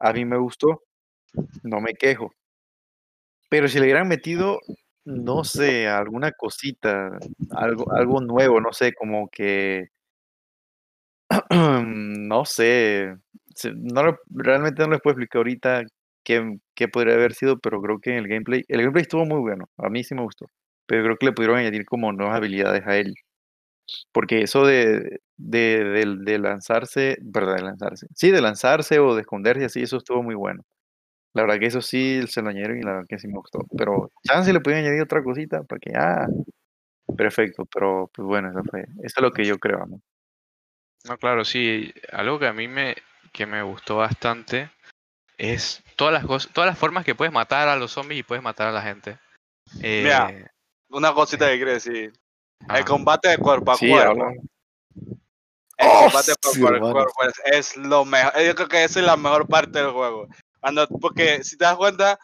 a 0.00 0.12
mí 0.12 0.24
me 0.24 0.38
gustó, 0.38 0.82
no 1.62 1.80
me 1.80 1.94
quejo. 1.94 2.32
Pero 3.48 3.68
si 3.68 3.78
le 3.78 3.84
hubieran 3.84 4.08
metido, 4.08 4.60
no 5.04 5.44
sé, 5.44 5.88
alguna 5.88 6.32
cosita, 6.32 7.18
algo, 7.50 7.92
algo 7.92 8.20
nuevo, 8.20 8.60
no 8.60 8.72
sé, 8.72 8.92
como 8.94 9.28
que, 9.28 9.88
no 11.50 12.44
sé, 12.44 13.14
no 13.74 14.16
realmente 14.30 14.82
no 14.82 14.90
les 14.92 15.00
puedo 15.00 15.12
explicar 15.12 15.38
ahorita 15.40 15.84
qué, 16.24 16.58
qué 16.74 16.88
podría 16.88 17.14
haber 17.14 17.34
sido, 17.34 17.58
pero 17.58 17.80
creo 17.82 17.98
que 18.00 18.10
en 18.10 18.18
el 18.18 18.28
gameplay, 18.28 18.64
el 18.68 18.80
gameplay 18.80 19.02
estuvo 19.02 19.24
muy 19.24 19.40
bueno, 19.40 19.66
a 19.78 19.88
mí 19.90 20.04
sí 20.04 20.14
me 20.14 20.22
gustó, 20.22 20.50
pero 20.86 21.04
creo 21.04 21.16
que 21.16 21.26
le 21.26 21.32
pudieron 21.32 21.58
añadir 21.58 21.84
como 21.84 22.12
nuevas 22.12 22.36
habilidades 22.36 22.86
a 22.86 22.96
él, 22.96 23.14
porque 24.12 24.42
eso 24.42 24.64
de, 24.66 25.20
de, 25.36 25.84
de- 25.84 26.16
de 26.20 26.38
lanzarse, 26.38 27.18
perdón, 27.32 27.56
de 27.56 27.62
lanzarse, 27.62 28.06
sí, 28.14 28.30
de 28.30 28.40
lanzarse 28.40 28.98
o 28.98 29.14
de 29.14 29.22
esconderse 29.22 29.64
así, 29.66 29.82
eso 29.82 29.96
estuvo 29.98 30.22
muy 30.22 30.34
bueno. 30.34 30.62
La 31.34 31.42
verdad 31.42 31.58
que 31.58 31.66
eso 31.66 31.82
sí 31.82 32.22
se 32.28 32.42
lo 32.42 32.50
añadieron 32.50 32.78
y 32.78 32.82
la 32.82 32.92
verdad 32.92 33.06
que 33.08 33.18
sí 33.18 33.26
me 33.26 33.34
gustó. 33.34 33.60
Pero 33.76 34.10
chance 34.22 34.52
le 34.52 34.60
pueden 34.60 34.84
añadir 34.84 35.02
otra 35.02 35.22
cosita 35.22 35.64
para 35.64 35.80
que, 35.80 35.92
ah, 35.96 36.28
perfecto. 37.16 37.64
Pero 37.66 38.08
pues 38.14 38.24
bueno, 38.26 38.50
eso 38.50 38.62
fue, 38.70 38.82
eso 38.82 39.14
es 39.16 39.20
lo 39.22 39.32
que 39.32 39.44
yo 39.44 39.58
creo, 39.58 39.84
¿no? 39.86 40.00
No, 41.06 41.18
claro, 41.18 41.44
sí. 41.44 41.92
Algo 42.12 42.38
que 42.38 42.46
a 42.46 42.52
mí 42.52 42.68
me, 42.68 42.94
que 43.32 43.46
me 43.46 43.62
gustó 43.62 43.96
bastante 43.96 44.70
es 45.36 45.82
todas 45.96 46.14
las 46.14 46.24
cosas, 46.24 46.52
todas 46.52 46.68
las 46.70 46.78
formas 46.78 47.04
que 47.04 47.14
puedes 47.16 47.34
matar 47.34 47.68
a 47.68 47.76
los 47.76 47.90
zombies 47.92 48.20
y 48.20 48.22
puedes 48.22 48.42
matar 48.44 48.68
a 48.68 48.72
la 48.72 48.82
gente. 48.82 49.18
Mira. 49.82 50.30
Eh, 50.30 50.46
Una 50.88 51.12
cosita 51.12 51.48
que 51.50 51.56
quiero 51.56 51.72
decir. 51.72 52.12
El 52.68 52.76
ajá. 52.76 52.84
combate 52.84 53.28
de 53.28 53.38
cuerpo 53.38 53.72
a 53.72 53.76
Sí, 53.76 53.88
cuerpo. 53.88 54.26
El 55.76 55.88
¡Oh, 55.88 56.04
combate 56.04 56.32
sí, 56.52 56.60
cuerpo 56.60 56.86
a 56.86 56.92
cuerpo 56.92 57.24
es, 57.24 57.42
es 57.44 57.76
lo 57.76 58.04
mejor. 58.04 58.32
Yo 58.40 58.54
creo 58.54 58.68
que 58.68 58.84
esa 58.84 59.00
es 59.00 59.06
la 59.06 59.16
mejor 59.16 59.46
parte 59.48 59.78
del 59.78 59.90
juego. 59.90 60.28
Cuando, 60.60 60.86
porque 60.88 61.44
si 61.44 61.56
te 61.56 61.64
das 61.64 61.76
cuenta, 61.76 62.18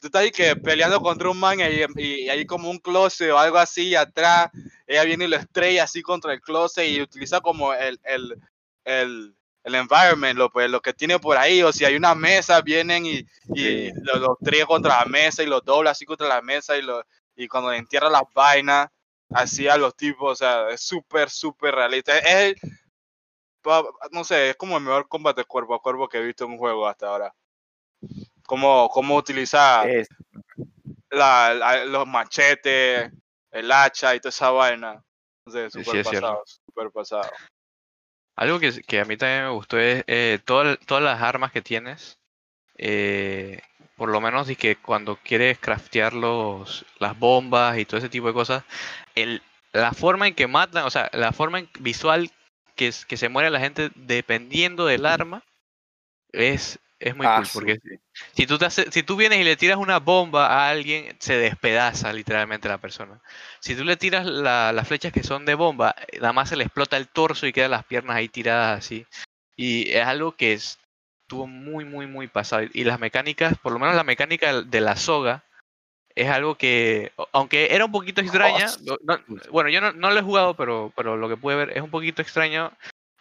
tú 0.00 0.08
estás 0.08 0.22
ahí 0.22 0.30
que 0.30 0.56
peleando 0.56 1.00
contra 1.00 1.30
un 1.30 1.38
man 1.38 1.58
y, 1.60 2.02
y 2.02 2.28
hay 2.28 2.44
como 2.46 2.70
un 2.70 2.78
closet 2.78 3.30
o 3.30 3.38
algo 3.38 3.58
así 3.58 3.88
y 3.88 3.94
atrás, 3.94 4.50
ella 4.86 5.04
viene 5.04 5.26
y 5.26 5.28
lo 5.28 5.36
estrella 5.36 5.84
así 5.84 6.02
contra 6.02 6.32
el 6.32 6.40
closet 6.40 6.88
y 6.88 7.00
utiliza 7.00 7.40
como 7.40 7.72
el, 7.72 8.00
el, 8.04 8.36
el, 8.84 9.36
el 9.62 9.74
environment, 9.74 10.36
lo, 10.36 10.50
pues, 10.50 10.70
lo 10.70 10.80
que 10.80 10.92
tiene 10.92 11.18
por 11.18 11.36
ahí, 11.36 11.62
o 11.62 11.72
si 11.72 11.84
hay 11.84 11.96
una 11.96 12.14
mesa, 12.14 12.60
vienen 12.62 13.06
y, 13.06 13.18
y 13.54 13.88
Sí. 13.88 13.92
lo, 14.02 14.18
lo 14.18 14.36
estrella 14.40 14.66
contra 14.66 14.98
la 14.98 15.04
mesa 15.06 15.42
y 15.42 15.46
lo 15.46 15.60
dobla 15.60 15.92
así 15.92 16.04
contra 16.04 16.26
la 16.26 16.42
mesa 16.42 16.76
y, 16.76 16.82
lo, 16.82 17.02
y 17.36 17.48
cuando 17.48 17.72
entierra 17.72 18.10
las 18.10 18.24
vainas, 18.34 18.88
así 19.30 19.68
a 19.68 19.76
los 19.76 19.96
tipos, 19.96 20.32
o 20.32 20.34
sea, 20.36 20.68
es 20.70 20.80
súper, 20.80 21.30
súper 21.30 21.74
realista. 21.74 22.16
Es 22.18 22.54
pa- 23.62 23.84
no 24.12 24.24
sé, 24.24 24.50
es 24.50 24.56
como 24.56 24.76
el 24.76 24.82
mejor 24.84 25.08
combate 25.08 25.44
cuerpo 25.44 25.74
a 25.74 25.80
cuerpo 25.82 26.08
que 26.08 26.18
he 26.18 26.24
visto 26.24 26.44
en 26.44 26.52
un 26.52 26.58
juego 26.58 26.86
hasta 26.86 27.08
ahora. 27.08 27.34
Cómo, 28.46 28.88
cómo 28.90 29.16
utilizar 29.16 29.88
Es- 29.88 30.08
la, 31.10 31.54
la- 31.54 31.84
los 31.84 32.06
machetes, 32.06 33.10
el 33.50 33.72
hacha 33.72 34.14
y 34.14 34.20
toda 34.20 34.30
esa 34.30 34.50
vaina. 34.50 35.02
No 35.46 35.52
sé, 35.52 35.70
Sí, 35.70 35.78
sí, 35.78 35.84
súper 35.84 36.00
es 36.00 36.08
cierto. 36.08 36.26
pasado, 36.26 36.42
súper 36.66 36.90
pasado. 36.90 37.30
Algo 38.36 38.58
que, 38.58 38.82
que 38.82 39.00
a 39.00 39.04
mí 39.04 39.16
también 39.16 39.44
me 39.44 39.50
gustó 39.50 39.78
es 39.78 40.02
eh, 40.08 40.40
toda- 40.44 40.76
todas 40.76 41.02
las 41.04 41.22
armas 41.22 41.52
que 41.52 41.62
tienes. 41.62 42.18
eh, 42.76 43.62
por 43.96 44.08
lo 44.08 44.20
menos 44.20 44.50
y 44.50 44.56
que 44.56 44.76
cuando 44.76 45.16
quieres 45.16 45.58
craftear 45.58 46.12
los, 46.14 46.84
las 46.98 47.18
bombas 47.18 47.78
y 47.78 47.84
todo 47.84 47.98
ese 47.98 48.08
tipo 48.08 48.26
de 48.26 48.32
cosas, 48.34 48.64
el, 49.14 49.42
la 49.72 49.92
forma 49.92 50.26
en 50.26 50.34
que 50.34 50.46
matan, 50.46 50.84
o 50.84 50.90
sea, 50.90 51.10
la 51.12 51.32
forma 51.32 51.60
en- 51.60 51.68
visual 51.80 52.30
que, 52.76 52.88
es- 52.88 53.06
que 53.06 53.16
se 53.16 53.28
muere 53.28 53.50
la 53.50 53.60
gente 53.60 53.90
dependiendo 53.94 54.86
del 54.86 55.06
arma 55.06 55.42
es, 56.32 56.78
es 56.98 57.14
muy 57.14 57.26
ah, 57.26 57.36
cool. 57.36 57.48
Porque 57.52 57.78
sí. 57.82 57.96
si 58.32 58.46
tú, 58.46 58.58
te 58.58 58.66
hace- 58.66 58.90
si 58.90 59.02
tú 59.02 59.16
vienes 59.16 59.38
y 59.40 59.44
le 59.44 59.56
tiras 59.56 59.76
una 59.78 59.98
bomba 60.00 60.46
a 60.48 60.70
alguien, 60.70 61.16
se 61.20 61.36
despedaza 61.36 62.12
literalmente 62.12 62.68
la 62.68 62.78
persona. 62.78 63.20
Si 63.60 63.74
tú 63.76 63.84
le 63.84 63.96
tiras 63.96 64.26
la- 64.26 64.72
las 64.72 64.88
flechas 64.88 65.12
que 65.12 65.22
son 65.22 65.44
de 65.44 65.54
bomba, 65.54 65.94
eh, 66.08 66.18
nada 66.20 66.32
más 66.32 66.48
se 66.48 66.56
le 66.56 66.64
explota 66.64 66.96
el 66.96 67.08
torso 67.08 67.46
y 67.46 67.52
quedan 67.52 67.70
las 67.72 67.84
piernas 67.84 68.16
ahí 68.16 68.28
tiradas 68.28 68.78
así. 68.78 69.06
Y 69.56 69.90
es 69.90 70.04
algo 70.06 70.32
que 70.32 70.54
es- 70.54 70.78
estuvo 71.24 71.46
muy, 71.46 71.84
muy, 71.84 72.06
muy 72.06 72.28
pasado. 72.28 72.66
Y 72.72 72.84
las 72.84 73.00
mecánicas, 73.00 73.56
por 73.58 73.72
lo 73.72 73.78
menos 73.78 73.96
la 73.96 74.04
mecánica 74.04 74.62
de 74.62 74.80
la 74.80 74.94
soga, 74.96 75.42
es 76.14 76.28
algo 76.28 76.54
que, 76.54 77.12
aunque 77.32 77.74
era 77.74 77.86
un 77.86 77.92
poquito 77.92 78.20
extraña, 78.20 78.66
no- 79.04 79.18
bueno, 79.50 79.70
yo 79.70 79.80
no, 79.80 79.92
no 79.92 80.10
lo 80.10 80.18
he 80.20 80.22
jugado, 80.22 80.54
pero, 80.54 80.92
pero 80.94 81.16
lo 81.16 81.28
que 81.28 81.36
pude 81.36 81.56
ver 81.56 81.70
es 81.76 81.82
un 81.82 81.90
poquito 81.90 82.22
extraño, 82.22 82.72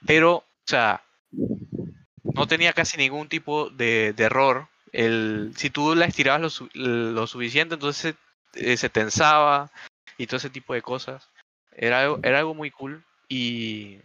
pero, 0.05 0.35
o 0.35 0.43
sea, 0.65 1.01
no 1.31 2.45
tenía 2.47 2.73
casi 2.73 2.97
ningún 2.97 3.27
tipo 3.29 3.69
de, 3.69 4.13
de 4.13 4.23
error. 4.25 4.67
El, 4.91 5.53
si 5.55 5.69
tú 5.69 5.95
la 5.95 6.05
estirabas 6.05 6.61
lo, 6.73 7.11
lo 7.11 7.25
suficiente, 7.27 7.75
entonces 7.75 8.15
eh, 8.53 8.77
se 8.77 8.89
tensaba 8.89 9.71
y 10.17 10.27
todo 10.27 10.37
ese 10.37 10.49
tipo 10.49 10.73
de 10.73 10.81
cosas. 10.81 11.29
Era 11.75 12.03
era 12.21 12.39
algo 12.39 12.53
muy 12.53 12.69
cool. 12.69 13.03
Y 13.27 13.97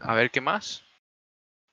a 0.00 0.14
ver 0.14 0.30
qué 0.30 0.40
más. 0.40 0.82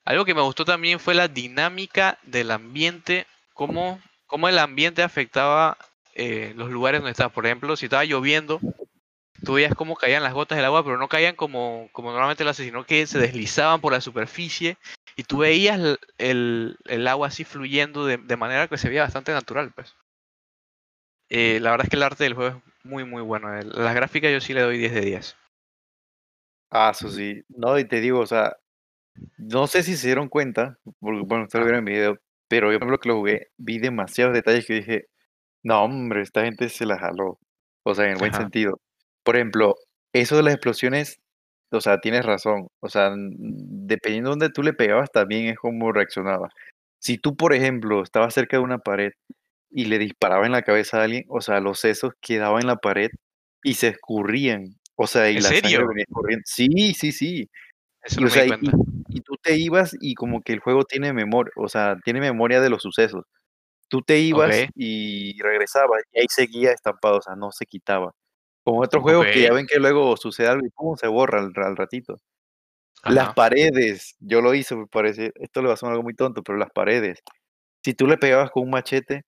Algo 0.07 0.23
que 0.23 0.33
me 0.33 0.41
gustó 0.41 0.63
también 0.63 0.99
fue 1.01 1.13
la 1.15 1.27
dinámica 1.27 2.17
del 2.23 2.51
ambiente, 2.51 3.27
cómo, 3.53 3.99
cómo 4.25 4.47
el 4.47 4.57
ambiente 4.57 5.03
afectaba 5.03 5.77
eh, 6.15 6.53
los 6.55 6.69
lugares 6.71 7.01
donde 7.01 7.11
estabas. 7.11 7.33
Por 7.33 7.45
ejemplo, 7.45 7.75
si 7.75 7.87
estaba 7.87 8.05
lloviendo, 8.05 8.61
tú 9.43 9.55
veías 9.55 9.75
cómo 9.75 9.95
caían 9.97 10.23
las 10.23 10.33
gotas 10.33 10.57
del 10.57 10.65
agua, 10.65 10.83
pero 10.85 10.97
no 10.97 11.09
caían 11.09 11.35
como, 11.35 11.89
como 11.91 12.11
normalmente 12.11 12.45
lo 12.45 12.51
hace, 12.51 12.63
sino 12.63 12.85
que 12.85 13.07
se 13.07 13.19
deslizaban 13.19 13.81
por 13.81 13.93
la 13.93 14.01
superficie 14.01 14.77
y 15.17 15.23
tú 15.23 15.39
veías 15.39 15.79
el, 16.19 16.77
el- 16.87 17.07
agua 17.07 17.27
así 17.27 17.43
fluyendo 17.43 18.05
de, 18.05 18.17
de 18.17 18.37
manera 18.37 18.69
que 18.69 18.77
se 18.77 18.89
veía 18.89 19.03
bastante 19.03 19.33
natural, 19.33 19.73
pues. 19.75 19.95
Eh, 21.29 21.59
la 21.61 21.71
verdad 21.71 21.85
es 21.85 21.89
que 21.89 21.95
el 21.97 22.03
arte 22.03 22.23
del 22.25 22.33
juego 22.33 22.57
es 22.57 22.85
muy, 22.85 23.03
muy 23.05 23.21
bueno. 23.21 23.49
Las 23.61 23.95
gráficas 23.95 24.31
yo 24.31 24.41
sí 24.41 24.53
le 24.53 24.61
doy 24.61 24.77
10 24.77 24.93
de 24.93 25.01
10. 25.01 25.35
Ah, 26.69 26.91
eso 26.91 27.09
sí. 27.09 27.43
No, 27.49 27.77
y 27.79 27.85
te 27.87 27.99
digo, 28.01 28.19
o 28.19 28.25
sea, 28.27 28.55
no 29.37 29.67
sé 29.67 29.83
si 29.83 29.97
se 29.97 30.07
dieron 30.07 30.29
cuenta, 30.29 30.77
porque 30.99 31.21
bueno, 31.25 31.45
ustedes 31.45 31.61
lo 31.61 31.65
vieron 31.65 31.79
en 31.79 31.85
mi 31.85 31.91
video, 31.91 32.19
pero 32.47 32.71
yo 32.71 32.79
por 32.79 32.87
ejemplo 32.87 32.99
que 32.99 33.09
lo 33.09 33.15
jugué, 33.17 33.47
vi 33.57 33.79
demasiados 33.79 34.33
detalles 34.33 34.65
que 34.65 34.73
dije, 34.75 35.07
no, 35.63 35.83
hombre, 35.83 36.21
esta 36.21 36.43
gente 36.43 36.69
se 36.69 36.85
la 36.85 36.97
jaló. 36.97 37.39
O 37.83 37.95
sea, 37.95 38.05
en 38.05 38.11
el 38.11 38.17
buen 38.17 38.33
Ajá. 38.33 38.43
sentido. 38.43 38.79
Por 39.23 39.35
ejemplo, 39.35 39.75
eso 40.13 40.37
de 40.37 40.43
las 40.43 40.53
explosiones, 40.53 41.19
o 41.71 41.81
sea, 41.81 41.99
tienes 41.99 42.25
razón. 42.25 42.67
O 42.79 42.89
sea, 42.89 43.13
dependiendo 43.15 44.29
de 44.29 44.31
donde 44.31 44.49
tú 44.49 44.63
le 44.63 44.73
pegabas, 44.73 45.11
también 45.11 45.47
es 45.47 45.57
como 45.57 45.91
reaccionaba. 45.91 46.49
Si 46.99 47.17
tú, 47.17 47.35
por 47.35 47.53
ejemplo, 47.53 48.03
estabas 48.03 48.33
cerca 48.33 48.57
de 48.57 48.63
una 48.63 48.79
pared 48.79 49.11
y 49.69 49.85
le 49.85 49.99
disparaba 49.99 50.45
en 50.45 50.51
la 50.53 50.61
cabeza 50.63 50.99
a 50.99 51.03
alguien, 51.03 51.25
o 51.29 51.41
sea, 51.41 51.59
los 51.59 51.79
sesos 51.79 52.13
quedaban 52.21 52.61
en 52.61 52.67
la 52.67 52.77
pared 52.77 53.09
y 53.63 53.75
se 53.75 53.89
escurrían. 53.89 54.75
O 54.95 55.07
sea, 55.07 55.29
y 55.29 55.37
¿En 55.37 55.43
la 55.43 55.49
sangre 55.49 55.69
serio? 55.69 55.87
venía 55.87 56.05
escurriendo. 56.07 56.43
Sí, 56.45 56.93
sí, 56.93 57.11
sí. 57.11 57.49
Eso 58.03 58.21
no 58.21 58.27
o 58.27 58.29
me 58.31 58.41
di 58.41 58.47
cuenta. 58.47 58.71
y 59.06 59.06
tú 59.21 59.35
te 59.41 59.57
ibas 59.57 59.95
y 60.01 60.15
como 60.15 60.41
que 60.41 60.53
el 60.53 60.59
juego 60.59 60.83
tiene 60.85 61.13
memoria, 61.13 61.51
o 61.57 61.69
sea, 61.69 61.97
tiene 62.03 62.19
memoria 62.21 62.61
de 62.61 62.69
los 62.69 62.81
sucesos. 62.83 63.25
Tú 63.89 64.01
te 64.01 64.19
ibas 64.19 64.55
y 64.75 65.39
regresabas 65.41 66.03
y 66.13 66.19
ahí 66.21 66.27
seguía 66.29 66.71
estampado, 66.73 67.17
o 67.19 67.21
sea, 67.21 67.35
no 67.35 67.51
se 67.51 67.65
quitaba. 67.65 68.13
Como 68.63 68.81
otros 68.81 69.03
juegos 69.03 69.27
que 69.27 69.41
ya 69.43 69.53
ven 69.53 69.67
que 69.67 69.79
luego 69.79 70.17
sucede 70.17 70.47
algo 70.49 70.65
y 70.67 70.69
pum, 70.71 70.97
se 70.97 71.07
borra 71.07 71.39
al, 71.39 71.53
al 71.55 71.77
ratito. 71.77 72.17
Las 73.05 73.33
paredes, 73.33 74.15
yo 74.19 74.41
lo 74.41 74.53
hice, 74.53 74.75
me 74.75 74.87
parece, 74.87 75.31
esto 75.35 75.61
le 75.61 75.67
va 75.69 75.75
a 75.75 75.77
sonar 75.77 75.93
algo 75.93 76.03
muy 76.03 76.15
tonto, 76.15 76.43
pero 76.43 76.57
las 76.57 76.71
paredes, 76.71 77.19
si 77.83 77.93
tú 77.93 78.07
le 78.07 78.17
pegabas 78.17 78.51
con 78.51 78.63
un 78.63 78.71
machete, 78.71 79.23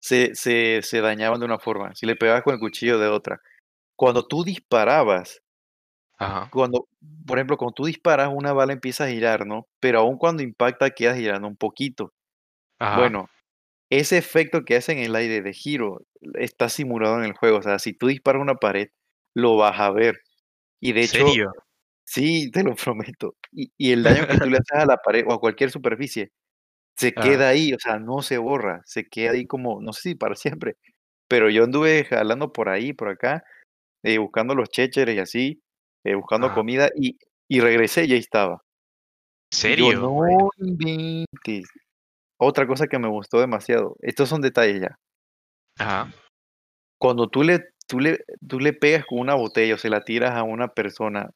se, 0.00 0.34
se, 0.34 0.80
se 0.82 1.00
dañaban 1.00 1.40
de 1.40 1.46
una 1.46 1.58
forma, 1.58 1.94
si 1.94 2.06
le 2.06 2.16
pegabas 2.16 2.42
con 2.42 2.54
el 2.54 2.60
cuchillo 2.60 2.98
de 2.98 3.08
otra. 3.08 3.40
cuando 3.96 4.26
tú 4.28 4.44
disparabas, 4.44 5.42
Ajá. 6.24 6.50
cuando, 6.50 6.88
por 7.26 7.38
ejemplo, 7.38 7.56
cuando 7.56 7.74
tú 7.74 7.84
disparas, 7.86 8.30
una 8.32 8.52
bala 8.52 8.72
empieza 8.72 9.04
a 9.04 9.08
girar, 9.08 9.46
¿no? 9.46 9.66
Pero 9.80 10.00
aún 10.00 10.18
cuando 10.18 10.42
impacta, 10.42 10.90
queda 10.90 11.14
girando 11.16 11.48
un 11.48 11.56
poquito. 11.56 12.12
Ajá. 12.78 12.98
Bueno, 12.98 13.28
ese 13.90 14.18
efecto 14.18 14.64
que 14.64 14.76
hace 14.76 14.92
en 14.92 14.98
el 15.00 15.16
aire 15.16 15.42
de 15.42 15.52
giro 15.54 16.02
está 16.34 16.68
simulado 16.68 17.18
en 17.18 17.24
el 17.24 17.34
juego. 17.34 17.58
O 17.58 17.62
sea, 17.62 17.78
si 17.78 17.94
tú 17.94 18.08
disparas 18.08 18.42
una 18.42 18.56
pared, 18.56 18.88
lo 19.34 19.56
vas 19.56 19.80
a 19.80 19.90
ver. 19.92 20.16
Y 20.80 20.92
de 20.92 21.00
¿En 21.00 21.06
hecho, 21.06 21.24
serio? 21.26 21.52
sí, 22.06 22.50
te 22.52 22.62
lo 22.64 22.74
prometo. 22.76 23.36
Y, 23.52 23.72
y 23.78 23.92
el 23.92 24.04
daño 24.04 24.26
que 24.26 24.36
tú 24.38 24.50
le 24.50 24.58
haces 24.60 24.78
a 24.78 24.86
la 24.86 24.98
pared 24.98 25.24
o 25.28 25.34
a 25.34 25.40
cualquier 25.40 25.70
superficie, 25.70 26.32
se 26.96 27.12
Ajá. 27.16 27.22
queda 27.22 27.48
ahí, 27.48 27.72
o 27.74 27.78
sea, 27.78 27.98
no 27.98 28.22
se 28.22 28.38
borra, 28.38 28.82
se 28.84 29.08
queda 29.08 29.32
ahí 29.32 29.46
como, 29.46 29.80
no 29.82 29.92
sé 29.92 30.10
si 30.10 30.14
para 30.14 30.34
siempre, 30.36 30.76
pero 31.28 31.50
yo 31.50 31.64
anduve 31.64 32.04
jalando 32.04 32.52
por 32.52 32.68
ahí, 32.68 32.92
por 32.92 33.08
acá, 33.10 33.44
eh, 34.04 34.18
buscando 34.18 34.54
los 34.54 34.70
chécheres 34.70 35.16
y 35.16 35.20
así, 35.20 35.62
eh, 36.04 36.14
buscando 36.14 36.52
comida 36.54 36.88
y, 36.96 37.18
y 37.48 37.60
regresé 37.60 38.04
y 38.04 38.12
ahí 38.12 38.18
estaba. 38.18 38.54
¿En 38.54 39.76
yo, 39.76 39.90
serio? 39.90 40.00
no 40.00 40.48
inventes. 40.58 41.68
Otra 42.38 42.66
cosa 42.66 42.86
que 42.86 42.98
me 42.98 43.08
gustó 43.08 43.40
demasiado, 43.40 43.96
estos 44.00 44.28
son 44.28 44.40
detalles 44.40 44.80
ya. 44.80 44.98
Ajá. 45.78 46.12
Cuando 46.98 47.28
tú 47.28 47.42
le, 47.42 47.60
tú 47.86 48.00
le, 48.00 48.18
tú 48.48 48.58
le 48.58 48.72
pegas 48.72 49.04
con 49.06 49.18
una 49.18 49.34
botella 49.34 49.74
o 49.74 49.78
se 49.78 49.90
la 49.90 50.02
tiras 50.02 50.32
a 50.32 50.42
una 50.42 50.68
persona, 50.68 51.30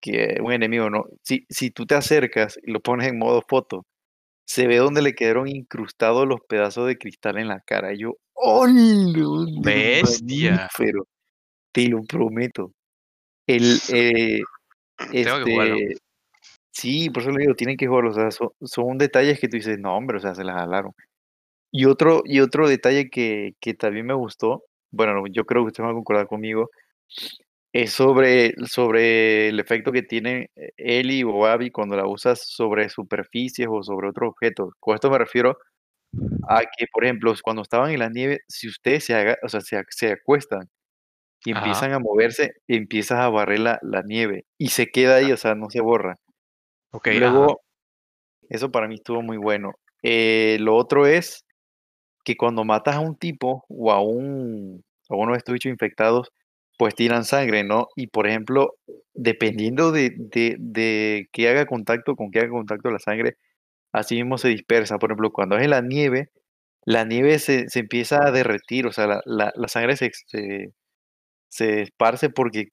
que 0.00 0.38
un 0.42 0.52
enemigo, 0.52 0.90
¿no? 0.90 1.04
Si, 1.22 1.46
si 1.48 1.70
tú 1.70 1.86
te 1.86 1.94
acercas 1.94 2.58
y 2.62 2.70
lo 2.72 2.80
pones 2.80 3.08
en 3.08 3.18
modo 3.18 3.42
foto, 3.48 3.84
se 4.46 4.66
ve 4.66 4.78
donde 4.78 5.02
le 5.02 5.14
quedaron 5.14 5.46
incrustados 5.48 6.26
los 6.26 6.40
pedazos 6.48 6.86
de 6.86 6.96
cristal 6.96 7.38
en 7.38 7.48
la 7.48 7.60
cara. 7.60 7.92
Y 7.92 7.98
yo, 7.98 8.16
¡oh, 8.34 8.66
Bestia. 9.62 10.52
mamífero! 10.52 11.06
Te 11.72 11.88
lo 11.88 12.02
prometo. 12.04 12.72
El, 13.48 13.80
eh, 13.92 14.40
Tengo 15.10 15.44
que 15.44 15.52
jugarlo. 15.52 15.74
este, 15.76 15.96
sí, 16.70 17.10
por 17.10 17.22
eso 17.22 17.32
le 17.32 17.40
digo, 17.40 17.54
tienen 17.54 17.76
que 17.76 17.88
jugarlo. 17.88 18.10
O 18.10 18.14
sea, 18.14 18.30
son, 18.30 18.50
son 18.62 18.98
detalles 18.98 19.40
que 19.40 19.48
tú 19.48 19.56
dices, 19.56 19.78
no, 19.78 19.96
hombre, 19.96 20.18
o 20.18 20.20
sea, 20.20 20.34
se 20.34 20.44
las 20.44 20.56
jalaron. 20.56 20.92
Y 21.72 21.86
otro, 21.86 22.22
y 22.24 22.40
otro 22.40 22.68
detalle 22.68 23.10
que, 23.10 23.54
que 23.60 23.74
también 23.74 24.06
me 24.06 24.14
gustó, 24.14 24.64
bueno, 24.90 25.24
yo 25.30 25.44
creo 25.46 25.64
que 25.64 25.68
usted 25.68 25.84
va 25.84 25.90
a 25.90 25.94
concordar 25.94 26.26
conmigo, 26.26 26.70
es 27.72 27.92
sobre, 27.92 28.54
sobre 28.66 29.48
el 29.48 29.60
efecto 29.60 29.92
que 29.92 30.02
tiene 30.02 30.50
eh, 30.56 30.70
Ellie 30.78 31.24
o 31.24 31.46
Abby 31.46 31.70
cuando 31.70 31.96
la 31.96 32.06
usas 32.06 32.40
sobre 32.46 32.88
superficies 32.88 33.68
o 33.70 33.82
sobre 33.82 34.08
otros 34.08 34.30
objetos. 34.30 34.72
Con 34.80 34.94
esto 34.94 35.10
me 35.10 35.18
refiero 35.18 35.58
a 36.48 36.62
que, 36.62 36.86
por 36.92 37.04
ejemplo, 37.04 37.34
cuando 37.42 37.62
estaban 37.62 37.90
en 37.92 38.00
la 38.00 38.10
nieve, 38.10 38.40
si 38.48 38.68
ustedes 38.68 39.04
se, 39.04 39.14
haga, 39.14 39.38
o 39.42 39.48
sea, 39.48 39.60
se, 39.60 39.82
se 39.90 40.12
acuestan 40.12 40.68
y 41.44 41.52
Ajá. 41.52 41.60
empiezan 41.60 41.92
a 41.92 41.98
moverse, 41.98 42.54
empiezas 42.66 43.20
a 43.20 43.28
barrer 43.28 43.60
la, 43.60 43.78
la 43.82 44.02
nieve 44.02 44.44
y 44.58 44.68
se 44.68 44.86
queda 44.88 45.16
ahí, 45.16 45.32
o 45.32 45.36
sea, 45.36 45.54
no 45.54 45.70
se 45.70 45.80
borra. 45.80 46.18
Ok, 46.92 47.08
ajá. 47.08 47.18
Luego, 47.18 47.60
eso 48.48 48.70
para 48.70 48.88
mí 48.88 48.96
estuvo 48.96 49.22
muy 49.22 49.36
bueno. 49.36 49.74
Eh, 50.02 50.58
lo 50.60 50.76
otro 50.76 51.06
es 51.06 51.44
que 52.24 52.36
cuando 52.36 52.64
matas 52.64 52.96
a 52.96 53.00
un 53.00 53.16
tipo 53.16 53.64
o 53.68 53.92
a 53.92 54.00
un 54.02 54.84
a 55.10 55.16
uno 55.16 55.32
de 55.32 55.38
estos 55.38 55.54
bichos 55.54 55.70
infectados, 55.72 56.30
pues 56.78 56.94
tiran 56.94 57.24
sangre, 57.24 57.64
¿no? 57.64 57.88
Y 57.96 58.08
por 58.08 58.26
ejemplo, 58.26 58.74
dependiendo 59.14 59.90
de, 59.92 60.12
de, 60.16 60.56
de 60.58 61.28
que 61.32 61.48
haga 61.48 61.66
contacto, 61.66 62.14
con 62.16 62.30
que 62.30 62.40
haga 62.40 62.50
contacto 62.50 62.90
la 62.90 62.98
sangre, 62.98 63.36
así 63.92 64.16
mismo 64.16 64.38
se 64.38 64.48
dispersa. 64.48 64.98
Por 64.98 65.10
ejemplo, 65.10 65.32
cuando 65.32 65.56
es 65.56 65.64
en 65.64 65.70
la 65.70 65.80
nieve, 65.82 66.30
la 66.84 67.04
nieve 67.04 67.38
se, 67.38 67.68
se 67.68 67.80
empieza 67.80 68.26
a 68.26 68.30
derretir, 68.32 68.86
o 68.86 68.92
sea, 68.92 69.06
la, 69.06 69.22
la, 69.26 69.52
la 69.56 69.68
sangre 69.68 69.96
se, 69.96 70.10
se, 70.26 70.72
se 71.48 71.82
esparce 71.82 72.30
porque, 72.30 72.68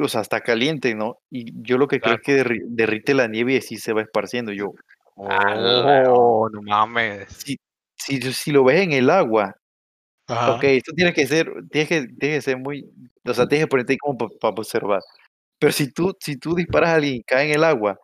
o 0.00 0.08
sea, 0.08 0.20
está 0.20 0.40
caliente, 0.40 0.94
¿no? 0.94 1.18
Y 1.30 1.52
yo 1.62 1.78
lo 1.78 1.88
que 1.88 2.00
creo 2.00 2.16
es 2.16 2.22
que 2.22 2.42
derri- 2.44 2.64
derrite 2.66 3.14
la 3.14 3.28
nieve 3.28 3.54
y 3.54 3.58
así 3.58 3.76
se 3.76 3.92
va 3.92 4.02
esparciendo. 4.02 4.52
Yo, 4.52 4.72
oh, 5.16 6.48
no 6.52 6.62
mames. 6.62 7.28
si, 7.32 7.56
si, 7.96 8.20
si 8.32 8.52
lo 8.52 8.64
ves 8.64 8.82
en 8.82 8.92
el 8.92 9.10
agua, 9.10 9.54
Ajá. 10.28 10.52
Ok, 10.52 10.64
esto 10.64 10.92
tiene 10.92 11.14
que 11.14 11.26
ser, 11.26 11.50
tienes 11.70 11.88
que, 11.88 12.06
que 12.18 12.42
ser 12.42 12.58
muy, 12.58 12.84
o 13.24 13.32
sea, 13.32 13.48
tienes 13.48 13.64
que 13.64 13.70
ponerte 13.70 13.94
ahí 13.94 13.98
como 13.98 14.18
para 14.18 14.54
observar. 14.54 15.00
Pero 15.58 15.72
si 15.72 15.90
tú, 15.90 16.14
si 16.20 16.36
tú 16.36 16.54
disparas 16.54 16.90
a 16.90 16.94
alguien 16.96 17.14
y 17.14 17.22
cae 17.22 17.46
en 17.46 17.54
el 17.54 17.64
agua, 17.64 17.98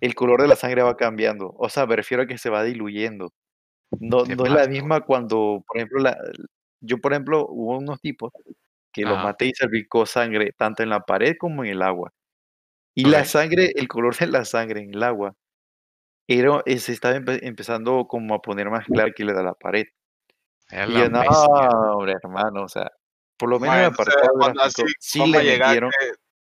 el 0.00 0.14
color 0.14 0.40
de 0.40 0.48
la 0.48 0.54
sangre 0.54 0.82
va 0.82 0.96
cambiando. 0.96 1.52
O 1.58 1.68
sea, 1.68 1.84
me 1.86 1.96
refiero 1.96 2.22
a 2.22 2.26
que 2.26 2.38
se 2.38 2.50
va 2.50 2.62
diluyendo. 2.62 3.32
No, 3.98 4.24
no 4.24 4.46
es 4.46 4.52
la 4.52 4.68
misma 4.68 5.00
cuando, 5.00 5.64
por 5.66 5.76
ejemplo, 5.76 6.00
la, 6.00 6.16
yo, 6.80 6.98
por 6.98 7.12
ejemplo, 7.12 7.46
hubo 7.48 7.78
unos 7.78 8.00
tipos 8.00 8.32
que 8.96 9.02
los 9.02 9.18
Ajá. 9.18 9.24
maté 9.24 9.44
y 9.44 9.52
salpicó 9.54 10.06
sangre 10.06 10.52
tanto 10.56 10.82
en 10.82 10.88
la 10.88 11.00
pared 11.00 11.36
como 11.38 11.62
en 11.64 11.70
el 11.70 11.82
agua. 11.82 12.14
Y 12.94 13.04
la 13.04 13.20
Ok. 13.20 13.24
sangre, 13.26 13.72
el 13.76 13.88
color 13.88 14.16
de 14.16 14.26
la 14.26 14.46
sangre 14.46 14.80
en 14.80 14.94
el 14.94 15.02
agua, 15.02 15.34
era, 16.26 16.62
eh, 16.64 16.78
se 16.78 16.92
estaba 16.92 17.14
empe- 17.14 17.40
empezando 17.42 18.06
como 18.06 18.34
a 18.34 18.40
poner 18.40 18.70
más 18.70 18.86
claro 18.86 19.12
que 19.14 19.22
le 19.26 19.34
da 19.34 19.42
la 19.42 19.52
pared. 19.52 19.84
Es 20.70 20.88
Y 20.88 20.92
la 20.92 20.98
yo, 20.98 21.10
no, 21.10 21.20
hombre, 21.92 22.14
hermano, 22.22 22.62
o 22.62 22.68
sea, 22.68 22.90
por 23.36 23.50
lo 23.50 23.60
menos 23.60 23.76
en 23.98 24.28
cuando 24.38 24.62
así 24.62 24.82
sí 24.98 25.26
le 25.26 25.44
llegar 25.44 25.68
metieron. 25.68 25.90
que 25.90 26.06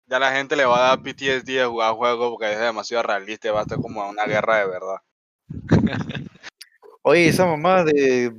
ya 0.05 0.19
la 0.19 0.31
gente 0.31 0.55
le 0.55 0.65
va 0.65 0.77
a 0.77 0.89
dar 0.89 1.01
PTSD 1.01 1.53
de 1.53 1.65
jugar 1.65 1.95
juegos 1.95 2.29
porque 2.29 2.53
es 2.53 2.59
demasiado 2.59 3.01
realista 3.01 3.47
y 3.47 3.51
va 3.51 3.61
a 3.61 3.65
ser 3.65 3.79
como 3.79 4.07
una 4.07 4.25
guerra 4.25 4.59
de 4.59 4.67
verdad. 4.67 4.97
Oye, 7.09 7.29
esa 7.29 7.45
mamá 7.45 7.85
de 7.85 8.29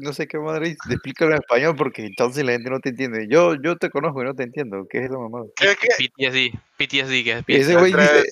no 0.00 0.12
sé 0.12 0.28
qué 0.28 0.38
madre, 0.38 0.68
dice, 0.68 0.78
explícalo 0.92 1.32
en 1.32 1.38
español 1.38 1.74
porque 1.74 2.06
entonces 2.06 2.44
la 2.44 2.52
gente 2.52 2.70
no 2.70 2.78
te 2.78 2.90
entiende. 2.90 3.26
Yo, 3.28 3.56
yo 3.60 3.74
te 3.76 3.90
conozco 3.90 4.22
y 4.22 4.26
no 4.26 4.34
te 4.36 4.44
entiendo. 4.44 4.86
¿Qué 4.88 4.98
es 4.98 5.06
esa 5.06 5.18
mamá? 5.18 5.42
¿Qué 5.56 5.72
es 5.72 5.76
que 5.76 5.88
PTSD. 5.88 6.56
PTSD, 6.78 7.24
que 7.24 7.32
es 7.32 7.44
Ese 7.48 7.74
PTSD. 7.74 7.78
güey 7.80 7.92
dice, 7.94 8.24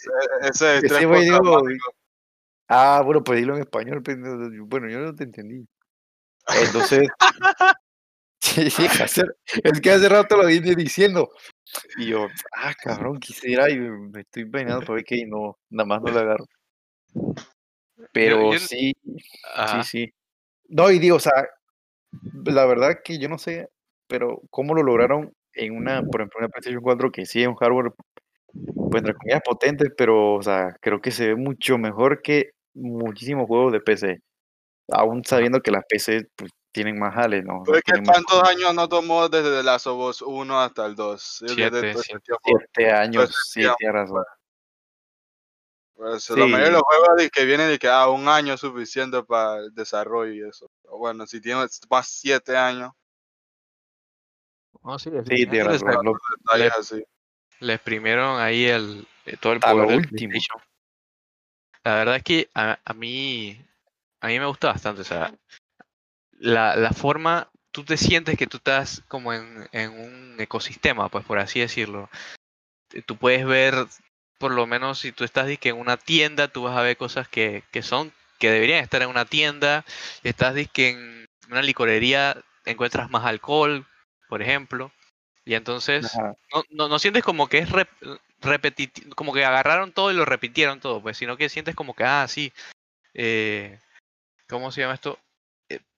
ese 0.42 0.78
ese 0.78 1.06
güey 1.06 1.24
dijo, 1.24 1.60
ah, 2.68 3.02
bueno, 3.04 3.24
pues 3.24 3.40
dilo 3.40 3.56
en 3.56 3.62
español. 3.62 4.00
no- 4.16 4.66
Bueno, 4.66 4.88
yo 4.88 5.00
no 5.00 5.12
te 5.12 5.24
entendí. 5.24 5.66
Entonces, 6.66 7.08
sí, 8.40 8.70
sí, 8.70 8.86
hace- 8.86 9.24
es 9.64 9.80
que 9.80 9.90
hace 9.90 10.08
rato 10.08 10.36
lo 10.36 10.46
vine 10.46 10.76
diciendo. 10.76 11.30
Y 11.96 12.06
yo, 12.06 12.28
ah, 12.54 12.72
cabrón, 12.80 13.18
quisiera 13.18 13.68
y 13.68 13.76
me 13.80 14.20
estoy 14.20 14.44
peinando 14.44 14.82
para 14.82 14.94
ver 14.94 15.04
que 15.04 15.26
no, 15.26 15.58
nada 15.68 15.84
más 15.84 16.00
no 16.00 16.12
le 16.12 16.20
agarro. 16.20 16.46
Pero 18.12 18.52
yo- 18.52 18.58
sí, 18.58 18.94
Ajá. 19.54 19.82
sí, 19.82 19.88
sí. 20.06 20.14
No, 20.68 20.90
y 20.90 20.98
digo, 20.98 21.16
o 21.16 21.20
sea, 21.20 21.32
la 22.44 22.64
verdad 22.66 22.98
que 23.04 23.18
yo 23.18 23.28
no 23.28 23.38
sé, 23.38 23.68
pero 24.06 24.40
cómo 24.50 24.74
lo 24.74 24.82
lograron 24.82 25.32
en 25.52 25.76
una, 25.76 26.02
por 26.02 26.20
ejemplo, 26.20 26.38
una 26.40 26.48
PlayStation 26.48 26.82
4 26.82 27.10
que 27.12 27.26
sí 27.26 27.42
es 27.42 27.48
un 27.48 27.54
hardware, 27.56 27.92
pues 28.90 29.00
entre 29.02 29.14
comillas 29.14 29.42
potente, 29.44 29.90
pero, 29.90 30.34
o 30.34 30.42
sea, 30.42 30.76
creo 30.80 31.00
que 31.00 31.10
se 31.10 31.28
ve 31.28 31.36
mucho 31.36 31.78
mejor 31.78 32.22
que 32.22 32.50
muchísimos 32.74 33.46
juegos 33.46 33.72
de 33.72 33.80
PC. 33.80 34.20
Aún 34.90 35.24
sabiendo 35.24 35.60
que 35.60 35.70
las 35.70 35.84
PC 35.88 36.26
pues, 36.36 36.50
tienen 36.72 36.98
más 36.98 37.14
jales, 37.14 37.44
¿no? 37.44 37.62
Pero 37.64 37.78
es 37.78 37.84
que 37.84 37.92
Tienen 37.92 38.06
más 38.06 38.22
cuántos 38.24 38.48
años 38.48 38.74
no 38.74 38.88
tomó 38.88 39.28
desde 39.28 39.50
The 39.50 39.62
Last 39.62 39.86
of 39.86 39.98
Us 40.00 40.22
1 40.22 40.60
hasta 40.60 40.84
el 40.86 40.94
2. 40.94 41.38
Desde 41.40 41.54
Siete, 41.54 41.94
siete. 42.02 42.24
siete 42.44 42.92
años, 42.92 43.30
ese 43.30 43.68
sí, 43.68 43.74
tienes 43.78 43.94
razón. 43.94 44.24
Pues, 45.96 46.28
La 46.30 46.36
mayoría 46.46 46.58
de 46.64 46.66
Sí. 46.66 46.72
los 46.72 46.82
juegos 46.82 47.08
de 47.16 47.30
que 47.30 47.44
vienen 47.44 47.68
de 47.68 47.78
que 47.78 47.88
ah, 47.88 48.08
un 48.08 48.28
año 48.28 48.54
es 48.54 48.60
suficiente 48.60 49.22
para 49.22 49.58
el 49.60 49.74
desarrollo 49.74 50.32
y 50.32 50.48
eso. 50.48 50.70
Pero 50.82 50.98
bueno, 50.98 51.26
si 51.26 51.40
tienes 51.40 51.80
más 51.88 52.08
siete 52.08 52.56
años, 52.56 52.90
No, 54.82 54.98
sí, 54.98 55.10
Sí, 55.24 55.46
tienes 55.46 55.66
les- 55.66 55.82
razón. 55.82 56.18
detalles 56.44 56.72
así. 56.78 57.04
le 57.60 57.74
exprimieron 57.74 58.38
ahí 58.38 58.66
el, 58.66 59.06
eh, 59.24 59.36
todo 59.40 59.54
el 59.54 59.60
poder 59.60 59.86
del 59.86 59.96
último. 60.00 60.34
La 61.84 61.94
verdad 61.94 62.16
es 62.16 62.22
que 62.22 62.50
a, 62.54 62.78
a 62.84 62.92
mí 62.92 63.64
a 64.20 64.26
mí 64.28 64.38
me 64.38 64.46
gusta 64.46 64.68
bastante, 64.68 65.02
o 65.02 65.04
sea, 65.04 65.34
la, 66.32 66.76
la 66.76 66.92
forma, 66.92 67.50
tú 67.70 67.84
te 67.84 67.96
sientes 67.96 68.36
que 68.38 68.46
tú 68.46 68.56
estás 68.56 69.02
como 69.08 69.32
en, 69.32 69.68
en 69.72 69.90
un 69.92 70.36
ecosistema, 70.40 71.08
pues 71.08 71.24
por 71.24 71.38
así 71.38 71.60
decirlo. 71.60 72.08
Tú 73.06 73.16
puedes 73.16 73.44
ver, 73.46 73.74
por 74.38 74.52
lo 74.52 74.66
menos 74.66 74.98
si 75.00 75.12
tú 75.12 75.24
estás 75.24 75.46
que 75.58 75.70
en 75.70 75.76
una 75.76 75.96
tienda, 75.96 76.48
tú 76.48 76.62
vas 76.62 76.76
a 76.76 76.82
ver 76.82 76.96
cosas 76.96 77.28
que, 77.28 77.62
que 77.70 77.82
son, 77.82 78.12
que 78.38 78.50
deberían 78.50 78.82
estar 78.82 79.02
en 79.02 79.08
una 79.08 79.24
tienda. 79.24 79.84
Si 80.22 80.28
estás 80.28 80.54
que 80.72 80.90
en 80.90 81.26
una 81.50 81.62
licorería, 81.62 82.36
encuentras 82.64 83.10
más 83.10 83.24
alcohol, 83.24 83.86
por 84.28 84.42
ejemplo. 84.42 84.92
Y 85.44 85.54
entonces 85.54 86.14
no, 86.52 86.64
no, 86.70 86.88
no 86.88 86.98
sientes 86.98 87.22
como 87.22 87.48
que 87.48 87.58
es 87.58 87.68
repetitivo, 88.40 89.14
como 89.14 89.32
que 89.32 89.44
agarraron 89.44 89.92
todo 89.92 90.10
y 90.10 90.14
lo 90.14 90.24
repitieron 90.24 90.80
todo, 90.80 91.02
pues, 91.02 91.18
sino 91.18 91.36
que 91.36 91.48
sientes 91.48 91.74
como 91.74 91.94
que, 91.94 92.04
ah, 92.04 92.26
sí, 92.28 92.52
eh, 93.12 93.78
¿cómo 94.48 94.72
se 94.72 94.80
llama 94.80 94.94
esto? 94.94 95.18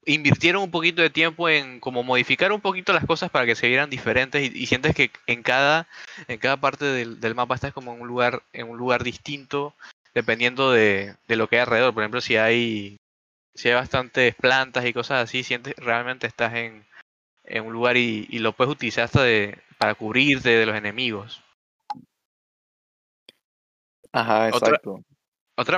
Invirtieron 0.09 0.62
un 0.62 0.70
poquito 0.70 1.02
de 1.02 1.11
tiempo 1.11 1.48
en 1.48 1.80
como 1.80 2.04
modificar 2.04 2.52
un 2.52 2.61
poquito 2.61 2.92
las 2.92 3.04
cosas 3.04 3.28
para 3.28 3.44
que 3.44 3.57
se 3.57 3.66
vieran 3.66 3.90
diferentes 3.90 4.40
y, 4.40 4.57
y 4.57 4.66
sientes 4.66 4.94
que 4.94 5.11
en 5.26 5.42
cada, 5.42 5.88
en 6.28 6.38
cada 6.38 6.57
parte 6.59 6.84
del, 6.84 7.18
del 7.18 7.34
mapa 7.34 7.57
estás 7.57 7.72
como 7.72 7.92
en 7.92 8.00
un 8.00 8.07
lugar, 8.07 8.44
en 8.52 8.70
un 8.70 8.78
lugar 8.78 9.02
distinto, 9.02 9.74
dependiendo 10.14 10.70
de, 10.70 11.16
de 11.26 11.36
lo 11.36 11.48
que 11.48 11.57
hay 11.57 11.62
alrededor. 11.62 11.92
Por 11.92 12.04
ejemplo, 12.04 12.20
si 12.20 12.36
hay, 12.36 12.98
si 13.57 13.68
hay 13.68 13.74
bastantes 13.74 14.36
plantas 14.36 14.86
y 14.86 14.92
cosas 14.92 15.24
así, 15.24 15.42
sientes 15.42 15.74
realmente 15.76 16.28
estás 16.28 16.54
en, 16.54 16.86
en 17.44 17.64
un 17.64 17.72
lugar 17.72 17.96
y, 17.96 18.28
y 18.30 18.38
lo 18.38 18.52
puedes 18.52 18.72
utilizar 18.72 19.07
hasta 19.07 19.24
de, 19.24 19.59
para 19.76 19.96
cubrirte 19.96 20.50
de 20.50 20.66
los 20.66 20.76
enemigos. 20.76 21.42
Ajá, 24.12 24.48
exacto. 24.50 24.92
Otra 24.92 25.15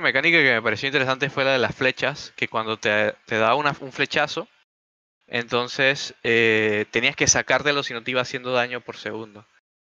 mecánica 0.01 0.39
que 0.39 0.55
me 0.55 0.62
pareció 0.62 0.89
interesante 0.89 1.31
fue 1.31 1.45
la 1.45 1.53
de 1.53 1.59
las 1.59 1.74
flechas, 1.74 2.33
que 2.37 2.49
cuando 2.49 2.79
te, 2.79 3.14
te 3.26 3.39
una- 3.55 3.76
un 3.81 3.93
flechazo, 3.93 4.49
entonces 5.26 6.14
eh, 6.24 6.87
tenías 6.91 7.16
que 7.16 7.26
sacártelo 7.26 7.83
si 7.83 7.95
no 7.95 8.03
te 8.03 8.12
iba 8.12 8.22
haciendo 8.22 8.53
daño 8.53 8.81
por 8.81 8.97
segundo. 8.97 9.47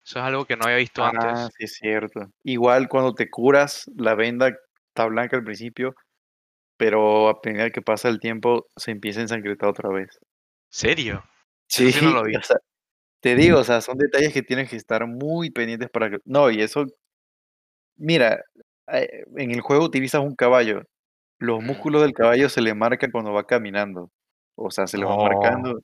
Eso 0.05 0.19
es 0.21 0.25
algo 0.25 0.45
que 0.47 0.57
no 0.57 0.65
había 0.65 0.79
visto 0.79 1.05
Ah, 1.05 1.49
antes. 1.49 1.55
sí, 1.57 1.65
es 1.65 1.75
cierto. 1.75 2.21
Igual 2.45 2.89
cuando 2.89 3.15
te 3.15 3.31
curas, 3.31 3.85
la 3.97 4.15
venda 4.15 4.49
está 4.89 5.07
blanca 5.07 5.37
al 5.37 5.45
principio, 5.45 5.95
pero 6.77 7.29
a 7.31 7.41
medida 7.45 7.71
que 7.71 7.83
pasa 7.83 8.09
el 8.09 8.21
tiempo 8.21 8.67
se 8.77 8.93
empieza 8.93 9.21
a 9.21 9.25
ensangrentar 9.25 9.69
otra 9.69 9.91
vez. 9.91 10.19
¿Serio? 10.71 11.25
Sí, 11.69 11.93
sí 11.93 12.05
no 12.05 12.13
lo 12.13 12.25
vi. 12.25 12.37
o 12.37 12.43
sea, 12.43 12.57
te 13.21 13.37
digo, 13.37 13.59
o 13.61 13.65
sea, 13.65 13.81
son 13.81 13.99
detalles 13.99 14.33
que 14.33 14.43
tienes 14.43 14.71
que 14.71 14.77
estar 14.77 15.07
muy 15.07 15.51
pendientes 15.51 15.91
para 15.91 16.11
que... 16.11 16.19
No, 16.25 16.51
y 16.51 16.63
eso, 16.63 16.87
mira, 17.97 18.43
en 18.89 19.51
el 19.51 19.61
juego 19.61 19.85
utilizas 19.85 20.21
un 20.23 20.35
caballo. 20.35 20.83
Los 21.39 21.63
músculos 21.63 22.03
del 22.03 22.13
caballo 22.13 22.49
se 22.49 22.61
le 22.63 22.75
marcan 22.75 23.11
cuando 23.11 23.33
va 23.33 23.45
caminando. 23.47 24.11
O 24.57 24.71
sea, 24.71 24.87
se 24.87 24.99
le 24.99 25.05
va 25.05 25.17
No. 25.17 25.23
marcando. 25.25 25.81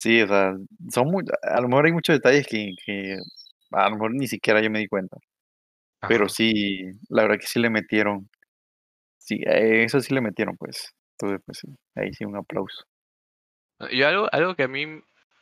Sí, 0.00 0.20
o 0.22 0.28
sea, 0.28 0.54
son 0.90 1.08
muy... 1.10 1.24
A 1.42 1.60
lo 1.60 1.68
mejor 1.68 1.86
hay 1.86 1.92
muchos 1.92 2.14
detalles 2.16 2.46
que, 2.46 2.74
que 2.84 3.16
a 3.72 3.88
lo 3.88 3.96
mejor 3.96 4.14
ni 4.14 4.28
siquiera 4.28 4.60
yo 4.60 4.70
me 4.70 4.78
di 4.80 4.86
cuenta. 4.88 5.16
Pero 6.06 6.28
sí, 6.28 6.84
la 7.08 7.22
verdad 7.22 7.38
que 7.40 7.46
sí 7.46 7.58
le 7.58 7.70
metieron. 7.70 8.28
Sí, 9.18 9.40
eh, 9.46 9.82
eso 9.84 10.00
sí 10.00 10.14
le 10.14 10.20
metieron, 10.20 10.56
pues. 10.56 10.92
Entonces, 11.18 11.42
pues 11.44 11.58
sí, 11.58 11.68
ahí 11.96 12.12
sí 12.12 12.24
un 12.24 12.36
aplauso. 12.36 12.84
Y 13.90 14.02
algo, 14.02 14.28
algo 14.32 14.54
que 14.54 14.62
a 14.64 14.68
mí, 14.68 14.86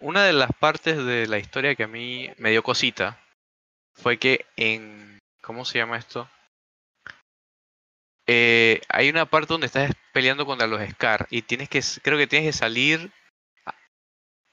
una 0.00 0.24
de 0.24 0.32
las 0.32 0.50
partes 0.58 1.04
de 1.04 1.26
la 1.26 1.38
historia 1.38 1.74
que 1.74 1.84
a 1.84 1.88
mí 1.88 2.30
me 2.38 2.50
dio 2.50 2.62
cosita 2.62 3.20
fue 3.94 4.18
que 4.18 4.46
en, 4.56 5.18
¿cómo 5.42 5.64
se 5.64 5.78
llama 5.78 5.98
esto? 5.98 6.28
Eh, 8.26 8.80
hay 8.88 9.08
una 9.08 9.26
parte 9.26 9.48
donde 9.48 9.66
estás 9.66 9.92
peleando 10.12 10.46
contra 10.46 10.66
los 10.66 10.80
Scar 10.90 11.28
y 11.30 11.42
tienes 11.42 11.68
que, 11.68 11.80
creo 12.02 12.18
que 12.18 12.26
tienes 12.26 12.48
que 12.48 12.58
salir. 12.58 13.12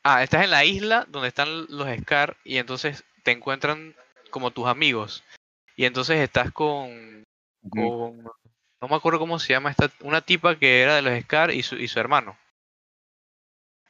Ah, 0.04 0.22
estás 0.22 0.44
en 0.44 0.52
la 0.52 0.66
isla 0.66 1.06
donde 1.10 1.30
están 1.30 1.66
los 1.70 1.88
Scar 2.02 2.38
y 2.44 2.58
entonces 2.58 3.04
te 3.24 3.32
encuentran 3.32 3.96
como 4.30 4.52
tus 4.52 4.68
amigos. 4.68 5.24
Y 5.76 5.86
entonces 5.86 6.20
estás 6.20 6.52
con, 6.52 7.24
con, 7.70 8.24
no 8.24 8.88
me 8.88 8.96
acuerdo 8.96 9.20
cómo 9.20 9.40
se 9.40 9.54
llama 9.54 9.72
esta, 9.72 9.90
una 10.02 10.22
tipa 10.22 10.58
que 10.60 10.82
era 10.82 10.96
de 10.96 11.02
los 11.02 11.20
Scar 11.24 11.52
y 11.52 11.64
su, 11.64 11.76
y 11.78 11.88
su 11.88 12.00
hermano. 12.00 12.38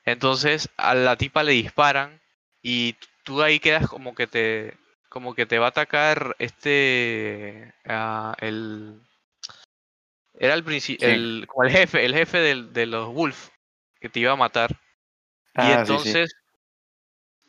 Entonces 0.05 0.69
a 0.77 0.93
la 0.95 1.17
tipa 1.17 1.43
le 1.43 1.53
disparan 1.53 2.21
y 2.61 2.95
tú 3.23 3.41
ahí 3.41 3.59
quedas 3.59 3.87
como 3.87 4.15
que 4.15 4.27
te, 4.27 4.77
como 5.09 5.35
que 5.35 5.45
te 5.45 5.59
va 5.59 5.67
a 5.67 5.69
atacar 5.69 6.35
este, 6.39 7.73
ah, 7.85 8.35
el, 8.39 9.01
era 10.43 10.55
el 10.55 10.63
¿Quién? 10.63 10.99
el, 10.99 11.45
como 11.47 11.63
el 11.63 11.71
jefe, 11.71 12.03
el 12.03 12.13
jefe 12.13 12.37
del- 12.39 12.73
de 12.73 12.85
los 12.85 13.07
Wolf 13.13 13.47
que 14.01 14.09
te 14.09 14.19
iba 14.19 14.33
a 14.33 14.35
matar. 14.35 14.71
Y 14.71 14.75
Ah, 15.55 15.85
sí, 15.85 15.93
sí. 15.93 15.93
entonces 15.93 16.35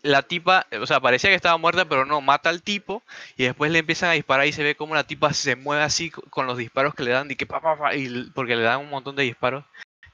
la 0.02 0.22
tipa, 0.22 0.66
o 0.80 0.86
sea, 0.86 1.00
parecía 1.00 1.30
que 1.30 1.36
estaba 1.36 1.56
muerta, 1.56 1.86
pero 1.88 2.04
no, 2.04 2.20
mata 2.20 2.50
al 2.50 2.62
tipo 2.62 3.02
y 3.36 3.44
después 3.44 3.72
le 3.72 3.80
empiezan 3.80 4.10
a 4.10 4.12
disparar 4.12 4.46
y 4.46 4.52
se 4.52 4.62
ve 4.62 4.76
como 4.76 4.94
la 4.94 5.06
tipa 5.06 5.32
se 5.32 5.56
mueve 5.56 5.82
así 5.82 6.10
co- 6.10 6.22
con 6.30 6.46
los 6.46 6.56
disparos 6.56 6.94
que 6.94 7.02
le 7.02 7.10
dan 7.10 7.28
y 7.30 7.34
que 7.36 7.46
pa, 7.46 7.60
pa, 7.60 7.76
pa, 7.76 7.96
y 7.96 8.30
porque 8.34 8.54
le 8.54 8.62
dan 8.62 8.80
un 8.80 8.90
montón 8.90 9.16
de 9.16 9.24
disparos. 9.24 9.64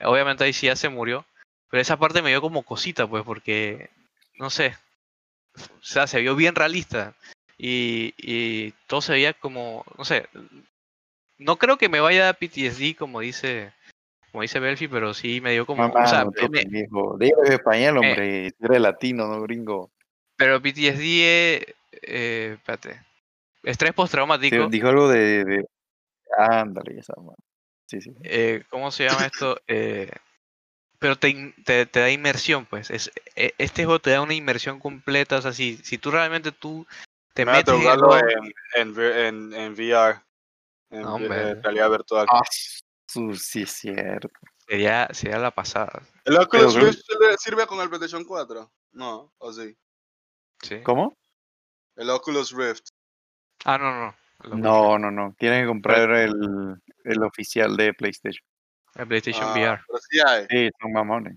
Obviamente 0.00 0.44
ahí 0.44 0.54
sí 0.54 0.66
ya 0.66 0.76
se 0.76 0.88
murió, 0.88 1.26
pero 1.68 1.82
esa 1.82 1.98
parte 1.98 2.22
me 2.22 2.30
dio 2.30 2.40
como 2.40 2.62
cosita, 2.62 3.06
pues, 3.06 3.24
porque, 3.24 3.90
no 4.38 4.48
sé, 4.48 4.74
o 5.56 5.82
sea, 5.82 6.06
se 6.06 6.20
vio 6.20 6.34
bien 6.34 6.54
realista 6.54 7.14
y, 7.58 8.14
y 8.16 8.70
todo 8.86 9.02
se 9.02 9.12
veía 9.12 9.34
como, 9.34 9.84
no 9.98 10.04
sé, 10.06 10.26
no 11.40 11.56
creo 11.56 11.76
que 11.78 11.88
me 11.88 12.00
vaya 12.00 12.22
a 12.22 12.24
dar 12.26 12.38
PTSD 12.38 12.94
como 12.96 13.20
dice, 13.20 13.72
como 14.30 14.42
dice 14.42 14.60
Belfi, 14.60 14.88
pero 14.88 15.14
sí 15.14 15.40
me 15.40 15.52
dio 15.52 15.66
como, 15.66 15.88
Mamá, 15.88 16.04
o 16.04 16.06
sea, 16.06 16.24
no, 16.24 16.30
me-. 16.50 16.64
Dilo 16.64 17.44
en 17.44 17.52
español, 17.52 17.98
hombre. 17.98 18.52
Tú 18.52 18.66
eres 18.66 18.80
latino, 18.80 19.26
no 19.26 19.42
gringo. 19.42 19.90
pero 20.36 20.60
PTSD 20.60 21.56
es, 21.56 21.66
eh, 22.02 22.52
espérate, 22.54 23.00
estrés 23.62 23.90
Sí, 23.90 23.96
postraumático. 23.96 24.68
dijo 24.68 24.88
algo 24.88 25.08
de... 25.08 25.44
de... 25.44 25.66
Ándale, 26.38 26.98
esa 27.00 27.14
madre. 27.16 27.42
Sí, 27.86 28.00
sí. 28.00 28.12
eh, 28.22 28.62
¿cómo 28.70 28.90
se 28.90 29.04
llama 29.04 29.26
esto? 29.26 29.60
Eh, 29.68 30.10
pero 31.00 31.16
te, 31.16 31.30
in- 31.30 31.54
te, 31.64 31.86
te 31.86 32.00
da 32.00 32.10
inmersión, 32.10 32.66
pues. 32.66 32.90
Es, 32.90 33.10
e- 33.34 33.54
este 33.56 33.84
juego 33.86 34.00
te 34.00 34.10
da 34.10 34.20
una 34.20 34.34
inmersión 34.34 34.78
completa. 34.78 35.38
O 35.38 35.42
sea, 35.42 35.52
si, 35.54 35.78
si 35.78 35.96
tú 35.96 36.10
realmente 36.10 36.52
tú 36.52 36.86
te 37.32 37.46
Me 37.46 37.52
voy 37.52 37.86
a 37.88 37.96
metes 37.96 38.22
en 38.76 39.00
en, 39.00 39.54
en 39.54 39.72
VR. 39.72 40.20
En 40.90 41.02
No, 41.02 41.16
vi- 41.18 41.24
hombre. 41.24 41.50
eh, 41.50 41.54
realidad 41.62 41.90
virtual. 41.90 42.26
Ah, 42.30 42.42
su- 43.06 43.34
sí, 43.36 43.62
es 43.62 43.70
cierto. 43.70 44.28
sería, 44.66 45.08
sería 45.12 45.38
la 45.38 45.50
pasada. 45.50 46.02
¿El 46.24 46.36
Oculus 46.36 46.74
Rift 46.74 47.00
sirve- 47.08 47.36
sirve 47.38 47.66
con 47.66 47.80
el 47.80 47.88
PlayStation 47.88 48.24
4? 48.24 48.70
No, 48.92 49.32
o 49.38 49.52
sí. 49.52 49.76
¿sí? 50.62 50.80
¿Cómo? 50.82 51.16
El 51.96 52.10
Oculus 52.10 52.52
Rift. 52.52 52.88
Ah, 53.64 53.78
no, 53.78 53.92
no. 53.92 54.14
No, 54.56 54.98
no, 54.98 55.10
no. 55.10 55.34
Tienes 55.38 55.62
que 55.62 55.66
comprar 55.66 56.10
el, 56.12 56.80
el 57.04 57.22
oficial 57.22 57.76
de 57.76 57.92
PlayStation. 57.94 58.42
El 58.94 59.06
PlayStation 59.06 59.44
Ah, 59.48 59.52
VR. 59.52 59.80
Pero 59.86 59.98
sí 60.08 60.18
hay. 60.26 60.46
Sí, 60.48 60.70
son 60.80 60.92
mamones. 60.92 61.36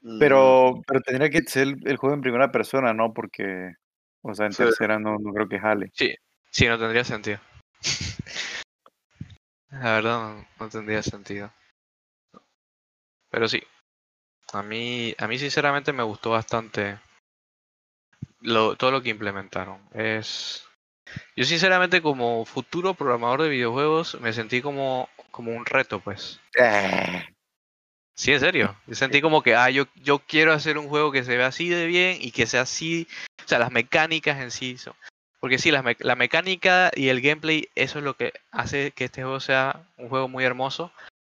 Mm, 0.00 0.18
Pero, 0.18 0.74
pero 0.86 1.00
tendría 1.00 1.30
que 1.30 1.42
ser 1.42 1.62
el, 1.68 1.76
el 1.86 1.96
juego 1.96 2.14
en 2.14 2.20
primera 2.22 2.50
persona, 2.52 2.92
¿no? 2.94 3.12
Porque, 3.12 3.74
o 4.22 4.34
sea, 4.34 4.46
en 4.46 4.52
Sí. 4.52 4.62
tercera 4.64 4.98
no, 4.98 5.18
no 5.18 5.32
creo 5.32 5.48
que 5.48 5.58
jale. 5.60 5.92
Sí, 6.54 6.68
no 6.68 6.78
tendría 6.78 7.02
sentido. 7.02 7.40
La 9.70 9.94
verdad, 9.94 10.36
no, 10.36 10.46
no 10.60 10.68
tendría 10.68 11.02
sentido. 11.02 11.52
Pero 13.28 13.48
sí. 13.48 13.60
A 14.52 14.62
mí, 14.62 15.14
a 15.18 15.26
mí 15.26 15.38
sinceramente 15.38 15.92
me 15.92 16.04
gustó 16.04 16.30
bastante 16.30 17.00
lo, 18.40 18.76
todo 18.76 18.92
lo 18.92 19.02
que 19.02 19.10
implementaron. 19.10 19.80
Es. 19.92 20.64
Yo 21.34 21.44
sinceramente 21.44 22.00
como 22.00 22.44
futuro 22.44 22.94
programador 22.94 23.42
de 23.42 23.48
videojuegos 23.48 24.20
me 24.20 24.32
sentí 24.32 24.62
como, 24.62 25.08
como 25.32 25.50
un 25.52 25.66
reto, 25.66 25.98
pues. 25.98 26.40
Ah, 26.60 27.24
Sí, 28.16 28.32
en 28.32 28.40
serio. 28.40 28.76
Yo 28.86 28.94
sentí 28.94 29.20
como 29.20 29.42
que, 29.42 29.56
ah, 29.56 29.70
yo, 29.70 29.86
yo 29.96 30.20
quiero 30.20 30.52
hacer 30.52 30.78
un 30.78 30.88
juego 30.88 31.10
que 31.10 31.24
se 31.24 31.36
vea 31.36 31.48
así 31.48 31.68
de 31.68 31.86
bien 31.86 32.18
y 32.20 32.30
que 32.30 32.46
sea 32.46 32.62
así. 32.62 33.08
O 33.44 33.48
sea, 33.48 33.58
las 33.58 33.72
mecánicas 33.72 34.40
en 34.40 34.52
sí 34.52 34.78
son. 34.78 34.94
Porque 35.44 35.58
sí, 35.58 35.70
las 35.70 35.84
me- 35.84 35.94
la 35.98 36.16
mecánica 36.16 36.90
y 36.96 37.10
el 37.10 37.20
gameplay, 37.20 37.68
eso 37.74 37.98
es 37.98 38.04
lo 38.06 38.16
que 38.16 38.32
hace 38.50 38.92
que 38.92 39.04
este 39.04 39.22
juego 39.22 39.40
sea 39.40 39.86
un 39.98 40.08
juego 40.08 40.26
muy 40.26 40.42
hermoso. 40.42 40.90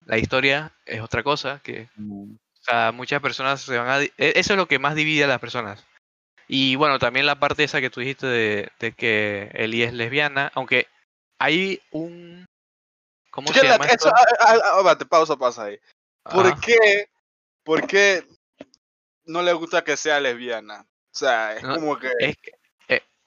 La 0.06 0.18
historia 0.18 0.72
es 0.86 1.02
otra 1.02 1.24
cosa, 1.24 1.60
que 1.62 1.90
mm, 1.98 2.36
o 2.36 2.64
sea, 2.64 2.94
muchas 2.94 3.22
personas 3.22 3.60
se 3.64 3.78
van 3.78 3.90
a... 3.90 4.02
e- 4.02 4.12
Eso 4.18 4.54
es 4.54 4.58
lo 4.58 4.66
que 4.70 4.80
más 4.80 4.96
divide 4.96 5.26
a 5.26 5.28
las 5.28 5.42
personas. 5.42 5.84
Y 6.48 6.78
bueno, 6.78 7.00
también 7.00 7.26
la 7.26 7.38
parte 7.38 7.66
esa 7.66 7.82
que 7.82 7.90
tú 7.90 8.00
dijiste 8.00 8.28
de, 8.28 8.72
de 8.80 8.94
que 8.94 9.52
Ellie 9.54 9.84
es 9.84 9.92
lesbiana, 9.92 10.54
aunque 10.56 10.88
hay 11.38 11.82
un... 11.92 12.46
¿Cómo 13.30 13.52
se 13.52 13.62
la- 13.62 13.72
llama 13.72 13.88
esto? 13.88 14.08
eso, 14.08 14.16
ah, 14.40 14.56
espérate, 14.78 15.06
pausa, 15.06 15.36
pausa 15.36 15.64
ahí. 15.66 15.78
¿Por 16.24 16.48
Ajá. 16.48 16.62
qué? 16.66 17.10
¿Por 17.66 17.86
qué 17.86 18.26
no 19.26 19.42
le 19.42 19.52
gusta 19.52 19.84
que 19.84 19.98
sea 19.98 20.22
lesbiana? 20.22 20.86
O 21.14 21.20
sea, 21.20 21.58
es 21.58 21.64
No, 21.64 21.74
como 21.76 22.00
que... 22.00 22.14
Es 22.20 22.38
que, 22.38 22.52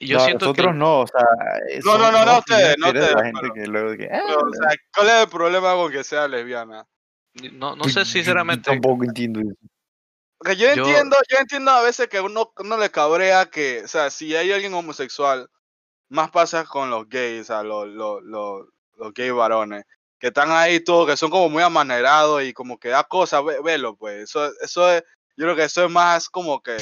yo 0.07 0.19
no, 0.19 0.25
siento 0.25 0.53
que... 0.55 0.63
nosotros 0.63 0.75
no, 0.77 1.01
o 1.01 1.07
sea, 1.07 1.27
eh, 1.69 1.81
No, 1.85 1.99
no, 1.99 2.11
no, 2.13 2.25
no 2.25 2.39
ustedes, 2.39 2.77
no 2.79 2.87
de 2.87 2.93
la 2.95 3.01
ustedes, 3.07 3.23
gente 3.25 3.41
pero- 3.43 3.55
que 3.55 3.67
luego 3.67 3.91
que, 3.93 4.07
pero, 4.09 4.41
ah, 4.41 4.45
o 4.49 4.53
sea, 4.55 4.77
¿cuál 4.95 5.09
es 5.09 5.15
el 5.23 5.29
problema 5.29 5.75
con 5.75 5.93
que 5.93 6.05
sea 6.05 6.27
lesbiana? 6.29 6.87
No, 7.53 7.77
no 7.77 7.85
sé 7.85 8.05
sinceramente. 8.05 8.71
tampoco 8.71 9.05
entiendo 9.05 9.41
eso. 9.41 9.55
Porque 10.39 10.57
yo, 10.57 10.75
Yo- 10.75 10.87
entiendo, 10.87 11.17
yo 11.31 11.39
entiendo 11.39 11.71
a 11.71 11.83
veces 11.83 12.09
que 12.09 12.21
uno, 12.21 12.51
uno 12.57 12.79
le 12.79 12.91
cabrea 12.91 13.47
que, 13.47 13.83
o 13.85 13.89
sea, 13.89 14.11
si 14.11 14.35
hay 14.35 14.51
alguien 14.53 14.73
homosexual, 14.73 15.49
más 16.09 16.31
pasa 16.31 16.65
con 16.65 16.89
los 16.91 17.09
gays, 17.09 17.43
o 17.43 17.45
sea, 17.45 17.63
los, 17.63 17.87
los, 17.89 18.23
los, 18.23 18.67
los 18.97 19.13
gay 19.15 19.31
varones, 19.31 19.85
que 20.19 20.29
están 20.29 20.51
ahí 20.51 20.81
todos, 20.83 21.07
que 21.09 21.17
son 21.17 21.31
como 21.31 21.49
muy 21.51 21.63
amanerados 21.63 22.43
y 22.43 22.53
como 22.55 22.79
que 22.79 22.89
da 22.89 23.05
cosas, 23.05 23.45
ve- 23.45 23.61
velo, 23.63 23.97
pues, 23.97 24.23
eso, 24.25 24.51
eso 24.63 24.91
es, 24.91 25.03
yo 25.37 25.45
creo 25.45 25.57
que 25.57 25.65
eso 25.65 25.85
es 25.85 25.91
más 25.91 26.29
como 26.29 26.61
que, 26.63 26.77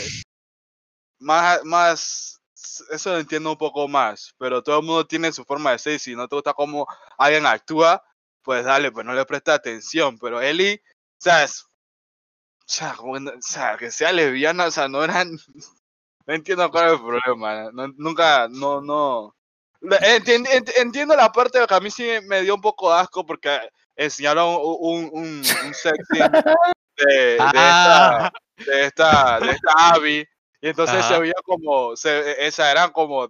más, 1.18 1.64
más, 1.64 2.38
eso 2.90 3.12
lo 3.12 3.18
entiendo 3.18 3.50
un 3.52 3.59
poco 3.59 3.86
más, 3.88 4.34
pero 4.38 4.62
todo 4.62 4.80
el 4.80 4.84
mundo 4.86 5.06
tiene 5.06 5.32
su 5.32 5.44
forma 5.44 5.72
de 5.72 5.78
ser 5.78 5.98
si 6.00 6.14
no 6.14 6.26
te 6.28 6.36
gusta 6.36 6.54
cómo 6.54 6.86
alguien 7.16 7.46
actúa, 7.46 8.02
pues 8.42 8.64
dale, 8.64 8.90
pues 8.92 9.04
no 9.06 9.12
le 9.14 9.24
presta 9.26 9.54
atención, 9.54 10.18
pero 10.18 10.40
Eli, 10.40 10.74
o 10.74 11.20
sea, 11.20 11.44
es- 11.44 11.62
o 11.62 12.70
sea, 12.70 12.94
como 12.94 13.18
no- 13.18 13.30
o 13.30 13.40
sea, 13.42 13.76
que 13.76 13.90
sea 13.90 14.12
lesbiana, 14.12 14.66
o 14.66 14.70
sea, 14.70 14.88
no 14.88 15.02
eran, 15.04 15.30
no 16.26 16.34
entiendo 16.34 16.70
cuál 16.70 16.86
es 16.86 16.92
el 16.94 17.00
problema, 17.00 17.70
no- 17.72 17.92
nunca, 17.96 18.48
no, 18.50 18.80
no, 18.80 19.34
Le- 19.80 19.98
entien- 20.18 20.46
ent- 20.46 20.72
entiendo 20.76 21.14
la 21.14 21.30
parte 21.30 21.64
que 21.66 21.74
a 21.74 21.80
mí 21.80 21.90
sí 21.90 22.09
me 22.26 22.42
dio 22.42 22.54
un 22.56 22.61
poco 22.61 22.92
de 22.92 23.00
asco 23.00 23.24
porque 23.24 23.61
enseñaron 23.94 24.56
un, 24.61 24.76
un, 24.80 25.11
un, 25.12 25.42
un 25.66 25.74
sex 25.74 25.96
scene 26.11 26.30
de, 26.96 27.14
de 27.14 27.38
Ah, 27.40 28.32
de 28.56 28.84
esta, 28.86 29.38
de 29.40 29.50
esta 29.52 29.72
Abby. 29.76 30.26
Y 30.61 30.68
entonces 30.68 31.04
se 31.04 31.18
veía 31.18 31.34
como, 31.44 31.96
se, 31.96 32.46
esa 32.46 32.70
eran 32.70 32.90
como, 32.90 33.28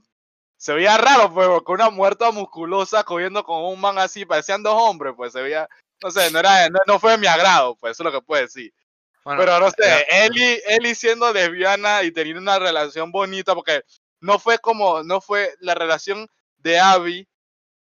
se 0.57 0.73
veía 0.73 0.97
raro, 0.97 1.33
pues, 1.33 1.47
porque 1.49 1.73
una 1.73 1.91
muerta 1.91 2.31
musculosa 2.31 3.05
cogiendo 3.05 3.45
con 3.45 3.65
un 3.65 3.81
man 3.81 3.99
así, 3.99 4.25
parecían 4.25 4.63
dos 4.63 4.75
hombres, 4.75 5.15
pues 5.17 5.33
se 5.33 5.43
veía, 5.43 5.69
no 6.03 6.11
sé, 6.11 6.31
no 6.31 6.39
era, 6.39 6.69
no, 6.71 6.79
no 6.87 6.99
fue 6.99 7.13
de 7.13 7.19
mi 7.19 7.27
agrado, 7.27 7.77
pues, 7.77 7.93
eso 7.93 8.03
es 8.03 8.13
lo 8.13 8.19
que 8.21 8.25
puedo 8.27 8.43
decir. 8.43 8.73
Bueno, 9.25 9.41
Pero 9.41 9.61
no 9.61 9.71
sé, 9.71 9.75
era- 9.87 10.25
Eli, 10.25 10.61
Eli 10.67 10.95
siendo 10.95 11.31
lesbiana 11.33 12.03
y 12.03 12.11
teniendo 12.13 12.41
una 12.41 12.59
relación 12.59 13.13
bonita, 13.13 13.55
porque 13.55 13.83
no 14.21 14.39
fue 14.39 14.59
como, 14.59 15.03
no 15.03 15.21
fue 15.21 15.55
la 15.61 15.75
relación 15.75 16.27
de 16.57 16.79
Abby 16.81 17.29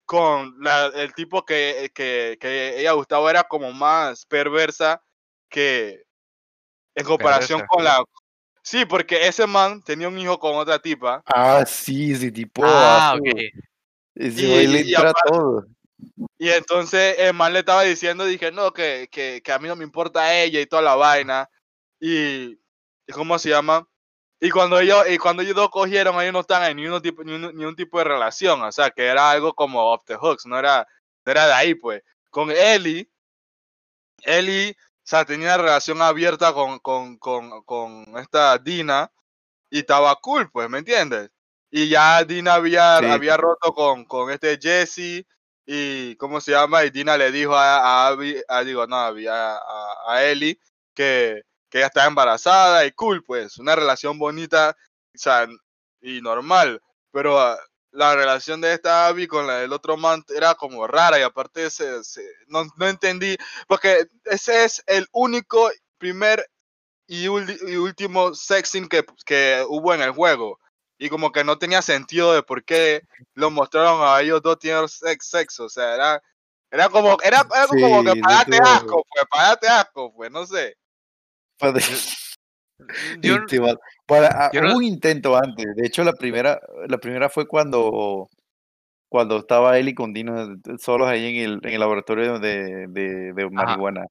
con 0.07 0.55
la- 0.61 0.87
el 0.87 1.13
tipo 1.15 1.45
que, 1.45 1.91
que, 1.95 2.39
que 2.41 2.81
ella 2.81 2.93
gustaba, 2.93 3.31
era 3.31 3.45
como 3.45 3.73
más 3.73 4.25
perversa 4.25 5.03
que 5.51 6.03
en 6.95 7.05
comparación 7.05 7.61
Perversa. 7.61 7.69
con 7.69 7.85
la... 7.85 8.05
Sí, 8.67 8.87
porque 8.87 9.27
ese 9.29 9.47
man 9.47 9.83
tenía 9.83 10.09
un 10.09 10.19
hijo 10.19 10.39
con 10.39 10.57
otra 10.57 10.79
tipa. 10.79 11.23
Ah, 11.27 11.65
sí, 11.67 12.13
ese 12.13 12.33
tipo. 12.33 12.63
Ah, 12.65 13.15
ok. 13.17 13.39
Ese 14.15 14.43
Y- 14.43 14.51
güey 14.51 14.67
le 14.67 14.81
y 14.81 14.95
entra 14.95 15.11
aparte- 15.11 15.31
todo. 15.31 15.67
Y 16.39 16.49
entonces 16.49 17.17
el 17.19 17.35
man 17.35 17.53
le 17.53 17.59
estaba 17.61 17.83
diciendo, 17.83 18.25
dije, 18.25 18.51
no, 18.53 18.73
que, 18.73 19.09
que, 19.11 19.43
que 19.45 19.53
a 19.53 19.59
mí 19.59 19.69
no 19.69 19.77
me 19.77 19.85
importa 19.85 20.35
ella 20.35 20.61
y 20.61 20.67
toda 20.67 20.81
la 20.83 20.95
vaina. 20.95 21.49
Y, 22.01 22.53
y 23.07 23.13
¿cómo 23.13 23.39
se 23.39 23.51
llama? 23.51 23.87
Y 24.41 24.51
cuando 24.51 24.81
ellos, 24.81 25.05
y 25.11 25.19
cuando 25.19 25.43
ellos 25.43 25.55
dos 25.57 25.71
cogieron, 25.71 26.21
ellos 26.21 26.33
no 26.33 26.41
estaban 26.41 26.71
en 26.71 26.77
ni, 26.79 26.87
uno 26.87 27.01
tipo, 27.03 27.23
ni, 27.23 27.33
un, 27.33 27.55
ni 27.57 27.65
un 27.65 27.77
tipo 27.77 27.99
de 27.99 28.05
relación. 28.05 28.63
O 28.63 28.73
sea, 28.73 28.91
que 28.91 29.05
era 29.07 29.31
algo 29.31 29.55
como 29.55 29.93
off 29.93 30.05
the 30.07 30.17
hooks, 30.17 30.47
no 30.47 30.59
era, 30.59 30.87
no 31.25 31.33
era 31.33 31.47
de 31.47 31.53
ahí, 31.53 31.75
pues. 31.75 32.03
Con 32.31 32.51
Ellie, 32.51 33.09
Ellie, 34.23 34.75
o 35.05 35.07
sea, 35.07 35.25
tenía 35.25 35.57
relación 35.59 36.01
abierta 36.03 36.53
con, 36.55 36.79
con, 36.81 37.19
con, 37.19 37.63
con 37.65 38.05
esta 38.19 38.59
Dina 38.59 39.13
y 39.71 39.81
estaba 39.81 40.15
cool, 40.17 40.51
pues, 40.53 40.69
¿me 40.71 40.79
entiendes? 40.79 41.31
Y 41.71 41.89
ya 41.89 42.25
Dina 42.25 42.55
había, 42.55 42.99
Sí. 43.01 43.07
había 43.07 43.37
roto 43.37 43.75
con, 43.75 44.05
con 44.07 44.31
este 44.31 44.59
Jesse 44.61 45.27
y, 45.67 46.17
¿cómo 46.17 46.41
se 46.41 46.53
llama? 46.53 46.85
Y 46.85 46.91
Dina 46.91 47.17
le 47.19 47.33
dijo 47.33 47.55
a, 47.57 47.79
a 48.05 48.09
Abby, 48.09 48.37
a, 48.49 48.63
digo, 48.65 48.87
no, 48.87 48.97
Abby, 48.97 49.27
a, 49.27 49.57
a, 49.57 49.95
a 50.09 50.25
Ellie 50.25 50.59
que, 50.95 51.43
que 51.71 51.79
ella 51.79 51.89
estaba 51.89 52.07
embarazada 52.07 52.85
y 52.87 52.93
cool, 52.93 53.25
pues, 53.25 53.59
una 53.59 53.75
relación 53.77 54.19
bonita, 54.19 54.77
o 55.15 55.19
sea, 55.19 55.47
y 56.03 56.21
normal, 56.23 56.81
pero 57.13 57.41
ah, 57.41 57.59
la 57.95 58.15
relación 58.17 58.61
de 58.61 58.75
esta 58.75 59.07
Abby 59.07 59.27
con 59.27 59.47
la 59.47 59.59
del 59.61 59.73
otro 59.73 59.97
man 59.97 60.25
era 60.37 60.55
como 60.55 60.87
rara 60.87 61.19
y 61.19 61.23
aparte 61.23 61.71
se, 61.71 62.03
se- 62.05 62.29
no, 62.49 62.65
no 62.77 62.89
entendí, 62.89 63.37
porque 63.69 64.07
ese 64.25 64.65
es 64.65 64.83
el 64.87 65.07
único 65.13 65.71
primer 65.99 66.45
y, 67.07 67.29
último 67.29 68.35
sexing 68.35 68.89
que, 68.89 69.05
que 69.25 69.65
hubo 69.69 69.95
en 69.95 70.03
el 70.03 70.11
juego. 70.11 70.59
Y 70.99 71.09
como 71.09 71.33
que 71.33 71.45
no 71.45 71.59
tenía 71.59 71.83
sentido 71.83 72.33
de 72.33 72.43
por 72.43 72.65
qué 72.65 73.03
lo 73.35 73.51
mostraron 73.51 74.01
a 74.03 74.21
ellos 74.21 74.41
dos 74.43 74.59
teniendo 74.59 74.89
sex, 74.89 75.27
sexo. 75.29 75.65
O 75.65 75.69
sea, 75.69 75.95
era, 75.95 76.23
era 76.71 76.89
como, 76.89 77.17
era 77.23 77.41
algo 77.41 77.75
como 77.75 78.03
que 78.05 78.13
Sí, 78.13 78.21
no 78.21 78.27
pagate 78.29 78.57
tuvo- 78.59 78.69
asco, 78.69 79.05
pues, 79.11 79.25
pagate 79.31 79.69
asco, 79.69 80.15
pues, 80.15 80.31
no 80.31 80.47
sé. 80.47 80.77
Yo- 83.21 83.37
y 83.51 83.59
para- 84.07 84.47
ah, 84.47 84.51
yo 84.53 84.61
no- 84.63 84.77
un 84.77 84.83
intento 84.85 85.37
antes. 85.37 85.67
De 85.77 85.87
hecho, 85.87 86.03
la 86.05 86.13
primera, 86.13 86.61
la 86.89 86.99
primera 86.99 87.29
fue 87.29 87.47
cuando, 87.47 88.29
cuando 89.09 89.39
estaba 89.39 89.79
Eli 89.79 89.95
con 89.95 90.13
Dino 90.13 90.57
solos 90.79 91.09
ahí 91.09 91.39
en 91.39 91.45
el, 91.45 91.61
en 91.63 91.73
el 91.75 91.81
laboratorio 91.81 92.39
de, 92.39 92.87
de, 92.89 93.33
de 93.33 93.51
marihuana. 93.51 94.03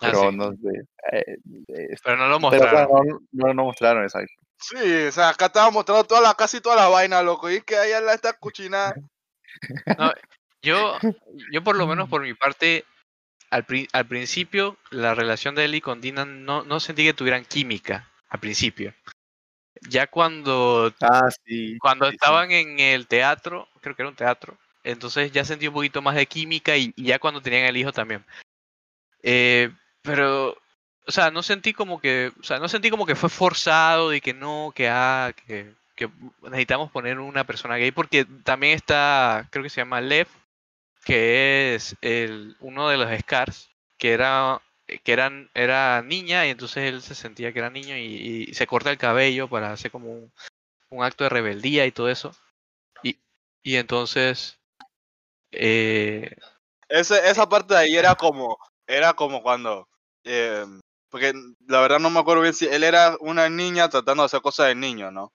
Ah, 0.00 0.08
Pero 0.10 0.30
sí. 0.30 0.36
no 0.36 0.50
sé. 0.52 0.82
eh, 1.12 1.36
eh, 1.68 1.94
Pero 2.02 2.16
no 2.16 2.28
lo 2.28 2.50
pero 2.50 2.62
mostraron. 2.64 2.88
no, 3.06 3.20
no, 3.46 3.54
no 3.54 3.64
mostraron, 3.64 4.02
exacto. 4.02 4.32
Sí, 4.58 5.06
o 5.08 5.12
sea, 5.12 5.28
acá 5.30 5.46
estaba 5.46 5.70
mostrando 5.70 6.04
toda 6.04 6.20
la, 6.20 6.34
casi 6.34 6.60
toda 6.60 6.76
la 6.76 6.88
vaina, 6.88 7.22
loco. 7.22 7.48
Y 7.50 7.60
que 7.62 7.74
ella 7.74 8.00
la 8.00 8.14
está 8.14 8.32
cuchinada. 8.34 8.94
Yo, 10.62 10.96
yo 11.52 11.62
por 11.62 11.76
lo 11.76 11.86
menos 11.86 12.08
por 12.08 12.22
mi 12.22 12.34
parte, 12.34 12.84
al, 13.50 13.64
pri- 13.64 13.88
al 13.92 14.06
principio, 14.06 14.76
la 14.90 15.14
relación 15.14 15.54
de 15.54 15.64
Ellie 15.64 15.80
con 15.80 16.00
Dina 16.00 16.24
no, 16.24 16.64
no 16.64 16.80
sentí 16.80 17.04
que 17.04 17.14
tuvieran 17.14 17.44
química, 17.44 18.08
al 18.28 18.40
principio. 18.40 18.94
Ya 19.88 20.06
cuando, 20.06 20.92
Ah, 21.00 21.28
sí. 21.44 21.76
cuando 21.78 22.06
sí, 22.06 22.10
sí. 22.12 22.14
estaban 22.16 22.50
en 22.50 22.80
el 22.80 23.06
teatro, 23.06 23.68
creo 23.80 23.94
que 23.94 24.02
era 24.02 24.08
un 24.08 24.16
teatro, 24.16 24.56
entonces 24.82 25.30
ya 25.32 25.44
sentí 25.44 25.66
un 25.68 25.74
poquito 25.74 26.00
más 26.02 26.14
de 26.14 26.26
química 26.26 26.76
y, 26.76 26.92
y 26.96 27.04
ya 27.04 27.18
cuando 27.18 27.40
tenían 27.42 27.64
el 27.64 27.76
hijo 27.76 27.92
también. 27.92 28.24
Eh, 29.22 29.70
pero, 30.02 30.56
o 31.06 31.12
sea, 31.12 31.30
no 31.30 31.42
sentí 31.42 31.72
como 31.72 32.00
que, 32.00 32.32
o 32.40 32.42
sea, 32.42 32.58
no 32.58 32.68
sentí 32.68 32.90
como 32.90 33.06
que 33.06 33.14
fue 33.14 33.28
forzado 33.30 34.10
de 34.10 34.20
que 34.20 34.34
no, 34.34 34.72
que 34.74 34.88
ah, 34.88 35.32
que, 35.46 35.72
que 35.96 36.08
necesitamos 36.42 36.90
poner 36.90 37.18
una 37.18 37.44
persona 37.44 37.76
gay, 37.76 37.90
porque 37.90 38.24
también 38.44 38.74
está, 38.74 39.46
creo 39.50 39.62
que 39.62 39.70
se 39.70 39.80
llama 39.80 40.00
Lev, 40.00 40.28
que 41.04 41.74
es 41.74 41.96
el, 42.00 42.56
uno 42.60 42.88
de 42.88 42.96
los 42.96 43.20
Scars, 43.20 43.70
que 43.98 44.12
era 44.12 44.60
que 45.02 45.12
eran, 45.12 45.50
era 45.54 46.02
niña 46.02 46.46
y 46.46 46.50
entonces 46.50 46.84
él 46.84 47.00
se 47.00 47.14
sentía 47.14 47.52
que 47.52 47.58
era 47.58 47.70
niño 47.70 47.96
y, 47.96 48.46
y 48.50 48.54
se 48.54 48.66
corta 48.66 48.90
el 48.90 48.98
cabello 48.98 49.48
para 49.48 49.72
hacer 49.72 49.90
como 49.90 50.10
un, 50.12 50.32
un 50.90 51.04
acto 51.04 51.24
de 51.24 51.30
rebeldía 51.30 51.86
y 51.86 51.92
todo 51.92 52.08
eso. 52.08 52.34
Y, 53.02 53.18
y 53.62 53.76
entonces, 53.76 54.58
eh, 55.52 56.36
Ese, 56.88 57.28
esa 57.28 57.48
parte 57.48 57.74
de 57.74 57.80
ahí 57.80 57.96
era 57.96 58.14
como, 58.14 58.58
era 58.86 59.14
como 59.14 59.42
cuando, 59.42 59.88
eh, 60.24 60.66
porque 61.08 61.32
la 61.66 61.80
verdad 61.80 61.98
no 61.98 62.10
me 62.10 62.20
acuerdo 62.20 62.42
bien 62.42 62.54
si 62.54 62.66
él 62.66 62.84
era 62.84 63.16
una 63.20 63.48
niña 63.48 63.88
tratando 63.88 64.22
de 64.22 64.26
hacer 64.26 64.42
cosas 64.42 64.68
de 64.68 64.74
niño, 64.74 65.10
¿no? 65.10 65.32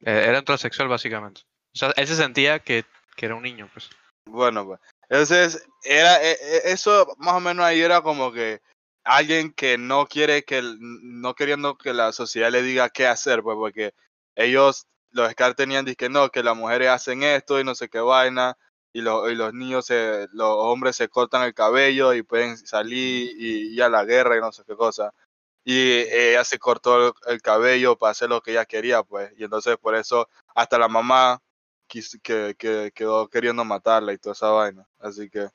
eh, 0.00 0.24
era 0.28 0.38
un 0.40 0.44
transexual 0.44 0.88
básicamente. 0.88 1.42
O 1.74 1.78
sea, 1.78 1.92
él 1.96 2.06
se 2.06 2.16
sentía 2.16 2.58
que, 2.58 2.84
que 3.16 3.26
era 3.26 3.34
un 3.34 3.42
niño, 3.42 3.68
pues. 3.72 3.90
Bueno, 4.28 4.66
pues. 4.66 4.80
Entonces, 5.08 5.66
era, 5.84 6.22
e- 6.22 6.32
e- 6.32 6.72
eso 6.72 7.06
más 7.18 7.34
o 7.34 7.40
menos 7.40 7.64
ahí 7.64 7.80
era 7.80 8.02
como 8.02 8.32
que 8.32 8.60
alguien 9.04 9.52
que 9.52 9.78
no 9.78 10.06
quiere 10.06 10.44
que, 10.44 10.62
no 10.78 11.34
queriendo 11.34 11.76
que 11.78 11.94
la 11.94 12.12
sociedad 12.12 12.50
le 12.50 12.62
diga 12.62 12.90
qué 12.90 13.06
hacer, 13.06 13.42
pues, 13.42 13.56
porque 13.56 13.94
ellos, 14.36 14.86
los 15.10 15.30
Scar 15.32 15.54
tenían, 15.54 15.86
que 15.86 16.08
no, 16.10 16.28
que 16.30 16.42
las 16.42 16.56
mujeres 16.56 16.88
hacen 16.90 17.22
esto 17.22 17.58
y 17.60 17.64
no 17.64 17.74
sé 17.74 17.88
qué 17.88 18.00
vaina, 18.00 18.56
y, 18.92 19.00
los 19.00 19.30
y 19.30 19.34
los 19.34 19.54
niños, 19.54 19.86
se, 19.86 20.26
los 20.32 20.50
hombres 20.56 20.96
se 20.96 21.08
cortan 21.08 21.42
el 21.42 21.54
cabello 21.54 22.12
y 22.14 22.22
pueden 22.22 22.56
salir 22.58 23.30
y 23.38 23.74
ir 23.74 23.82
a 23.82 23.88
la 23.88 24.04
guerra 24.04 24.36
y 24.36 24.40
no 24.40 24.52
sé 24.52 24.62
qué 24.66 24.76
cosa. 24.76 25.12
Y 25.64 25.92
ella 25.92 26.44
se 26.44 26.58
cortó 26.58 27.14
el 27.26 27.42
cabello 27.42 27.96
para 27.98 28.12
hacer 28.12 28.28
lo 28.30 28.40
que 28.42 28.52
ella 28.52 28.64
quería, 28.66 29.02
pues, 29.02 29.32
y 29.38 29.44
entonces 29.44 29.76
por 29.78 29.94
eso 29.94 30.28
hasta 30.54 30.78
la 30.78 30.88
mamá 30.88 31.40
quis- 31.88 32.20
que, 32.22 32.54
que 32.58 32.92
quedó 32.94 33.28
queriendo 33.28 33.64
matarla 33.64 34.12
y 34.12 34.18
toda 34.18 34.34
esa 34.34 34.50
vaina. 34.50 34.86
Así 34.98 35.28
que, 35.28 35.48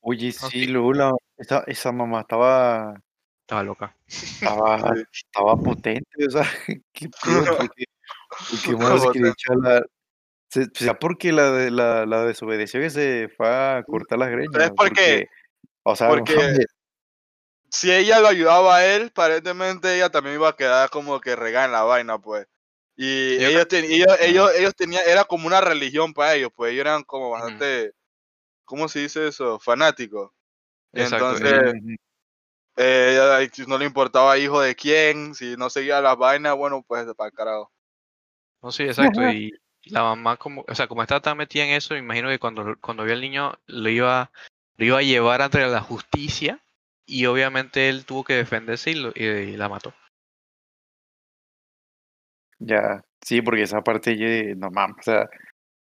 Oye, 0.00 0.34
No, 0.42 0.48
sí. 0.50 0.66
Lula, 0.66 1.12
esa, 1.38 1.64
esa 1.66 1.90
mamá 1.92 2.20
estaba, 2.20 2.94
Estaba 3.42 3.62
loca. 3.62 3.96
estaba, 4.06 4.78
Sí. 4.96 5.04
estaba 5.12 5.56
potente, 5.56 6.26
o 6.26 6.30
sea, 6.30 6.42
qué 6.92 7.08
pedo, 7.08 7.44
porque, 7.70 7.84
porque 8.50 8.56
Súper 8.56 8.88
más 8.88 9.06
que 9.12 9.20
la, 9.56 9.86
se, 10.50 10.66
será 10.74 10.98
porque 10.98 11.32
la, 11.32 11.50
de- 11.52 11.70
la, 11.70 12.04
la 12.06 12.24
desobedeció 12.24 12.80
que 12.80 12.90
se 12.90 13.28
fue 13.36 13.48
a 13.48 13.82
cortar 13.86 14.18
las 14.18 14.30
greñas, 14.30 14.62
es 14.62 14.70
porque- 14.72 15.28
o 15.82 15.96
sea, 15.96 16.08
porque 16.08 16.64
si 17.70 17.90
ella 17.90 18.20
lo 18.20 18.28
ayudaba 18.28 18.76
a 18.76 18.86
él, 18.86 19.06
aparentemente 19.10 19.96
ella 19.96 20.10
también 20.10 20.36
iba 20.36 20.48
a 20.48 20.56
quedar 20.56 20.90
como 20.90 21.20
que 21.20 21.34
regada 21.34 21.66
en 21.66 21.72
la 21.72 21.82
vaina, 21.82 22.18
pues. 22.18 22.46
Y 22.96 23.38
Yo 23.40 23.48
ellos, 23.48 23.68
ten- 23.68 23.84
ellos, 23.84 24.08
ellos, 24.20 24.50
ellos 24.54 24.74
tenían, 24.76 25.02
era 25.06 25.24
como 25.24 25.46
una 25.46 25.60
religión 25.60 26.14
para 26.14 26.34
ellos, 26.34 26.50
pues 26.54 26.72
ellos 26.72 26.82
eran 26.82 27.02
como 27.02 27.30
bastante, 27.30 27.92
¿cómo 28.64 28.88
se 28.88 29.00
dice 29.00 29.26
eso? 29.28 29.58
Fanáticos. 29.58 30.30
Exacto. 30.92 31.36
entonces, 31.36 31.74
eh, 32.76 33.50
si 33.52 33.66
no 33.66 33.78
le 33.78 33.84
importaba 33.84 34.38
hijo 34.38 34.60
de 34.60 34.74
quién, 34.76 35.34
si 35.34 35.56
no 35.56 35.70
seguía 35.70 36.00
las 36.00 36.16
vainas, 36.16 36.56
bueno, 36.56 36.84
pues 36.86 37.06
para 37.16 37.28
el 37.28 37.34
carajo. 37.34 37.72
No, 38.62 38.70
sí, 38.72 38.84
exacto. 38.84 39.22
Y 39.28 39.52
la 39.86 40.02
mamá, 40.02 40.36
como, 40.36 40.64
o 40.66 40.74
sea, 40.74 40.86
como 40.86 41.02
estaba 41.02 41.20
tan 41.20 41.36
metida 41.36 41.64
en 41.64 41.70
eso, 41.70 41.94
me 41.94 42.00
imagino 42.00 42.28
que 42.28 42.38
cuando, 42.38 42.76
cuando 42.80 43.04
vio 43.04 43.12
al 43.14 43.20
niño 43.20 43.52
lo 43.66 43.88
iba, 43.88 44.30
lo 44.76 44.84
iba 44.86 44.98
a 44.98 45.02
llevar 45.02 45.42
ante 45.42 45.66
la 45.66 45.80
justicia 45.80 46.60
y 47.06 47.26
obviamente 47.26 47.88
él 47.88 48.06
tuvo 48.06 48.24
que 48.24 48.34
defenderse 48.34 48.92
y, 48.92 48.94
lo- 48.94 49.12
y- 49.14 49.24
y 49.24 49.56
la 49.56 49.68
mató. 49.68 49.92
Ya, 52.58 53.04
sí, 53.20 53.42
porque 53.42 53.62
esa 53.62 53.82
parte, 53.82 54.16
yo, 54.16 54.54
no 54.56 54.70
mames, 54.70 54.96
o 55.00 55.02
sea, 55.02 55.28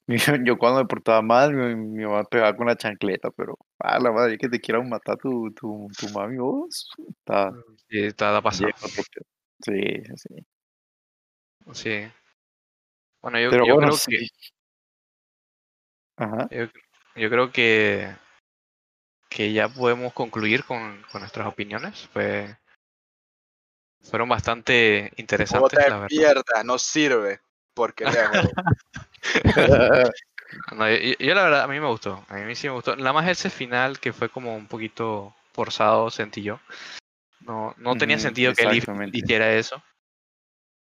yo, 0.48 0.58
cuando 0.58 0.80
me 0.82 0.88
portaba 0.88 1.22
mal, 1.22 1.54
mi, 1.54 1.76
mi 1.76 2.06
mamá 2.06 2.24
pegaba 2.24 2.56
con 2.56 2.68
la 2.68 2.76
chancleta, 2.78 3.30
pero, 3.32 3.58
a 3.80 4.00
la 4.00 4.12
madre, 4.12 4.38
que 4.38 4.50
te 4.50 4.60
quieran 4.60 4.90
matar 4.90 5.18
tu, 5.18 5.52
tu, 5.54 5.88
tu 5.98 6.10
mami, 6.10 6.38
vos, 6.38 6.90
está 7.20 7.52
Y 7.90 8.06
estaba 8.06 8.42
pasado. 8.42 8.68
lleno 8.68 8.88
de 8.96 9.04
pedo. 9.04 9.26
Sí, 9.60 10.14
sí. 10.16 10.46
Sí. 11.74 12.12
Bueno, 13.22 13.40
yo, 13.40 13.50
Pero 13.50 13.66
yo 13.66 13.74
bueno, 13.74 13.90
creo 13.90 13.98
sí. 13.98 14.12
que 14.12 14.28
Ajá. 16.18 16.48
yo, 16.50 16.66
yo 17.16 17.30
creo 17.30 17.52
que 17.52 18.16
que 19.30 19.52
ya 19.54 19.68
podemos 19.68 20.14
concluir 20.14 20.64
con, 20.64 21.04
con 21.12 21.22
nuestras 21.22 21.48
opiniones. 21.48 22.08
Fue 22.14 22.58
fueron 24.10 24.30
bastante 24.30 25.12
interesantes, 25.18 25.80
la 25.80 25.86
de 25.96 26.02
verdad. 26.02 26.08
mierda, 26.18 26.64
no 26.64 26.78
sirve. 26.78 27.42
Porque. 27.74 28.06
No, 30.72 30.90
yo, 30.90 31.14
yo 31.20 31.36
la 31.36 31.44
verdad, 31.44 31.62
a 31.64 31.68
mí 31.68 31.80
me 31.80 31.88
gustó. 31.88 32.26
A 32.30 32.36
mí 32.36 32.56
sí 32.56 32.68
me 32.68 32.74
gustó. 32.74 32.96
Nada 32.96 33.14
más 33.14 33.28
ese 33.28 33.50
final 33.50 34.00
que 34.00 34.14
fue 34.14 34.30
como 34.30 34.56
un 34.56 34.68
poquito 34.68 35.36
forzado, 35.54 36.10
sentí 36.10 36.42
yo. 36.42 36.60
No, 37.42 37.74
no 37.78 37.96
tenía 37.98 38.16
Ujú, 38.16 38.24
sentido 38.24 38.54
que 38.54 38.64
él 38.64 38.84
hiciera 39.14 39.54
eso. 39.54 39.84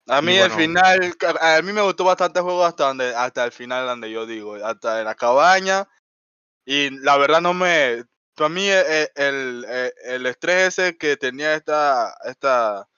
A 0.08 0.20
mí 0.20 0.36
el 0.36 0.50
final, 0.50 1.14
a 1.40 1.62
mí 1.62 1.72
me 1.72 1.80
gustó 1.82 2.04
bastante 2.04 2.40
el 2.40 2.44
juego 2.44 2.64
hasta 2.64 2.88
donde, 2.88 3.14
hasta 3.14 3.44
el 3.44 3.52
final 3.52 3.86
donde 3.86 4.10
yo 4.10 4.26
digo, 4.26 4.56
hasta 4.56 4.98
en 4.98 5.04
la 5.04 5.14
cabaña. 5.14 5.88
Y 6.64 6.90
la 7.00 7.16
verdad 7.16 7.40
no 7.40 7.54
me, 7.54 8.04
para 8.34 8.48
mí 8.48 8.68
el, 8.68 9.08
el, 9.14 9.64
el- 9.68 9.92
el 10.04 10.26
estrés 10.26 10.78
ese 10.78 10.96
que 10.96 11.16
tenía 11.16 11.54
esta, 11.54 12.14
esta, 12.24 12.88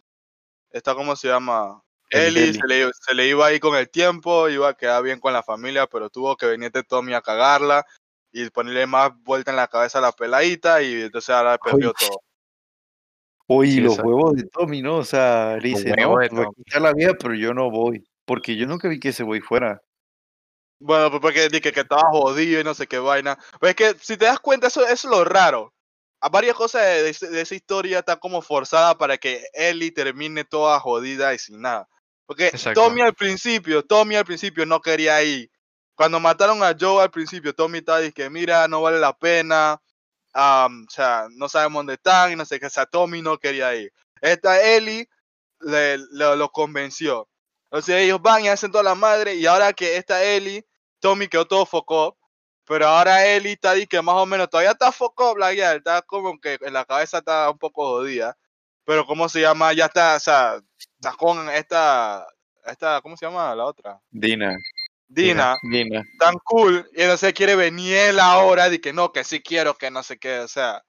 esta, 0.74 0.94
¿cómo 0.94 1.14
se 1.14 1.28
llama? 1.28 1.80
El 2.10 2.36
Ellie, 2.36 2.42
Ellie. 2.48 2.60
se 2.60 2.66
le, 2.66 2.90
se 2.92 3.14
le 3.14 3.28
iba 3.28 3.46
ahí 3.46 3.60
con 3.60 3.76
el 3.76 3.88
tiempo, 3.88 4.48
iba 4.48 4.68
a 4.68 4.74
quedar 4.74 5.04
bien 5.04 5.20
con 5.20 5.32
la 5.32 5.44
familia, 5.44 5.86
pero 5.86 6.10
tuvo 6.10 6.36
que 6.36 6.46
venir 6.46 6.72
de 6.72 6.82
Tommy 6.82 7.14
a 7.14 7.22
cagarla 7.22 7.86
y 8.32 8.50
ponerle 8.50 8.84
más 8.86 9.12
vuelta 9.22 9.52
en 9.52 9.56
la 9.56 9.68
cabeza 9.68 9.98
a 9.98 10.02
la 10.02 10.12
peladita 10.12 10.82
y 10.82 11.02
entonces 11.02 11.30
ahora 11.30 11.58
perdió 11.58 11.94
Ay, 11.96 12.06
todo. 12.08 12.20
Oye, 13.46 13.72
Sí, 13.72 13.80
los 13.80 13.98
huevos 14.00 14.34
de 14.34 14.48
Tommy, 14.48 14.82
¿no? 14.82 14.96
O 14.96 15.04
sea, 15.04 15.58
le 15.60 15.68
dice, 15.68 15.94
no, 15.96 16.08
voy 16.10 16.26
a 16.26 16.28
quitar 16.28 16.82
la 16.82 16.92
vida, 16.92 17.12
pero 17.20 17.34
yo 17.34 17.54
no 17.54 17.70
voy. 17.70 18.04
Porque 18.24 18.56
yo 18.56 18.66
nunca 18.66 18.88
vi 18.88 18.98
que 18.98 19.10
ese 19.10 19.22
güey 19.22 19.40
fuera. 19.40 19.80
Bueno, 20.80 21.10
pues 21.10 21.20
porque 21.20 21.48
dije 21.48 21.70
que 21.70 21.80
estaba 21.80 22.10
jodido 22.10 22.60
y 22.60 22.64
no 22.64 22.74
sé 22.74 22.86
qué 22.88 22.98
vaina. 22.98 23.38
Pero 23.60 23.70
es 23.70 23.76
que 23.76 23.94
si 24.00 24.16
te 24.16 24.24
das 24.24 24.40
cuenta, 24.40 24.66
eso, 24.66 24.82
eso 24.82 24.92
es 24.92 25.04
lo 25.04 25.24
raro. 25.24 25.73
Varias 26.30 26.56
cosas 26.56 26.82
de, 26.82 27.28
de 27.28 27.40
esa 27.40 27.54
historia 27.54 27.98
está 28.00 28.16
como 28.16 28.40
forzada 28.42 28.96
para 28.96 29.16
que 29.18 29.44
Ellie 29.52 29.90
termine 29.92 30.44
toda 30.44 30.80
jodida 30.80 31.34
y 31.34 31.38
sin 31.38 31.60
nada. 31.60 31.88
Porque 32.26 32.48
Exacto. 32.48 32.80
Tommy 32.80 33.02
al 33.02 33.14
principio, 33.14 33.84
Tommy 33.84 34.16
al 34.16 34.24
principio 34.24 34.64
no 34.66 34.80
quería 34.80 35.22
ir. 35.22 35.50
Cuando 35.94 36.18
mataron 36.20 36.62
a 36.62 36.74
Joe 36.78 37.02
al 37.02 37.10
principio, 37.10 37.54
Tommy 37.54 37.78
estaba 37.78 37.98
diciendo 37.98 38.14
que 38.16 38.30
mira, 38.30 38.66
no 38.68 38.80
vale 38.82 38.98
la 38.98 39.12
pena. 39.16 39.80
am, 40.32 40.84
o 40.88 40.90
sea, 40.90 41.26
no 41.30 41.48
sabemos 41.48 41.80
dónde 41.80 41.94
están 41.94 42.32
y 42.32 42.36
no 42.36 42.44
sé 42.44 42.58
qué. 42.58 42.66
O 42.66 42.70
sea, 42.70 42.86
Tommy 42.86 43.22
no 43.22 43.38
quería 43.38 43.74
ir. 43.76 43.92
Esta 44.20 44.60
Ellie 44.62 45.08
le, 45.60 45.98
le- 45.98 46.36
lo 46.36 46.48
convenció. 46.50 47.28
Entonces 47.70 47.96
ellos 48.02 48.20
van 48.22 48.44
y 48.44 48.48
hacen 48.48 48.72
toda 48.72 48.82
la 48.84 48.94
madre. 48.94 49.34
Y 49.34 49.46
ahora 49.46 49.72
que 49.72 49.96
esta 49.96 50.24
Ellie, 50.24 50.64
Tommy 51.00 51.28
quedó 51.28 51.46
todo 51.46 51.66
focó. 51.66 52.16
Pero 52.66 52.86
ahora 52.86 53.26
Ellie 53.26 53.52
está 53.52 53.74
que 53.86 54.00
más 54.00 54.14
o 54.16 54.26
menos 54.26 54.48
todavía 54.48 54.72
está 54.72 54.90
focó, 54.90 55.36
la 55.36 55.52
ya, 55.52 55.74
está 55.74 56.02
como 56.02 56.40
que 56.40 56.58
en 56.60 56.72
la 56.72 56.84
cabeza 56.84 57.18
está 57.18 57.50
un 57.50 57.58
poco 57.58 57.84
jodida. 57.84 58.36
Pero 58.84 59.06
¿cómo 59.06 59.28
se 59.28 59.40
llama? 59.40 59.72
Ya 59.72 59.86
está, 59.86 60.16
o 60.16 60.20
sea, 60.20 60.60
está 60.78 61.12
con 61.16 61.48
esta, 61.50 62.26
esta, 62.66 63.00
¿cómo 63.02 63.16
se 63.16 63.26
llama 63.26 63.54
la 63.54 63.64
otra? 63.64 64.00
Dina, 64.10 64.56
Dina, 65.06 65.56
Dina. 65.62 66.02
tan 66.18 66.34
cool. 66.44 66.88
Y 66.94 67.02
entonces 67.02 67.32
quiere 67.34 67.54
venir 67.54 67.96
él 67.96 68.20
ahora 68.20 68.72
y 68.72 68.78
que 68.78 68.92
no, 68.92 69.12
que 69.12 69.24
sí 69.24 69.40
quiero, 69.40 69.74
que 69.74 69.90
no 69.90 70.02
sé 70.02 70.18
qué, 70.18 70.40
o 70.40 70.48
sea, 70.48 70.82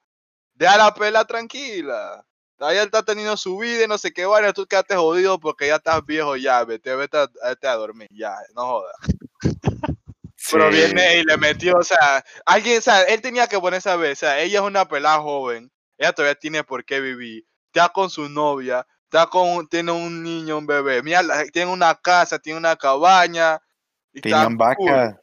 deja 0.54 0.76
la 0.76 0.94
pela 0.94 1.24
tranquila. 1.24 2.24
Ella 2.58 2.84
está 2.84 3.02
teniendo 3.02 3.36
su 3.36 3.58
vida 3.58 3.84
y 3.84 3.88
no 3.88 3.98
sé 3.98 4.12
qué, 4.12 4.24
bueno, 4.24 4.50
tú 4.54 4.66
quedaste 4.66 4.96
jodido 4.96 5.38
porque 5.38 5.66
ya 5.66 5.76
estás 5.76 6.04
viejo 6.06 6.36
ya, 6.36 6.64
vete, 6.64 6.96
vete 6.96 7.18
a, 7.18 7.28
vete 7.44 7.68
a 7.68 7.74
dormir, 7.74 8.08
ya, 8.10 8.34
no 8.54 8.66
jodas. 8.66 8.96
Pero 10.50 10.70
Sí. 10.70 10.76
viene 10.76 11.18
y 11.18 11.24
le 11.24 11.36
metió, 11.38 11.76
o 11.76 11.82
sea, 11.82 12.24
alguien, 12.44 12.78
o 12.78 12.80
sea, 12.80 13.02
él 13.02 13.20
tenía 13.20 13.46
que 13.46 13.58
ponerse 13.58 13.90
a 13.90 13.96
ver, 13.96 14.12
o 14.12 14.16
sea, 14.16 14.38
ella 14.40 14.60
es 14.60 14.64
una 14.64 14.86
pelada 14.86 15.20
joven, 15.20 15.70
ella 15.98 16.12
todavía 16.12 16.34
tiene 16.34 16.62
por 16.64 16.84
qué 16.84 17.00
vivir, 17.00 17.44
está 17.72 17.88
con 17.88 18.10
su 18.10 18.28
novia, 18.28 18.86
está 19.04 19.26
con, 19.26 19.68
tiene 19.68 19.92
un 19.92 20.22
niño, 20.22 20.58
un 20.58 20.66
bebé, 20.66 21.02
mira, 21.02 21.22
tiene 21.52 21.70
una 21.70 21.94
casa, 21.94 22.38
tiene 22.38 22.58
una 22.58 22.76
cabaña, 22.76 23.60
y 24.12 24.20
Tenían 24.20 24.56
cool. 24.56 24.90
vaca. 24.90 25.22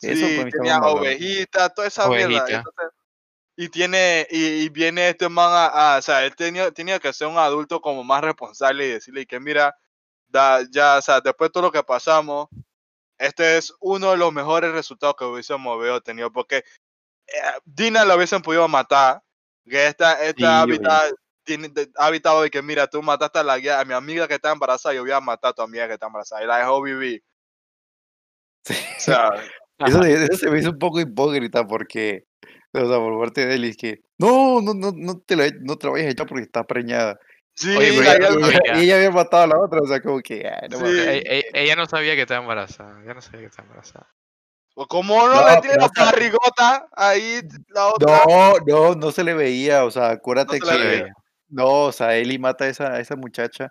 Eso 0.00 0.26
Sí, 0.26 0.44
tenía 0.50 0.78
ovejitas, 0.80 1.74
toda 1.74 1.86
esa 1.86 2.08
mierda. 2.08 2.24
Ovejita. 2.24 2.56
entonces, 2.56 2.86
y 3.56 3.68
tiene, 3.68 4.26
y, 4.30 4.44
y 4.64 4.68
viene 4.70 5.10
este 5.10 5.28
man 5.28 5.50
a, 5.52 5.94
a- 5.94 5.98
o 5.98 6.02
sea, 6.02 6.24
él 6.24 6.34
tenía, 6.34 6.70
tenía 6.72 6.98
que 6.98 7.12
ser 7.12 7.28
un 7.28 7.38
adulto 7.38 7.80
como 7.80 8.02
más 8.02 8.22
responsable 8.22 8.86
y 8.86 8.90
decirle 8.92 9.26
que 9.26 9.38
mira, 9.38 9.76
da, 10.26 10.62
ya, 10.70 10.98
o 10.98 11.02
sea, 11.02 11.20
después 11.20 11.48
de 11.48 11.52
todo 11.52 11.64
lo 11.64 11.72
que 11.72 11.82
pasamos, 11.84 12.48
este 13.18 13.56
es 13.58 13.72
uno 13.80 14.10
de 14.10 14.16
los 14.16 14.32
mejores 14.32 14.72
resultados 14.72 15.16
que 15.18 15.24
hubiésemos 15.24 16.02
tenido, 16.02 16.32
porque 16.32 16.56
eh, 16.56 17.40
Dina 17.64 18.04
lo 18.04 18.16
hubiesen 18.16 18.42
podido 18.42 18.66
matar, 18.68 19.22
que 19.68 19.86
esta, 19.86 20.16
Sí, 20.16 20.26
esta 20.26 20.62
habita, 20.62 21.02
tiene, 21.44 21.68
de- 21.68 21.90
ha 21.96 22.06
habitado 22.06 22.42
de 22.42 22.50
que 22.50 22.62
mira, 22.62 22.86
tú 22.86 23.02
mataste 23.02 23.38
a 23.38 23.44
la 23.44 23.54
a 23.54 23.84
mi 23.84 23.94
amiga 23.94 24.26
que 24.28 24.34
está 24.34 24.52
embarazada, 24.52 24.94
yo 24.94 25.02
voy 25.02 25.12
a 25.12 25.20
matar 25.20 25.50
a 25.50 25.54
tu 25.54 25.62
amiga 25.62 25.86
que 25.86 25.94
está 25.94 26.06
embarazada, 26.06 26.42
y 26.42 26.46
la 26.46 26.58
dejó 26.58 26.82
vivir. 26.82 27.22
Sí. 28.64 28.74
O 28.74 29.00
sea, 29.00 29.30
Eso, 29.78 30.36
se 30.36 30.50
me 30.50 30.60
hizo 30.60 30.70
un 30.70 30.78
poco 30.78 31.00
hipócrita 31.00 31.66
porque, 31.66 32.26
o 32.72 32.86
sea, 32.86 32.98
por 32.98 33.18
parte 33.18 33.46
de 33.46 33.54
él 33.54 33.64
es 33.64 33.76
que, 33.76 34.00
no, 34.18 34.60
no, 34.60 34.74
no, 34.74 34.92
no 34.94 35.18
te 35.20 35.36
la, 35.36 35.50
no 35.60 35.76
te 35.76 35.86
la 35.86 35.92
vayas 35.92 36.08
a 36.08 36.10
echar 36.10 36.26
porque 36.26 36.44
está 36.44 36.64
preñada. 36.64 37.18
Sí, 37.54 37.76
Oye, 37.76 37.92
pero 37.92 38.02
la 38.02 38.14
ella 38.14 38.28
ella, 38.48 38.80
ella 38.82 38.96
había 38.96 39.10
matado 39.10 39.42
a 39.44 39.46
la 39.46 39.58
otra, 39.58 39.80
o 39.80 39.86
sea, 39.86 40.00
como 40.00 40.20
que, 40.20 40.46
ay, 40.46 40.68
no 40.68 40.78
Sí. 40.78 40.84
E- 40.86 41.50
ella 41.52 41.76
no 41.76 41.86
sabía 41.86 42.14
que 42.14 42.22
estaba 42.22 42.40
embarazada. 42.40 43.02
Ella 43.02 43.14
no 43.14 43.20
sabía 43.20 43.40
que 43.40 43.46
estaba 43.46 43.66
embarazada. 43.68 44.08
O 44.74 44.86
como 44.86 45.28
no, 45.28 45.34
No, 45.34 45.54
le 45.54 45.60
tiene 45.60 45.76
la 45.76 45.90
barrigota 45.94 46.88
ahí, 46.92 47.40
la 47.68 47.88
otra. 47.88 48.22
No, 48.26 48.54
no, 48.66 48.94
no 48.94 49.12
se 49.12 49.22
le 49.22 49.34
veía, 49.34 49.84
o 49.84 49.90
sea, 49.90 50.10
acuérdate 50.10 50.58
No 50.58 50.66
se 50.66 50.78
que, 50.78 51.10
no, 51.50 51.84
o 51.84 51.92
sea, 51.92 52.16
Eli 52.16 52.38
mata 52.38 52.64
a 52.64 52.68
esa, 52.68 52.94
a 52.94 53.00
esa 53.00 53.14
muchacha, 53.14 53.70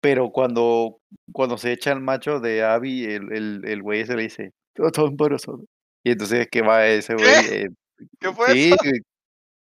pero 0.00 0.30
cuando, 0.30 1.00
cuando 1.32 1.58
se 1.58 1.72
echa 1.72 1.90
el 1.90 2.00
macho 2.00 2.38
de 2.38 2.62
Abby, 2.62 3.04
el, 3.04 3.32
el, 3.32 3.62
el 3.64 3.82
güey 3.82 4.00
ese 4.02 4.14
le 4.14 4.22
dice, 4.22 4.52
todo, 4.74 5.08
embarazado. 5.08 5.64
Y 6.04 6.12
entonces 6.12 6.48
que 6.50 6.62
va 6.62 6.86
ese 6.86 7.16
¿Qué? 7.16 7.22
güey, 7.22 7.46
eh, 7.46 7.68
¿Qué 8.20 8.32
fue 8.32 8.52
sí, 8.52 8.70
eso? 8.72 8.76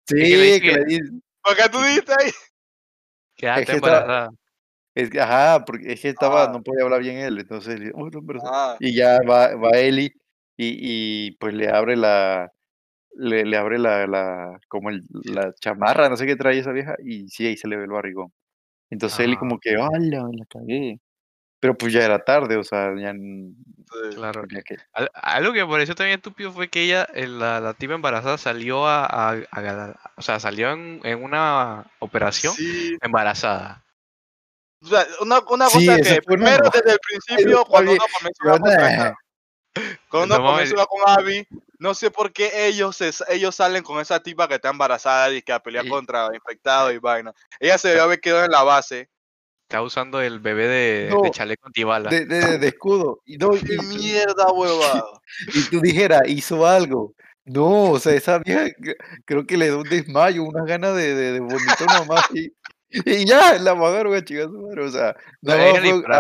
sí, 0.08 0.60
que 0.60 0.72
le 0.72 0.86
dice 0.86 1.12
¿Por 1.42 1.56
qué 1.56 1.70
tú 1.70 1.80
dijiste 1.80 2.12
ahí? 2.20 2.32
Quedaste 3.38 3.66
que 3.66 3.72
estaba- 3.78 4.02
embarazada. 4.02 4.30
es 4.96 5.10
que, 5.12 5.22
ajá, 5.22 5.66
porque 5.66 5.94
es 5.94 6.02
que 6.02 6.10
estaba, 6.10 6.46
Ah. 6.46 6.50
no 6.54 6.64
podía 6.64 6.84
hablar 6.86 7.02
bien 7.02 7.18
él, 7.20 7.40
entonces, 7.40 7.80
"Oh, 7.96 8.10
no, 8.10 8.20
embarazado". 8.20 8.54
Ah, 8.56 8.78
y 8.80 8.96
ya 8.96 9.20
va, 9.30 9.56
va 9.56 9.72
Eli 9.80 10.12
y, 10.58 11.28
y 11.30 11.32
pues 11.38 11.54
le 11.56 11.70
abre 11.70 11.96
la, 11.98 12.52
le, 13.16 13.46
le 13.46 13.58
abre 13.58 13.80
la, 13.80 14.08
la, 14.08 14.60
como 14.70 14.90
el, 14.92 15.04
la 15.26 15.54
chamarra, 15.62 16.10
no 16.10 16.18
sé 16.18 16.26
qué 16.28 16.36
trae 16.38 16.60
esa 16.60 16.72
vieja, 16.74 16.96
y 17.06 17.30
sí, 17.30 17.48
ahí 17.48 17.58
se 17.58 17.68
le 17.70 17.78
ve 17.78 17.86
el 17.86 17.92
barrigón. 17.92 18.34
Entonces 18.92 19.20
Eli 19.22 19.36
Ah. 19.36 19.40
como 19.40 19.60
que, 19.60 19.76
¡hala! 19.76 20.30
La 20.34 20.46
cagué. 20.50 21.00
Pero 21.66 21.76
pues 21.76 21.92
ya 21.94 22.06
era 22.06 22.24
tarde, 22.24 22.58
o 22.58 22.64
sea, 22.64 22.94
ya. 22.96 23.12
Claro. 24.14 24.44
que... 24.48 24.78
Al- 24.94 25.10
Algo 25.16 25.52
que 25.52 25.66
me 25.66 25.72
pareció 25.72 25.96
también 25.96 26.18
estúpido 26.18 26.52
fue 26.52 26.70
que 26.70 26.84
ella, 26.84 27.08
eh, 27.16 27.26
la, 27.26 27.60
la 27.60 27.74
tipa 27.74 27.96
embarazada, 27.96 28.38
salió 28.38 28.86
a, 28.88 29.04
a- 29.06 29.32
a 29.52 29.96
o 30.16 30.22
sea, 30.22 30.40
salió 30.40 30.72
en, 30.72 31.02
en 31.04 31.24
una 31.24 31.90
operación 31.98 32.54
Sí. 32.54 32.96
embarazada. 33.02 33.84
O 34.84 34.88
sea, 34.88 35.08
una, 35.22 35.40
una 35.50 35.68
Sí, 35.70 35.88
cosa 35.88 36.02
que 36.02 36.10
una 36.12 36.22
primero 36.22 36.70
desde 36.74 36.92
el 36.92 37.00
principio, 37.00 37.66
cuando 37.66 37.94
uno 37.94 38.04
comenzó 38.20 38.54
a 38.54 39.16
cuando 40.08 40.36
uno 40.36 40.46
comenzó 40.46 40.86
con 40.86 41.02
Abby, 41.08 41.48
no 41.80 41.96
sé 41.96 42.12
por 42.12 42.32
qué 42.32 42.68
ellos, 42.68 42.96
se- 42.98 43.12
ellos 43.30 43.56
salen 43.56 43.82
con 43.82 44.00
esa 44.00 44.20
tipa 44.22 44.48
que 44.48 44.56
está 44.56 44.70
embarazada 44.70 45.32
y 45.34 45.42
que 45.42 45.52
a 45.52 45.60
pelear 45.64 45.86
Y- 45.86 45.90
contra 45.90 46.30
infectados 46.36 46.94
y 46.94 47.00
vaina. 47.00 47.34
Ella 47.60 47.80
se 47.80 47.88
debió 47.88 48.04
haber 48.04 48.20
quedado 48.22 48.46
en 48.46 48.52
la 48.52 48.62
base. 48.62 49.10
Está 49.68 49.82
usando 49.82 50.22
el 50.22 50.40
bebé 50.40 50.68
de, 50.68 51.10
No, 51.10 51.22
de 51.24 51.32
chaleco 51.32 51.66
antibala. 51.68 52.10
De, 52.12 52.26
de, 52.28 52.60
de 52.60 52.68
escudo. 52.68 53.22
Y, 53.26 53.38
no, 53.38 53.54
y, 53.56 53.60
¡Qué 53.62 53.74
y- 53.76 53.98
mierda, 53.98 54.52
huevado! 54.54 55.22
y 55.54 55.64
tú 55.70 55.82
dijeras, 55.82 56.22
hizo 56.28 56.68
algo. 56.68 57.14
No, 57.46 57.92
o 57.92 58.00
sea, 58.00 58.14
esa 58.14 58.40
vieja 58.40 58.66
cre- 58.80 58.96
creo 59.26 59.46
que 59.46 59.58
le 59.58 59.66
dio 59.66 59.80
un 59.80 59.90
desmayo, 59.90 60.44
unas 60.44 60.66
ganas 60.66 60.96
de, 60.96 61.14
de, 61.16 61.32
de 61.34 61.40
vomitar 61.40 61.88
nomás. 62.00 62.26
Y, 62.34 62.52
y 63.04 63.26
ya, 63.26 63.58
la 63.60 63.74
chingar 64.24 64.46
su 64.46 64.62
madre. 64.62 64.84
O 64.86 64.90
sea, 64.90 65.16
No, 65.42 65.54
a 65.54 65.58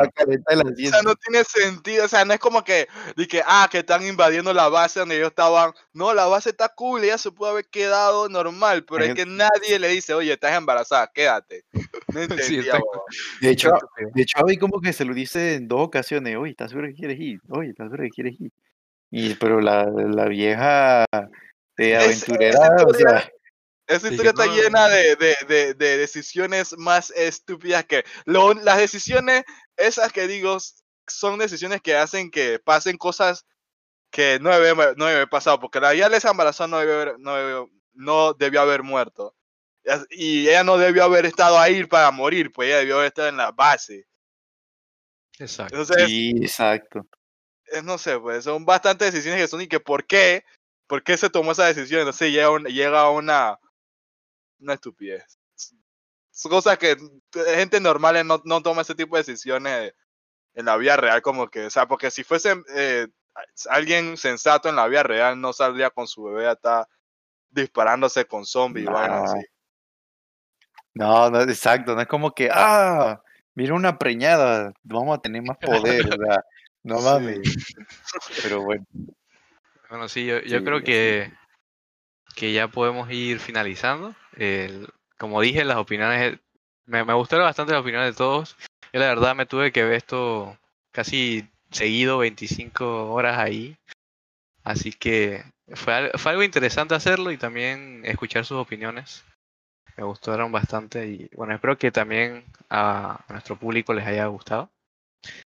calentar 0.09 0.53
el 0.53 0.61
O 0.67 0.89
sea, 0.89 1.01
no 1.03 1.15
tiene 1.15 1.43
sentido. 1.43 2.05
O 2.05 2.07
sea, 2.07 2.25
no 2.25 2.33
es 2.33 2.39
como 2.39 2.63
que, 2.63 2.87
de 3.15 3.27
que, 3.27 3.41
ah, 3.45 3.67
que 3.71 3.79
están 3.79 4.05
invadiendo 4.05 4.53
la 4.53 4.67
base 4.67 4.99
donde 4.99 5.15
ellos 5.15 5.29
estaban. 5.29 5.71
No, 5.93 6.13
la 6.13 6.25
base 6.25 6.49
está 6.49 6.69
cool, 6.69 7.03
ella 7.03 7.17
se 7.17 7.31
puede 7.31 7.51
haber 7.53 7.65
quedado 7.69 8.27
normal, 8.29 8.83
pero 8.85 9.03
es 9.05 9.13
que 9.13 9.25
nadie 9.25 9.79
le 9.79 9.87
dice, 9.89 10.13
oye, 10.13 10.33
estás 10.33 10.57
embarazada, 10.57 11.09
quédate. 11.13 11.63
No 12.13 12.21
entendía, 12.67 12.73
huevón. 12.73 13.01
De 13.41 13.49
hecho, 13.49 13.71
de 14.13 14.21
hecho, 14.21 14.37
Abby 14.39 14.57
como 14.57 14.81
que 14.81 14.91
se 14.93 15.05
lo 15.05 15.13
dice 15.13 15.55
en 15.55 15.67
dos 15.67 15.81
ocasiones. 15.81 16.35
Oye, 16.37 16.51
¿estás 16.51 16.71
seguro 16.71 16.87
que 16.87 16.95
quieres 16.95 17.19
ir? 17.19 17.39
Oye, 17.49 17.69
¿estás 17.69 17.85
seguro 17.85 18.03
que 18.03 18.09
quieres 18.09 18.39
ir? 18.39 18.51
Y, 19.11 19.35
pero 19.35 19.61
la, 19.61 19.85
la 19.85 20.25
vieja 20.25 21.05
Esa- 21.77 22.03
aventurera, 22.03 22.49
esa 22.49 22.73
o 22.85 22.91
historia- 22.91 23.19
sea, 23.21 23.29
Esa 23.87 24.09
historia 24.09 24.31
está 24.31 24.45
no. 24.47 24.55
llena 24.55 24.87
de, 24.87 25.15
de, 25.15 25.35
de, 25.47 25.73
de 25.75 25.97
decisiones 25.97 26.75
más 26.77 27.11
estúpidas 27.11 27.85
que... 27.85 28.03
Lo, 28.25 28.53
las 28.53 28.77
decisiones, 28.77 29.43
esas 29.77 30.11
que 30.11 30.27
digo, 30.27 30.57
son 31.07 31.37
decisiones 31.37 31.81
que 31.81 31.95
hacen 31.95 32.31
que 32.31 32.59
pasen 32.59 32.97
cosas 32.97 33.45
que 34.09 34.39
no 34.39 34.49
debe, 34.57 34.73
no 34.95 35.05
debe 35.05 35.17
haber 35.17 35.29
pasado, 35.29 35.59
porque 35.59 35.79
la 35.79 35.93
ya 35.93 36.09
les 36.09 36.25
embarazó 36.25 36.67
no, 36.67 36.79
debe 36.79 36.93
haber- 36.93 37.19
no, 37.19 37.35
debe- 37.35 37.69
no 37.93 38.33
debió 38.33 38.61
haber 38.61 38.81
muerto. 38.81 39.35
Y 40.09 40.47
ella 40.47 40.63
no 40.63 40.77
debió 40.79 41.03
haber 41.03 41.27
estado 41.27 41.59
ahí 41.59 41.83
para 41.85 42.09
morir, 42.09 42.51
pues 42.51 42.69
ella 42.69 42.77
debió 42.79 42.95
haber 42.95 43.07
estado 43.07 43.27
en 43.27 43.37
la 43.37 43.51
base. 43.51 44.07
Exacto. 45.37 45.75
Entonces, 45.75 46.07
Sí, 46.07 46.33
exacto. 46.41 47.05
es, 47.65 47.83
no 47.83 47.97
sé, 47.97 48.17
pues 48.19 48.45
son 48.45 48.65
bastantes 48.65 49.11
decisiones 49.13 49.41
que 49.41 49.47
son 49.47 49.61
y 49.61 49.67
que 49.67 49.79
por 49.79 50.05
qué, 50.07 50.43
por 50.87 51.03
qué 51.03 51.17
se 51.17 51.29
tomó 51.29 51.51
esa 51.51 51.65
decisión. 51.67 51.99
Entonces 52.01 52.31
llega, 52.31 52.49
un- 52.49 52.63
llega 52.65 53.01
a 53.01 53.09
una, 53.11 53.59
una 54.65 54.73
estupidez. 54.73 55.39
Son 56.31 56.51
cosas 56.51 56.77
que 56.77 56.97
gente 57.55 57.79
normal 57.79 58.27
no, 58.27 58.41
no 58.43 58.61
toma 58.61 58.81
ese 58.81 58.95
tipo 58.95 59.15
de 59.15 59.23
decisiones 59.23 59.93
en 60.53 60.65
la 60.65 60.75
vida 60.77 60.97
real, 60.97 61.21
como 61.21 61.47
que, 61.47 61.65
o 61.65 61.69
sea, 61.69 61.87
porque 61.87 62.11
si 62.11 62.23
fuese 62.23 62.55
eh, 62.75 63.07
alguien 63.69 64.17
sensato 64.17 64.67
en 64.67 64.75
la 64.75 64.87
vida 64.87 65.03
real, 65.03 65.39
no 65.39 65.53
saldría 65.53 65.89
con 65.89 66.07
su 66.07 66.23
bebé 66.23 66.47
a 66.47 66.53
estar 66.53 66.87
disparándose 67.49 68.25
con 68.25 68.45
zombies 68.45 68.85
y 68.85 68.91
vainas 68.91 69.21
Nah. 69.21 69.33
así. 69.33 69.45
No, 70.93 71.29
no, 71.29 71.41
exacto. 71.41 71.93
No 71.93 72.01
es 72.01 72.07
como 72.07 72.33
que, 72.33 72.49
ah, 72.51 73.21
mira 73.53 73.73
una 73.73 73.97
preñada, 73.97 74.73
vamos 74.83 75.17
a 75.17 75.21
tener 75.21 75.41
más 75.41 75.57
poder. 75.57 76.05
O 76.07 76.17
sea, 76.17 76.41
no 76.83 76.97
Sí. 76.99 77.03
mames. 77.03 77.65
Pero 78.41 78.63
bueno, 78.63 78.85
Bueno, 79.89 80.07
sí, 80.07 80.25
yo, 80.25 80.39
yo 80.39 80.59
Sí, 80.59 80.63
creo 80.63 80.79
sí. 80.79 81.33
Que, 82.35 82.53
ya 82.53 82.67
podemos 82.67 83.09
ir 83.11 83.39
finalizando. 83.39 84.15
Como 85.17 85.41
dije, 85.41 85.63
las 85.63 85.77
opiniones, 85.77 86.39
me, 86.85 87.03
me 87.03 87.13
gustaron 87.13 87.45
bastante 87.45 87.73
las 87.73 87.81
opiniones 87.81 88.13
de 88.13 88.17
todos. 88.17 88.57
Yo 88.93 88.99
la 88.99 89.07
verdad 89.07 89.35
me 89.35 89.45
tuve 89.45 89.71
que 89.71 89.83
ver 89.83 89.93
esto 89.93 90.57
casi 90.91 91.47
seguido, 91.71 92.19
25 92.19 93.11
horas 93.11 93.37
ahí. 93.37 93.77
Así 94.63 94.91
que 94.91 95.43
fue, 95.73 96.11
fue 96.15 96.31
algo 96.31 96.43
interesante 96.43 96.95
hacerlo 96.95 97.31
y 97.31 97.37
también 97.37 98.01
escuchar 98.05 98.45
sus 98.45 98.57
opiniones. 98.57 99.23
Me 99.97 100.03
gustaron 100.03 100.51
bastante 100.51 101.07
y 101.07 101.29
bueno, 101.35 101.53
espero 101.53 101.77
que 101.77 101.91
también 101.91 102.43
a 102.69 103.23
nuestro 103.29 103.57
público 103.57 103.93
les 103.93 104.05
haya 104.05 104.25
gustado. 104.25 104.69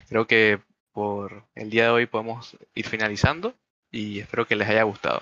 Creo 0.08 0.26
que 0.28 0.60
por 0.92 1.44
el 1.56 1.70
día 1.70 1.84
de 1.86 1.90
hoy 1.90 2.06
podemos 2.06 2.58
ir 2.74 2.88
finalizando 2.88 3.54
y 3.92 4.20
espero 4.20 4.48
que 4.48 4.56
les 4.56 4.70
haya 4.70 4.84
gustado. 4.84 5.22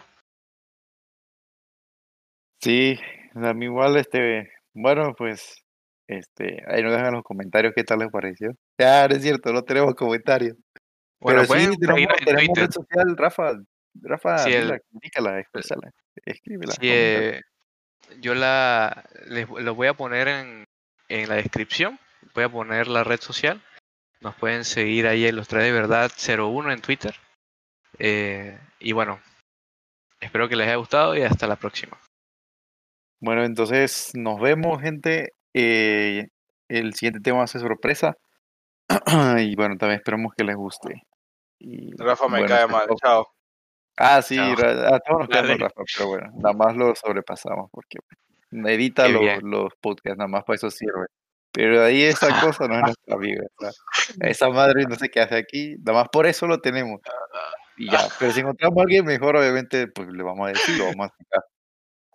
Sí, 2.62 3.00
a 3.36 3.54
mí 3.54 3.66
igual, 3.66 3.98
este, 3.98 4.52
bueno, 4.74 5.14
pues, 5.16 5.64
este, 6.08 6.64
ahí 6.68 6.84
nos 6.84 6.92
dejan 6.94 7.14
los 7.14 7.24
comentarios 7.24 7.74
qué 7.76 7.84
tal 7.84 8.00
les 8.00 8.12
pareció. 8.12 8.52
Ya, 8.80 9.08
no 9.08 9.16
es 9.16 9.22
cierto, 9.24 9.52
no 9.54 9.64
tenemos 9.64 9.96
comentarios. 9.96 10.56
Bueno, 11.20 11.42
Pero 11.42 11.44
sí, 11.44 11.48
pueden 11.48 11.80
tenemos, 11.80 12.56
red 12.58 12.72
social, 12.72 13.18
Rafa. 13.18 13.54
Rafa, 14.02 14.38
Sí, 14.40 14.54
el- 14.54 14.82
indícala, 14.92 15.40
exprésala, 15.40 15.90
escríbela. 16.26 16.74
Sí, 16.74 16.80
eh, 16.84 17.42
yo 18.20 18.36
la 18.36 19.06
les 19.28 19.50
lo 19.50 19.74
voy 19.74 19.88
a 19.88 19.94
poner 19.94 20.28
en, 20.28 20.66
en 21.08 21.30
la 21.30 21.36
descripción. 21.36 21.98
Voy 22.34 22.44
a 22.44 22.50
poner 22.50 22.88
la 22.88 23.04
red 23.06 23.22
social. 23.22 23.62
Nos 24.20 24.36
pueden 24.36 24.66
seguir 24.66 25.08
ahí 25.08 25.26
en 25.26 25.36
los 25.38 25.48
tres 25.48 25.64
de 25.64 25.72
verdad 25.72 26.12
01 26.12 26.72
en 26.74 26.82
Twitter. 26.82 27.16
Eh, 27.98 28.60
y 28.80 28.92
bueno, 28.92 29.22
espero 30.20 30.50
que 30.50 30.58
les 30.58 30.68
haya 30.68 30.76
gustado 30.76 31.16
y 31.16 31.22
hasta 31.22 31.48
la 31.48 31.56
próxima. 31.56 31.98
Bueno, 33.20 33.44
entonces 33.44 34.12
nos 34.14 34.40
vemos, 34.40 34.82
gente. 34.82 35.34
Eh, 35.54 36.28
el 36.68 36.94
siguiente 36.94 37.20
tema 37.22 37.40
va 37.40 37.44
a 37.46 37.48
ser 37.48 37.62
sorpresa. 37.62 38.16
y 39.40 39.56
bueno, 39.56 39.78
también 39.78 39.98
esperamos 40.00 40.34
que 40.38 40.44
les 40.44 40.56
guste. 40.56 41.02
Y, 41.60 41.96
Rafa 41.98 42.28
me 42.28 42.40
bueno, 42.40 42.56
cae 42.56 42.68
mal, 42.68 42.88
todo. 42.88 42.98
chao. 43.02 43.28
Ah, 43.98 44.22
sí, 44.22 44.36
Chao. 44.36 44.94
A 44.94 45.00
todos 45.00 45.20
nos 45.22 45.30
cae 45.30 45.44
mal. 45.44 45.60
Rafa, 45.60 45.82
pero 45.98 46.10
bueno, 46.10 46.32
nada 46.36 46.54
más 46.54 46.76
lo 46.76 46.94
sobrepasamos 46.96 47.70
porque 47.72 47.98
edita 48.52 49.06
Qué 49.08 49.14
lo- 49.14 49.20
bien. 49.22 49.40
los 49.44 49.74
podcasts, 49.82 50.18
nada 50.18 50.28
más 50.28 50.44
para 50.44 50.56
eso 50.56 50.70
sirve. 50.70 51.06
Pero 51.52 51.82
ahí 51.84 52.04
esa 52.04 52.28
cosa 52.58 52.68
no 52.68 52.76
es 52.76 52.82
nuestra 52.82 53.16
amiga. 53.16 53.44
sea, 53.60 53.72
esa 54.30 54.50
madre 54.50 54.84
no 54.88 54.96
sé 54.96 55.10
qué 55.10 55.22
hace 55.22 55.38
aquí, 55.38 55.78
nada 55.80 56.00
más 56.00 56.10
por 56.12 56.26
eso 56.26 56.46
lo 56.48 56.60
tenemos. 56.60 57.00
Y 57.78 57.90
ya, 57.90 58.08
pero 58.20 58.32
si 58.32 58.42
encontramos 58.42 58.78
a 58.78 58.82
alguien 58.82 59.06
mejor, 59.06 59.36
obviamente, 59.38 59.88
pues 59.88 60.08
le 60.10 60.24
vamos 60.24 60.48
a 60.48 60.50
decir, 60.52 60.78
lo 60.78 60.86
vamos 60.88 61.08
a 61.08 61.16
sacar. 61.18 61.44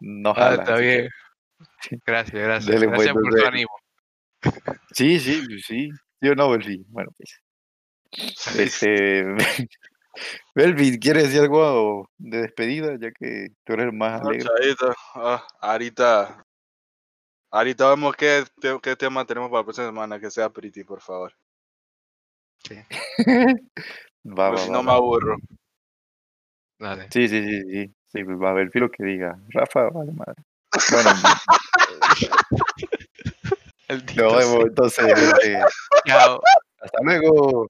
No 0.01 0.31
Ah, 0.31 0.35
jala, 0.35 0.55
está 0.63 0.75
así 0.75 0.83
que- 0.83 0.97
bien. 1.01 1.09
Gracias, 2.07 2.43
gracias. 2.43 2.67
Dele, 2.67 2.89
pues, 2.89 3.07
Gracias 3.07 3.15
por 3.15 3.35
tu 3.35 3.47
ánimo. 3.47 3.71
Sí, 4.93 5.21
sí, 5.21 5.43
pues 5.47 5.65
sí. 5.67 5.91
Yo 6.21 6.35
no, 6.35 6.51
Belvi. 6.51 6.85
Bueno, 6.89 7.11
pues. 7.17 7.41
Este. 8.59 9.25
Belvi, 10.55 10.99
¿quieres 10.99 11.25
decir 11.25 11.43
algo 11.43 12.11
de 12.19 12.43
despedida? 12.43 12.97
Ya 13.01 13.11
que 13.13 13.49
tú 13.65 13.75
eres 13.75 13.87
el 13.87 13.93
más 13.93 14.21
No, 14.23 14.29
alegre. 14.31 14.49
Ah, 15.15 15.47
ahorita. 15.61 16.45
Ahorita 17.53 17.89
vemos 17.91 18.15
qué, 18.17 18.45
qué 18.83 18.97
tema 18.97 19.25
tenemos 19.25 19.51
para 19.51 19.61
la 19.61 19.65
próxima 19.65 19.87
semana. 19.89 20.19
Que 20.21 20.31
sea 20.31 20.49
pretty, 20.51 20.85
por 20.85 21.01
favor. 21.01 21.33
Va, 22.71 22.77
Porque 24.25 24.41
va, 24.41 24.59
si 24.59 24.69
va, 24.71 24.77
no 24.77 24.83
me 24.83 24.93
aburro. 24.93 25.37
Dale. 26.79 27.09
Sí, 27.13 27.29
sí, 27.29 27.43
sí, 27.43 27.63
sí. 27.71 27.95
Sí, 28.13 28.25
pues 28.25 28.39
va 28.41 28.51
a 28.51 28.55
ver 28.55 28.71
lo 28.75 28.91
que 28.91 29.05
diga. 29.05 29.39
Rafa, 29.51 29.89
vale 29.91 30.13
madre. 30.13 30.43
Bueno, 30.91 31.11
El 33.89 33.99
nos 33.99 34.07
Tito, 34.07 34.37
vemos 34.37 34.57
sí. 34.57 34.63
entonces. 34.69 35.07
gente. 35.41 35.65
Chao. 36.07 36.41
Hasta 36.81 36.99
luego. 37.03 37.69